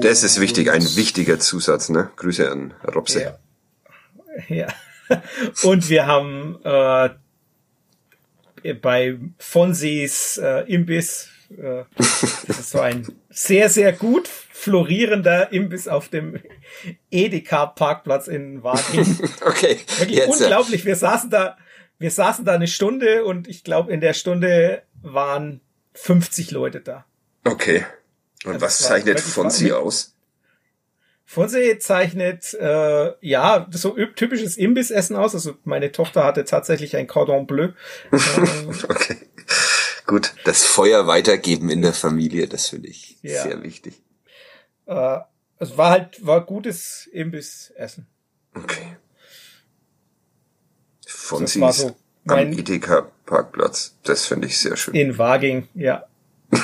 Das 0.00 0.22
ist 0.22 0.40
wichtig, 0.40 0.70
ein 0.70 0.82
wichtiger 0.96 1.38
Zusatz, 1.38 1.88
ne? 1.88 2.10
Grüße 2.16 2.50
an 2.50 2.74
Robse. 2.94 3.38
Ja. 4.48 4.56
ja. 4.56 4.66
Und 5.62 5.88
wir 5.88 6.06
haben 6.06 6.58
äh, 6.64 7.10
bei 8.74 9.18
Fonsees 9.38 10.38
äh, 10.38 10.60
Imbiss, 10.72 11.28
äh, 11.50 11.84
das 11.96 12.48
ist 12.48 12.70
so 12.70 12.80
ein 12.80 13.06
sehr, 13.30 13.68
sehr 13.68 13.92
gut 13.92 14.28
florierender 14.28 15.52
Imbiss 15.52 15.88
auf 15.88 16.08
dem 16.08 16.40
Edeka-Parkplatz 17.10 18.28
in 18.28 18.62
Wagen. 18.62 19.18
okay. 19.44 19.78
Wirklich 19.98 20.18
Jetzt, 20.18 20.40
unglaublich. 20.40 20.84
Wir 20.84 20.96
saßen 20.96 21.28
da, 21.28 21.58
wir 21.98 22.10
saßen 22.10 22.44
da 22.44 22.54
eine 22.54 22.68
Stunde 22.68 23.24
und 23.24 23.48
ich 23.48 23.64
glaube, 23.64 23.92
in 23.92 24.00
der 24.00 24.14
Stunde 24.14 24.82
waren 25.02 25.60
50 25.92 26.50
Leute 26.50 26.80
da. 26.80 27.04
Okay. 27.44 27.84
Und 28.44 28.54
also 28.54 28.66
was 28.66 28.78
zeichnet 28.78 29.20
Fonsi 29.20 29.72
aus? 29.72 30.14
Fonsi 31.24 31.78
zeichnet 31.78 32.54
äh, 32.54 33.12
ja 33.20 33.66
so 33.70 33.96
typisches 34.14 34.56
Imbissessen 34.56 35.16
aus. 35.16 35.34
Also 35.34 35.56
meine 35.64 35.90
Tochter 35.90 36.24
hatte 36.24 36.44
tatsächlich 36.44 36.96
ein 36.96 37.06
Cordon 37.06 37.46
Bleu. 37.46 37.70
okay. 38.88 39.16
Gut, 40.06 40.34
das 40.44 40.64
Feuer 40.64 41.06
weitergeben 41.06 41.70
in 41.70 41.80
der 41.80 41.94
Familie, 41.94 42.46
das 42.46 42.68
finde 42.68 42.88
ich 42.88 43.16
ja. 43.22 43.42
sehr 43.42 43.62
wichtig. 43.62 44.02
Äh, 44.86 45.20
es 45.58 45.78
war 45.78 45.90
halt 45.90 46.24
war 46.24 46.44
gutes 46.44 47.08
Imbissessen. 47.10 48.06
Okay. 48.54 48.96
Fonsis 51.06 51.76
so 51.78 51.96
am 52.26 52.52
Edeka 52.52 53.10
Parkplatz, 53.24 53.96
das 54.02 54.26
finde 54.26 54.46
ich 54.46 54.58
sehr 54.58 54.76
schön. 54.76 54.94
In 54.94 55.16
Waging, 55.16 55.68
ja. 55.74 56.04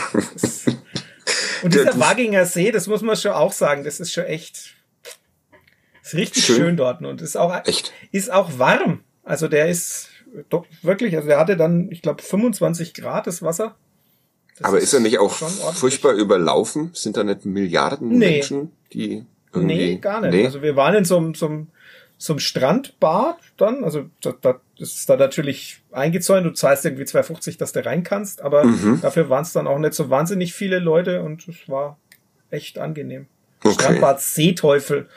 Und 1.62 1.74
dieser 1.74 1.98
Waginger 1.98 2.44
See, 2.46 2.70
das 2.70 2.86
muss 2.86 3.02
man 3.02 3.16
schon 3.16 3.32
auch 3.32 3.52
sagen, 3.52 3.84
das 3.84 4.00
ist 4.00 4.12
schon 4.12 4.24
echt, 4.24 4.74
ist 6.02 6.14
richtig 6.14 6.44
schön, 6.44 6.56
schön 6.56 6.76
dort 6.76 7.02
und 7.02 7.20
ist 7.20 7.36
auch, 7.36 7.54
echt? 7.66 7.92
ist 8.12 8.32
auch 8.32 8.58
warm. 8.58 9.00
Also 9.22 9.48
der 9.48 9.68
ist 9.68 10.08
doch 10.48 10.66
wirklich, 10.82 11.16
also 11.16 11.28
der 11.28 11.38
hatte 11.38 11.56
dann, 11.56 11.90
ich 11.90 12.02
glaube, 12.02 12.22
25 12.22 12.94
Grad 12.94 13.26
das 13.26 13.42
Wasser. 13.42 13.76
Das 14.58 14.68
Aber 14.68 14.78
ist, 14.78 14.84
ist 14.84 14.94
er 14.94 15.00
nicht 15.00 15.18
auch 15.18 15.32
furchtbar 15.32 16.12
überlaufen? 16.12 16.90
Sind 16.92 17.16
da 17.16 17.24
nicht 17.24 17.44
Milliarden 17.44 18.08
nee. 18.08 18.30
Menschen, 18.30 18.72
die 18.92 19.24
irgendwie... 19.52 19.74
Nee, 19.74 19.96
gar 19.96 20.20
nicht. 20.20 20.32
Nee? 20.32 20.44
Also 20.44 20.62
wir 20.62 20.76
waren 20.76 20.94
in 20.94 21.04
so 21.04 21.16
einem, 21.16 21.34
so 21.34 21.46
einem 21.46 21.68
zum 22.20 22.38
Strandbad 22.38 23.38
dann. 23.56 23.82
Also 23.82 24.04
da, 24.20 24.34
da 24.40 24.60
ist 24.80 25.08
da 25.08 25.16
natürlich 25.16 25.82
eingezäunt. 25.92 26.46
Du 26.46 26.50
zahlst 26.50 26.84
irgendwie 26.84 27.04
2,50, 27.04 27.58
dass 27.58 27.72
du 27.72 27.84
rein 27.84 28.02
kannst. 28.02 28.40
Aber 28.42 28.64
mhm. 28.64 29.00
dafür 29.00 29.28
waren 29.28 29.42
es 29.42 29.52
dann 29.52 29.66
auch 29.66 29.78
nicht 29.78 29.94
so 29.94 30.10
wahnsinnig 30.10 30.54
viele 30.54 30.78
Leute 30.78 31.22
und 31.22 31.46
es 31.48 31.68
war 31.68 31.98
echt 32.50 32.78
angenehm. 32.78 33.26
Okay. 33.62 33.74
Strandbad 33.74 34.20
Seeteufel. 34.20 35.08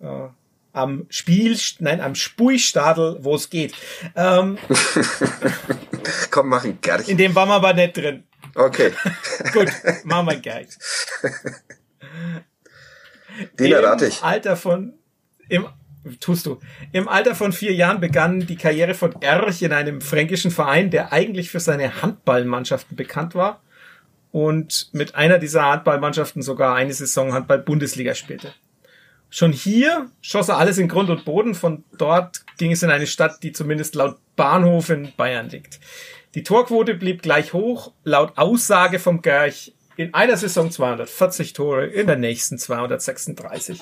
Äh, 0.00 0.28
am 0.72 1.06
Spiel, 1.10 1.58
nein, 1.80 2.00
am 2.00 2.14
Spuistadel, 2.14 3.18
wo 3.20 3.34
es 3.34 3.50
geht. 3.50 3.74
Ähm, 4.16 4.56
Komm, 6.30 6.48
mach 6.48 6.64
ein 6.64 6.78
Gärchen. 6.80 7.10
In 7.10 7.18
dem 7.18 7.34
waren 7.34 7.50
wir 7.50 7.56
aber 7.56 7.74
nicht 7.74 7.96
drin. 7.96 8.24
Okay. 8.54 8.92
Gut, 9.52 9.70
machen 10.04 10.26
wir 10.28 10.36
gleich. 10.36 10.68
Den 13.58 13.72
errate 13.72 14.06
ich. 14.06 14.22
Alter 14.22 14.56
von, 14.56 14.94
im 15.48 15.66
tust 16.20 16.46
du. 16.46 16.58
Im 16.92 17.08
Alter 17.08 17.34
von 17.34 17.52
vier 17.52 17.72
Jahren 17.72 18.00
begann 18.00 18.46
die 18.46 18.56
Karriere 18.56 18.94
von 18.94 19.14
Erch 19.20 19.62
in 19.62 19.72
einem 19.72 20.00
fränkischen 20.00 20.50
Verein, 20.50 20.90
der 20.90 21.12
eigentlich 21.12 21.50
für 21.50 21.60
seine 21.60 22.02
Handballmannschaften 22.02 22.96
bekannt 22.96 23.34
war 23.34 23.62
und 24.32 24.88
mit 24.92 25.14
einer 25.14 25.38
dieser 25.38 25.64
Handballmannschaften 25.64 26.42
sogar 26.42 26.74
eine 26.74 26.92
Saison 26.92 27.32
Handball-Bundesliga 27.32 28.14
spielte. 28.14 28.52
Schon 29.30 29.52
hier 29.52 30.10
schoss 30.20 30.48
er 30.48 30.58
alles 30.58 30.76
in 30.78 30.88
Grund 30.88 31.08
und 31.08 31.24
Boden. 31.24 31.54
Von 31.54 31.84
dort 31.96 32.44
ging 32.58 32.72
es 32.72 32.82
in 32.82 32.90
eine 32.90 33.06
Stadt, 33.06 33.42
die 33.42 33.52
zumindest 33.52 33.94
laut 33.94 34.18
Bahnhof 34.36 34.90
in 34.90 35.12
Bayern 35.16 35.48
liegt. 35.48 35.80
Die 36.34 36.42
Torquote 36.42 36.94
blieb 36.94 37.22
gleich 37.22 37.52
hoch, 37.52 37.92
laut 38.04 38.36
Aussage 38.36 38.98
vom 38.98 39.22
Gerch 39.22 39.72
in 39.96 40.14
einer 40.14 40.36
Saison 40.36 40.70
240 40.70 41.52
Tore, 41.52 41.86
in 41.86 42.06
der 42.06 42.16
nächsten 42.16 42.58
236. 42.58 43.80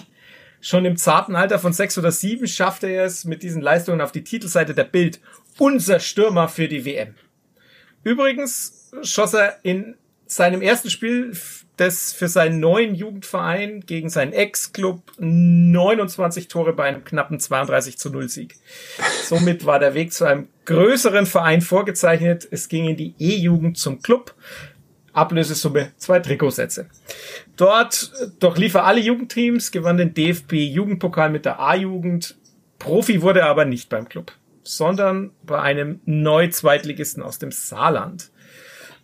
Schon 0.60 0.84
im 0.84 0.96
zarten 0.96 1.36
Alter 1.36 1.58
von 1.58 1.72
sechs 1.72 1.96
oder 1.96 2.12
sieben 2.12 2.46
schaffte 2.46 2.86
er 2.86 3.04
es 3.04 3.24
mit 3.24 3.42
diesen 3.42 3.62
Leistungen 3.62 4.00
auf 4.00 4.12
die 4.12 4.24
Titelseite 4.24 4.74
der 4.74 4.84
Bild. 4.84 5.20
Unser 5.58 6.00
Stürmer 6.00 6.48
für 6.48 6.68
die 6.68 6.84
WM. 6.84 7.14
Übrigens 8.04 8.90
schoss 9.02 9.34
er 9.34 9.58
in 9.62 9.96
seinem 10.26 10.62
ersten 10.62 10.90
Spiel 10.90 11.32
des 11.78 12.12
für 12.12 12.28
seinen 12.28 12.60
neuen 12.60 12.94
Jugendverein 12.94 13.80
gegen 13.80 14.10
seinen 14.10 14.32
Ex-Club 14.32 15.02
29 15.18 16.48
Tore 16.48 16.74
bei 16.74 16.84
einem 16.84 17.04
knappen 17.04 17.40
32 17.40 17.98
zu 17.98 18.10
0 18.10 18.28
Sieg. 18.28 18.56
Somit 19.24 19.64
war 19.64 19.78
der 19.78 19.94
Weg 19.94 20.12
zu 20.12 20.26
einem 20.26 20.48
größeren 20.66 21.26
Verein 21.26 21.62
vorgezeichnet. 21.62 22.46
Es 22.50 22.68
ging 22.68 22.86
in 22.86 22.96
die 22.96 23.14
E-Jugend 23.18 23.78
zum 23.78 24.02
Club. 24.02 24.34
Ablösesumme, 25.20 25.92
zwei 25.98 26.18
Trikotsätze. 26.20 26.86
Dort 27.56 28.10
durchlief 28.40 28.74
er 28.74 28.86
alle 28.86 29.00
Jugendteams, 29.00 29.70
gewann 29.70 29.98
den 29.98 30.14
DFB-Jugendpokal 30.14 31.30
mit 31.30 31.44
der 31.44 31.60
A-Jugend. 31.60 32.38
Profi 32.78 33.20
wurde 33.20 33.40
er 33.40 33.50
aber 33.50 33.66
nicht 33.66 33.90
beim 33.90 34.08
Club, 34.08 34.32
sondern 34.62 35.32
bei 35.42 35.60
einem 35.60 36.00
Neu-Zweitligisten 36.06 37.22
aus 37.22 37.38
dem 37.38 37.52
Saarland. 37.52 38.30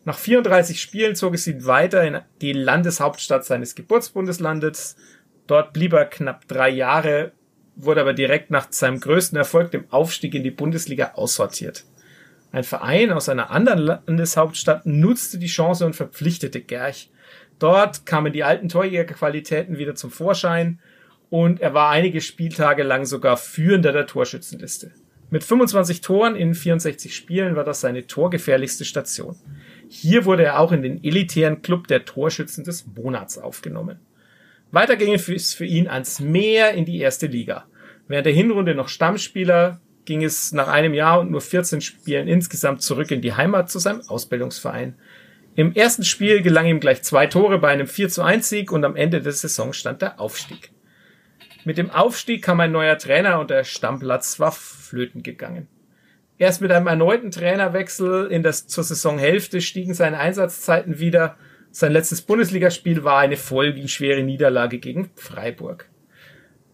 Nach 0.07 0.17
34 0.17 0.81
Spielen 0.81 1.17
zog 1.17 1.35
es 1.35 1.47
ihn 1.47 1.67
weiter 1.67 2.03
in 2.03 2.21
die 2.41 2.53
Landeshauptstadt 2.53 3.45
seines 3.45 3.75
Geburtsbundeslandes. 3.75 4.97
Dort 5.47 5.73
blieb 5.75 5.93
er 5.93 6.07
knapp 6.07 6.49
drei 6.49 6.71
Jahre, 6.71 7.33
wurde 7.75 8.01
aber 8.01 8.15
direkt 8.15 8.51
nach 8.51 8.69
seinem 8.71 9.01
größten 9.01 9.37
Erfolg, 9.37 9.73
dem 9.73 9.85
Aufstieg 9.91 10.35
in 10.35 10.45
die 10.45 10.51
Bundesliga, 10.51 11.13
aussortiert. 11.15 11.85
Ein 12.57 12.65
Verein 12.65 13.13
aus 13.13 13.29
einer 13.29 13.51
anderen 13.51 13.81
Landeshauptstadt 13.81 14.87
nutzte 14.87 15.39
die 15.39 15.47
Chance 15.47 15.85
und 15.85 15.95
verpflichtete 15.95 16.63
Gerch. 16.63 17.11
Dort 17.59 18.07
kamen 18.07 18.33
die 18.33 18.45
alten 18.45 18.71
Torjägerqualitäten 18.71 19.77
wieder 19.77 19.95
zum 19.95 20.11
Vorschein 20.11 20.79
und 21.29 21.61
er 21.61 21.75
war 21.75 21.91
einige 21.91 22.23
Spieltage 22.23 22.83
lang 22.83 23.05
sogar 23.05 23.37
führender 23.37 23.93
der 23.93 24.07
Torschützenliste. 24.07 24.93
Mit 25.29 25.45
25 25.45 26.01
Toren 26.01 26.35
in 26.35 26.55
64 26.55 27.15
Spielen 27.15 27.57
war 27.57 27.65
das 27.65 27.83
seine 27.83 28.07
torgefährlichste 28.07 28.87
Station. 28.87 29.37
Hier 29.91 30.25
wurde 30.25 30.45
er 30.45 30.59
auch 30.59 30.73
in 30.73 30.81
den 30.81 31.05
elitären 31.05 31.61
Club 31.61 31.89
der 31.89 32.07
Torschützen 32.07 32.65
des 32.65 32.87
Monats 32.87 33.37
aufgenommen. 33.37 33.99
Weiter 34.71 34.97
ging 34.97 35.13
es 35.13 35.53
für 35.53 35.67
ihn 35.67 35.89
ans 35.89 36.21
Meer 36.21 36.73
in 36.73 36.87
die 36.87 37.01
erste 37.01 37.27
Liga. 37.27 37.67
Während 38.09 38.25
der 38.25 38.33
Hinrunde 38.33 38.75
noch 38.75 38.89
Stammspieler 38.89 39.79
ging 40.07 40.25
es 40.25 40.53
nach 40.53 40.69
einem 40.69 40.95
Jahr 40.95 41.21
und 41.21 41.31
nur 41.31 41.41
14 41.41 41.81
Spielen 41.81 42.29
insgesamt 42.29 42.83
zurück 42.83 43.11
in 43.11 43.21
die 43.21 43.35
Heimat 43.35 43.71
zu 43.71 43.79
seinem 43.79 44.01
Ausbildungsverein. 44.09 44.95
Im 45.57 45.75
ersten 45.75 46.05
Spiel 46.05 46.43
gelang 46.43 46.67
ihm 46.67 46.81
gleich 46.81 47.03
zwei 47.03 47.27
Tore 47.27 47.59
bei 47.59 47.69
einem 47.69 47.87
4 47.87 48.09
zu 48.09 48.23
1 48.23 48.49
Sieg 48.49 48.73
und 48.73 48.85
am 48.85 48.97
Ende 48.97 49.21
der 49.21 49.33
Saison 49.33 49.73
stand 49.73 50.03
der 50.03 50.21
Aufstieg. 50.21 50.71
Mit 51.65 51.79
dem 51.79 51.91
Aufstieg 51.91 52.43
kam 52.43 52.61
ein 52.61 52.73
neuer 52.73 52.99
Trainer 52.99 53.41
und 53.41 53.51
der 53.51 53.65
Stammplatz 53.65 54.39
war 54.39 54.53
flöten 54.53 55.23
gegangen. 55.23 55.67
Erst 56.39 56.61
mit 56.61 56.71
einem 56.71 56.87
erneuten 56.87 57.31
Trainerwechsel 57.31 58.27
in 58.27 58.43
das, 58.43 58.67
zur 58.67 58.85
Saisonhälfte 58.85 59.61
stiegen 59.61 59.95
seine 59.95 60.19
Einsatzzeiten 60.19 60.99
wieder. 60.99 61.37
Sein 61.71 61.93
letztes 61.93 62.23
Bundesligaspiel 62.23 63.05
war 63.05 63.19
eine 63.19 63.37
folgenschwere 63.37 64.23
Niederlage 64.23 64.79
gegen 64.79 65.11
Freiburg. 65.17 65.89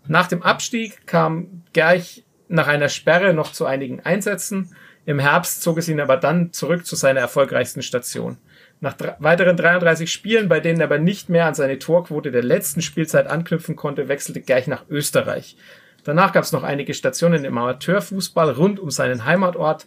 Nach 0.09 0.27
dem 0.27 0.43
Abstieg 0.43 1.07
kam 1.07 1.63
Gerch 1.73 2.25
nach 2.53 2.69
einer 2.69 2.89
Sperre 2.89 3.33
noch 3.33 3.53
zu 3.53 3.65
einigen 3.65 4.01
Einsätzen. 4.01 4.77
Im 5.07 5.19
Herbst 5.19 5.63
zog 5.63 5.79
es 5.79 5.89
ihn 5.89 6.01
aber 6.01 6.17
dann 6.17 6.53
zurück 6.53 6.87
zu 6.87 6.97
seiner 6.97 7.21
erfolgreichsten 7.21 7.83
Station. 7.83 8.37
Nach 8.81 8.95
weiteren 9.19 9.57
33 9.57 10.13
Spielen, 10.13 10.49
bei 10.49 10.61
denen 10.61 10.81
er 10.81 10.87
aber 10.87 10.99
nicht 10.99 11.29
mehr 11.29 11.47
an 11.47 11.55
seine 11.55 11.79
Torquote 11.79 12.31
der 12.31 12.43
letzten 12.43 12.83
Spielzeit 12.83 13.27
anknüpfen 13.27 13.75
konnte, 13.75 14.09
wechselte 14.09 14.41
Gerch 14.41 14.67
nach 14.67 14.85
Österreich. 14.91 15.57
Danach 16.05 16.33
gab 16.33 16.45
es 16.45 16.53
noch 16.53 16.63
einige 16.63 16.95
Stationen 16.95 17.45
im 17.45 17.57
Amateurfußball 17.57 18.51
rund 18.51 18.81
um 18.81 18.91
seinen 18.91 19.25
Heimatort. 19.25 19.87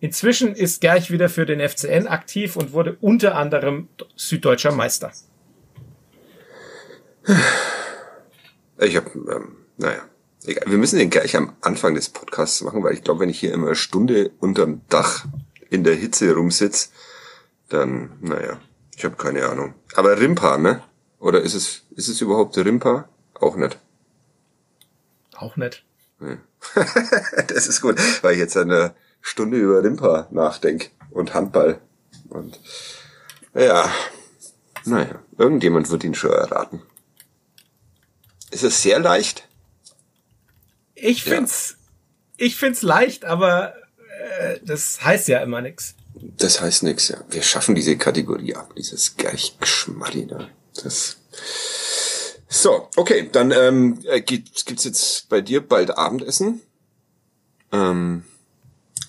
Inzwischen 0.00 0.54
ist 0.54 0.80
Gerch 0.80 1.10
wieder 1.10 1.28
für 1.28 1.46
den 1.46 1.60
FCN 1.60 2.08
aktiv 2.08 2.56
und 2.56 2.72
wurde 2.72 2.96
unter 3.00 3.36
anderem 3.36 3.88
süddeutscher 4.16 4.72
Meister. 4.72 5.12
Ich 8.78 8.96
habe, 8.96 9.10
ähm, 9.14 9.56
naja, 9.76 10.00
egal. 10.44 10.64
wir 10.70 10.78
müssen 10.78 10.98
den 10.98 11.10
gleich 11.10 11.36
am 11.36 11.54
Anfang 11.60 11.94
des 11.94 12.08
Podcasts 12.08 12.60
machen, 12.62 12.82
weil 12.82 12.94
ich 12.94 13.04
glaube, 13.04 13.20
wenn 13.20 13.28
ich 13.28 13.40
hier 13.40 13.52
immer 13.52 13.68
eine 13.68 13.76
Stunde 13.76 14.30
unterm 14.40 14.82
Dach 14.88 15.26
in 15.70 15.84
der 15.84 15.94
Hitze 15.94 16.34
rumsitze, 16.34 16.88
dann, 17.68 18.10
naja, 18.20 18.60
ich 18.96 19.04
habe 19.04 19.16
keine 19.16 19.46
Ahnung. 19.48 19.74
Aber 19.94 20.18
Rimpa, 20.18 20.58
ne? 20.58 20.82
Oder 21.18 21.40
ist 21.40 21.54
es, 21.54 21.82
ist 21.96 22.08
es 22.08 22.20
überhaupt 22.20 22.56
Rimpa? 22.58 23.08
Auch 23.34 23.56
nicht. 23.56 23.78
Auch 25.36 25.56
nicht. 25.56 25.84
Das 27.48 27.66
ist 27.66 27.80
gut, 27.80 27.96
weil 28.22 28.34
ich 28.34 28.38
jetzt 28.38 28.56
eine 28.56 28.94
Stunde 29.20 29.56
über 29.56 29.82
Rimpa 29.82 30.28
nachdenke 30.30 30.88
und 31.10 31.34
Handball. 31.34 31.80
Und 32.28 32.58
ja, 33.54 33.90
naja, 34.84 35.20
irgendjemand 35.36 35.90
wird 35.90 36.04
ihn 36.04 36.14
schon 36.14 36.30
erraten. 36.30 36.82
Ist 38.50 38.64
es 38.64 38.82
sehr 38.82 38.98
leicht? 39.00 39.48
Ich 41.04 41.24
find's, 41.24 41.76
ja. 42.38 42.46
ich 42.46 42.56
find's 42.56 42.82
leicht, 42.82 43.24
aber 43.24 43.74
äh, 44.38 44.60
das 44.62 45.02
heißt 45.02 45.26
ja 45.26 45.40
immer 45.40 45.60
nix. 45.60 45.96
Das 46.14 46.60
heißt 46.60 46.84
nix, 46.84 47.08
ja. 47.08 47.24
Wir 47.28 47.42
schaffen 47.42 47.74
diese 47.74 47.96
Kategorie 47.96 48.54
ab, 48.54 48.72
dieses 48.76 49.16
Gerchgeschmarri 49.16 50.28
da. 50.28 50.48
Das. 50.80 51.16
So, 52.48 52.88
okay, 52.94 53.28
dann 53.32 53.50
ähm, 53.50 53.98
äh, 54.04 54.20
gibt, 54.20 54.64
gibt's 54.64 54.84
jetzt 54.84 55.28
bei 55.28 55.40
dir 55.40 55.66
bald 55.66 55.90
Abendessen. 55.98 56.60
Ähm, 57.72 58.22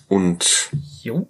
und 0.08 0.70
jo. 1.00 1.28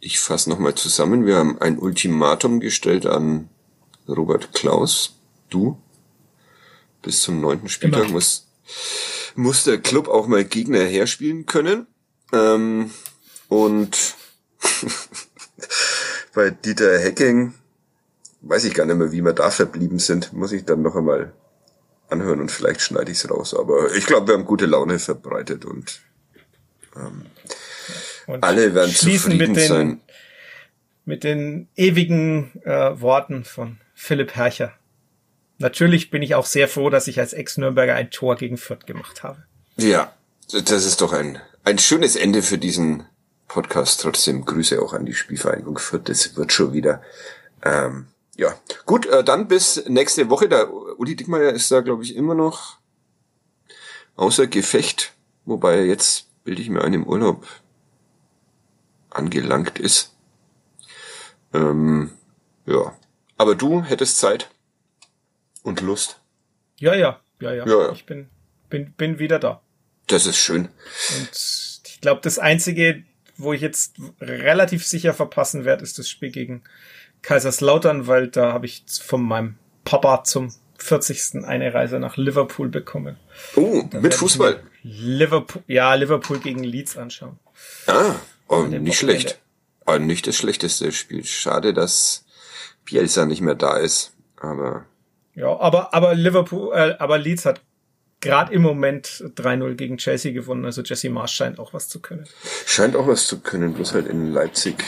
ich 0.00 0.20
fasse 0.20 0.50
nochmal 0.50 0.74
zusammen. 0.74 1.24
Wir 1.24 1.36
haben 1.36 1.58
ein 1.62 1.78
Ultimatum 1.78 2.60
gestellt 2.60 3.06
an 3.06 3.48
Robert 4.06 4.52
Klaus. 4.52 5.14
Du. 5.48 5.80
Bis 7.00 7.22
zum 7.22 7.40
neunten 7.40 7.70
Spieltag 7.70 8.02
genau. 8.02 8.14
muss, 8.14 8.46
muss 9.36 9.64
der 9.64 9.78
Club 9.78 10.08
auch 10.08 10.26
mal 10.26 10.44
Gegner 10.44 10.80
herspielen 10.80 11.46
können. 11.46 11.86
Ähm, 12.32 12.90
und 13.48 14.14
bei 16.34 16.50
Dieter 16.50 16.98
Hecking 16.98 17.54
weiß 18.42 18.64
ich 18.64 18.74
gar 18.74 18.86
nicht 18.86 18.96
mehr, 18.96 19.12
wie 19.12 19.22
wir 19.22 19.32
da 19.32 19.50
verblieben 19.50 19.98
sind. 19.98 20.32
Muss 20.32 20.52
ich 20.52 20.64
dann 20.64 20.82
noch 20.82 20.96
einmal 20.96 21.32
anhören 22.08 22.40
und 22.40 22.50
vielleicht 22.50 22.80
schneide 22.80 23.10
ich 23.12 23.18
es 23.18 23.30
raus. 23.30 23.54
Aber 23.54 23.94
ich 23.94 24.06
glaube, 24.06 24.28
wir 24.28 24.34
haben 24.34 24.44
gute 24.44 24.66
Laune 24.66 24.98
verbreitet 24.98 25.64
und, 25.64 26.00
ähm, 26.96 27.26
und 28.26 28.42
alle 28.42 28.74
werden 28.74 28.92
zufrieden 28.92 29.38
mit 29.38 29.56
den, 29.56 29.68
sein. 29.68 30.00
Mit 31.04 31.24
den 31.24 31.68
ewigen 31.76 32.60
äh, 32.64 33.00
Worten 33.00 33.44
von 33.44 33.78
Philipp 33.94 34.34
Hercher. 34.34 34.72
Natürlich 35.58 36.10
bin 36.10 36.22
ich 36.22 36.34
auch 36.34 36.46
sehr 36.46 36.68
froh, 36.68 36.90
dass 36.90 37.08
ich 37.08 37.18
als 37.18 37.32
Ex-Nürnberger 37.32 37.94
ein 37.94 38.10
Tor 38.10 38.36
gegen 38.36 38.58
Fürth 38.58 38.86
gemacht 38.86 39.22
habe. 39.22 39.42
Ja, 39.76 40.12
das 40.50 40.84
ist 40.84 41.00
doch 41.00 41.12
ein, 41.12 41.40
ein 41.64 41.78
schönes 41.78 42.16
Ende 42.16 42.42
für 42.42 42.58
diesen 42.58 43.06
Podcast. 43.48 44.00
Trotzdem 44.02 44.44
Grüße 44.44 44.80
auch 44.82 44.92
an 44.92 45.06
die 45.06 45.14
Spielvereinigung 45.14 45.78
Fürth. 45.78 46.08
Das 46.08 46.36
wird 46.36 46.52
schon 46.52 46.72
wieder. 46.72 47.02
Ähm, 47.64 48.06
ja, 48.36 48.54
gut, 48.84 49.06
äh, 49.06 49.24
dann 49.24 49.48
bis 49.48 49.84
nächste 49.86 50.28
Woche. 50.28 50.48
Der 50.48 50.70
Uli 50.72 51.16
Dickmeyer 51.16 51.52
ist 51.52 51.70
da, 51.70 51.80
glaube 51.80 52.02
ich, 52.02 52.14
immer 52.14 52.34
noch 52.34 52.78
außer 54.16 54.46
Gefecht, 54.46 55.14
wobei 55.44 55.76
er 55.76 55.86
jetzt, 55.86 56.26
bilde 56.44 56.60
ich 56.60 56.68
mir 56.68 56.82
ein, 56.82 56.92
im 56.92 57.06
Urlaub 57.06 57.46
angelangt 59.10 59.78
ist. 59.78 60.14
Ähm, 61.54 62.10
ja, 62.66 62.94
aber 63.38 63.54
du 63.54 63.82
hättest 63.82 64.18
Zeit 64.18 64.50
und 65.66 65.80
Lust. 65.80 66.20
Ja, 66.78 66.94
ja, 66.94 67.20
ja, 67.40 67.52
ja. 67.52 67.66
ja, 67.66 67.86
ja. 67.86 67.92
Ich 67.92 68.06
bin, 68.06 68.28
bin, 68.70 68.92
bin 68.92 69.18
wieder 69.18 69.38
da. 69.38 69.60
Das 70.06 70.24
ist 70.24 70.38
schön. 70.38 70.68
Und 71.18 71.30
ich 71.86 72.00
glaube, 72.00 72.20
das 72.22 72.38
einzige, 72.38 73.02
wo 73.36 73.52
ich 73.52 73.60
jetzt 73.60 73.96
relativ 74.20 74.86
sicher 74.86 75.12
verpassen 75.12 75.64
werde, 75.64 75.82
ist 75.82 75.98
das 75.98 76.08
Spiel 76.08 76.30
gegen 76.30 76.62
Kaiserslautern, 77.22 78.06
weil 78.06 78.28
da 78.28 78.52
habe 78.52 78.66
ich 78.66 78.84
von 79.04 79.22
meinem 79.22 79.58
Papa 79.84 80.22
zum 80.22 80.54
40. 80.78 81.44
eine 81.44 81.74
Reise 81.74 81.98
nach 81.98 82.16
Liverpool 82.16 82.68
bekommen. 82.68 83.16
Oh, 83.56 83.82
da 83.90 84.00
mit 84.00 84.14
Fußball? 84.14 84.62
Liverpool, 84.82 85.64
ja, 85.66 85.92
Liverpool 85.94 86.38
gegen 86.38 86.62
Leeds 86.62 86.96
anschauen. 86.96 87.40
Ah, 87.88 88.14
oh, 88.46 88.62
nicht 88.62 88.98
schlecht. 88.98 89.40
Oh, 89.84 89.98
nicht 89.98 90.28
das 90.28 90.36
schlechteste 90.36 90.92
Spiel. 90.92 91.24
Schade, 91.24 91.74
dass 91.74 92.24
Bielsa 92.84 93.26
nicht 93.26 93.40
mehr 93.40 93.56
da 93.56 93.78
ist, 93.78 94.12
aber. 94.36 94.84
Ja, 95.36 95.58
aber, 95.60 95.94
aber 95.94 96.14
Liverpool, 96.14 96.72
äh, 96.74 96.94
aber 96.98 97.18
Leeds 97.18 97.44
hat 97.44 97.60
gerade 98.20 98.52
im 98.52 98.62
Moment 98.62 99.06
3-0 99.36 99.74
gegen 99.74 99.98
Chelsea 99.98 100.32
gewonnen. 100.32 100.64
Also 100.64 100.82
Jesse 100.82 101.10
Marsch 101.10 101.34
scheint 101.34 101.58
auch 101.58 101.74
was 101.74 101.88
zu 101.88 102.00
können. 102.00 102.24
Scheint 102.64 102.96
auch 102.96 103.06
was 103.06 103.26
zu 103.26 103.40
können, 103.40 103.74
bloß 103.74 103.92
halt 103.92 104.06
in 104.06 104.32
Leipzig 104.32 104.82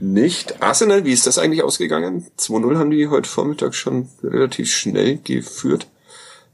nicht. 0.00 0.62
Arsenal, 0.62 1.04
wie 1.04 1.12
ist 1.12 1.26
das 1.26 1.38
eigentlich 1.38 1.62
ausgegangen? 1.62 2.26
2-0 2.38 2.76
haben 2.76 2.90
die 2.90 3.08
heute 3.08 3.28
Vormittag 3.28 3.74
schon 3.74 4.10
relativ 4.22 4.74
schnell 4.74 5.18
geführt. 5.18 5.86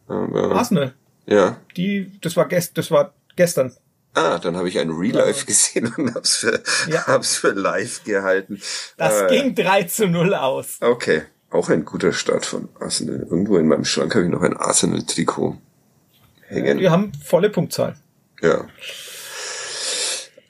Aber, 0.07 0.53
Arsenal? 0.53 0.95
Ja. 1.27 1.57
Die, 1.77 2.13
das 2.21 2.37
war, 2.37 2.47
gest, 2.47 2.77
das 2.77 2.91
war 2.91 3.15
gestern. 3.35 3.73
Ah, 4.15 4.39
dann 4.39 4.57
habe 4.57 4.69
ich 4.69 4.79
ein 4.79 4.91
Real 4.91 5.17
Life 5.17 5.47
gesehen 5.47 5.93
und 5.97 6.15
hab's 6.15 6.37
für, 6.37 6.63
ja. 6.89 7.07
hab's 7.07 7.37
für 7.37 7.53
live 7.53 8.05
gehalten. 8.05 8.61
Das 8.99 9.23
äh, 9.23 9.27
ging 9.29 9.55
3 9.55 9.85
zu 9.85 10.07
0 10.07 10.35
aus. 10.35 10.77
Okay. 10.81 11.23
Auch 11.53 11.69
ein 11.69 11.85
guter 11.85 12.13
Start 12.13 12.47
von 12.47 12.69
Arsenal. 12.81 13.27
Irgendwo 13.31 13.59
in 13.59 13.69
meinem 13.69 13.85
Schrank 13.85 14.15
habe 14.15 14.25
ich 14.25 14.31
noch 14.31 14.43
ein 14.43 14.57
Arsenal-Trikot 14.57 15.59
hängen. 16.49 16.79
Wir 16.79 16.91
haben 16.91 17.13
volle 17.23 17.51
Punktzahl. 17.51 17.95
Ja. 18.41 18.67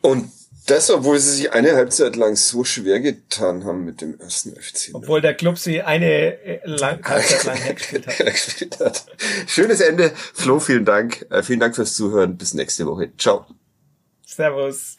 Und 0.00 0.30
das, 0.66 0.90
obwohl 0.90 1.18
sie 1.18 1.32
sich 1.32 1.52
eine 1.52 1.74
Halbzeit 1.74 2.14
lang 2.14 2.36
so 2.36 2.62
schwer 2.62 3.00
getan 3.00 3.64
haben 3.64 3.84
mit 3.84 4.00
dem 4.00 4.18
ersten 4.20 4.54
FC. 4.54 4.90
Obwohl 4.92 5.20
der 5.20 5.34
Club 5.34 5.58
sie 5.58 5.82
eine 5.82 6.06
äh, 6.06 6.60
lang, 6.64 7.04
Halbzeit 7.08 7.44
lang 7.44 7.74
gespielt 7.74 8.78
hat. 8.78 8.80
hat. 8.80 9.06
Schönes 9.48 9.80
Ende. 9.80 10.12
Flo, 10.14 10.60
vielen 10.60 10.84
Dank. 10.84 11.26
Äh, 11.30 11.42
vielen 11.42 11.58
Dank 11.58 11.74
fürs 11.74 11.94
Zuhören. 11.94 12.36
Bis 12.36 12.54
nächste 12.54 12.86
Woche. 12.86 13.10
Ciao. 13.18 13.46
Servus. 14.24 14.98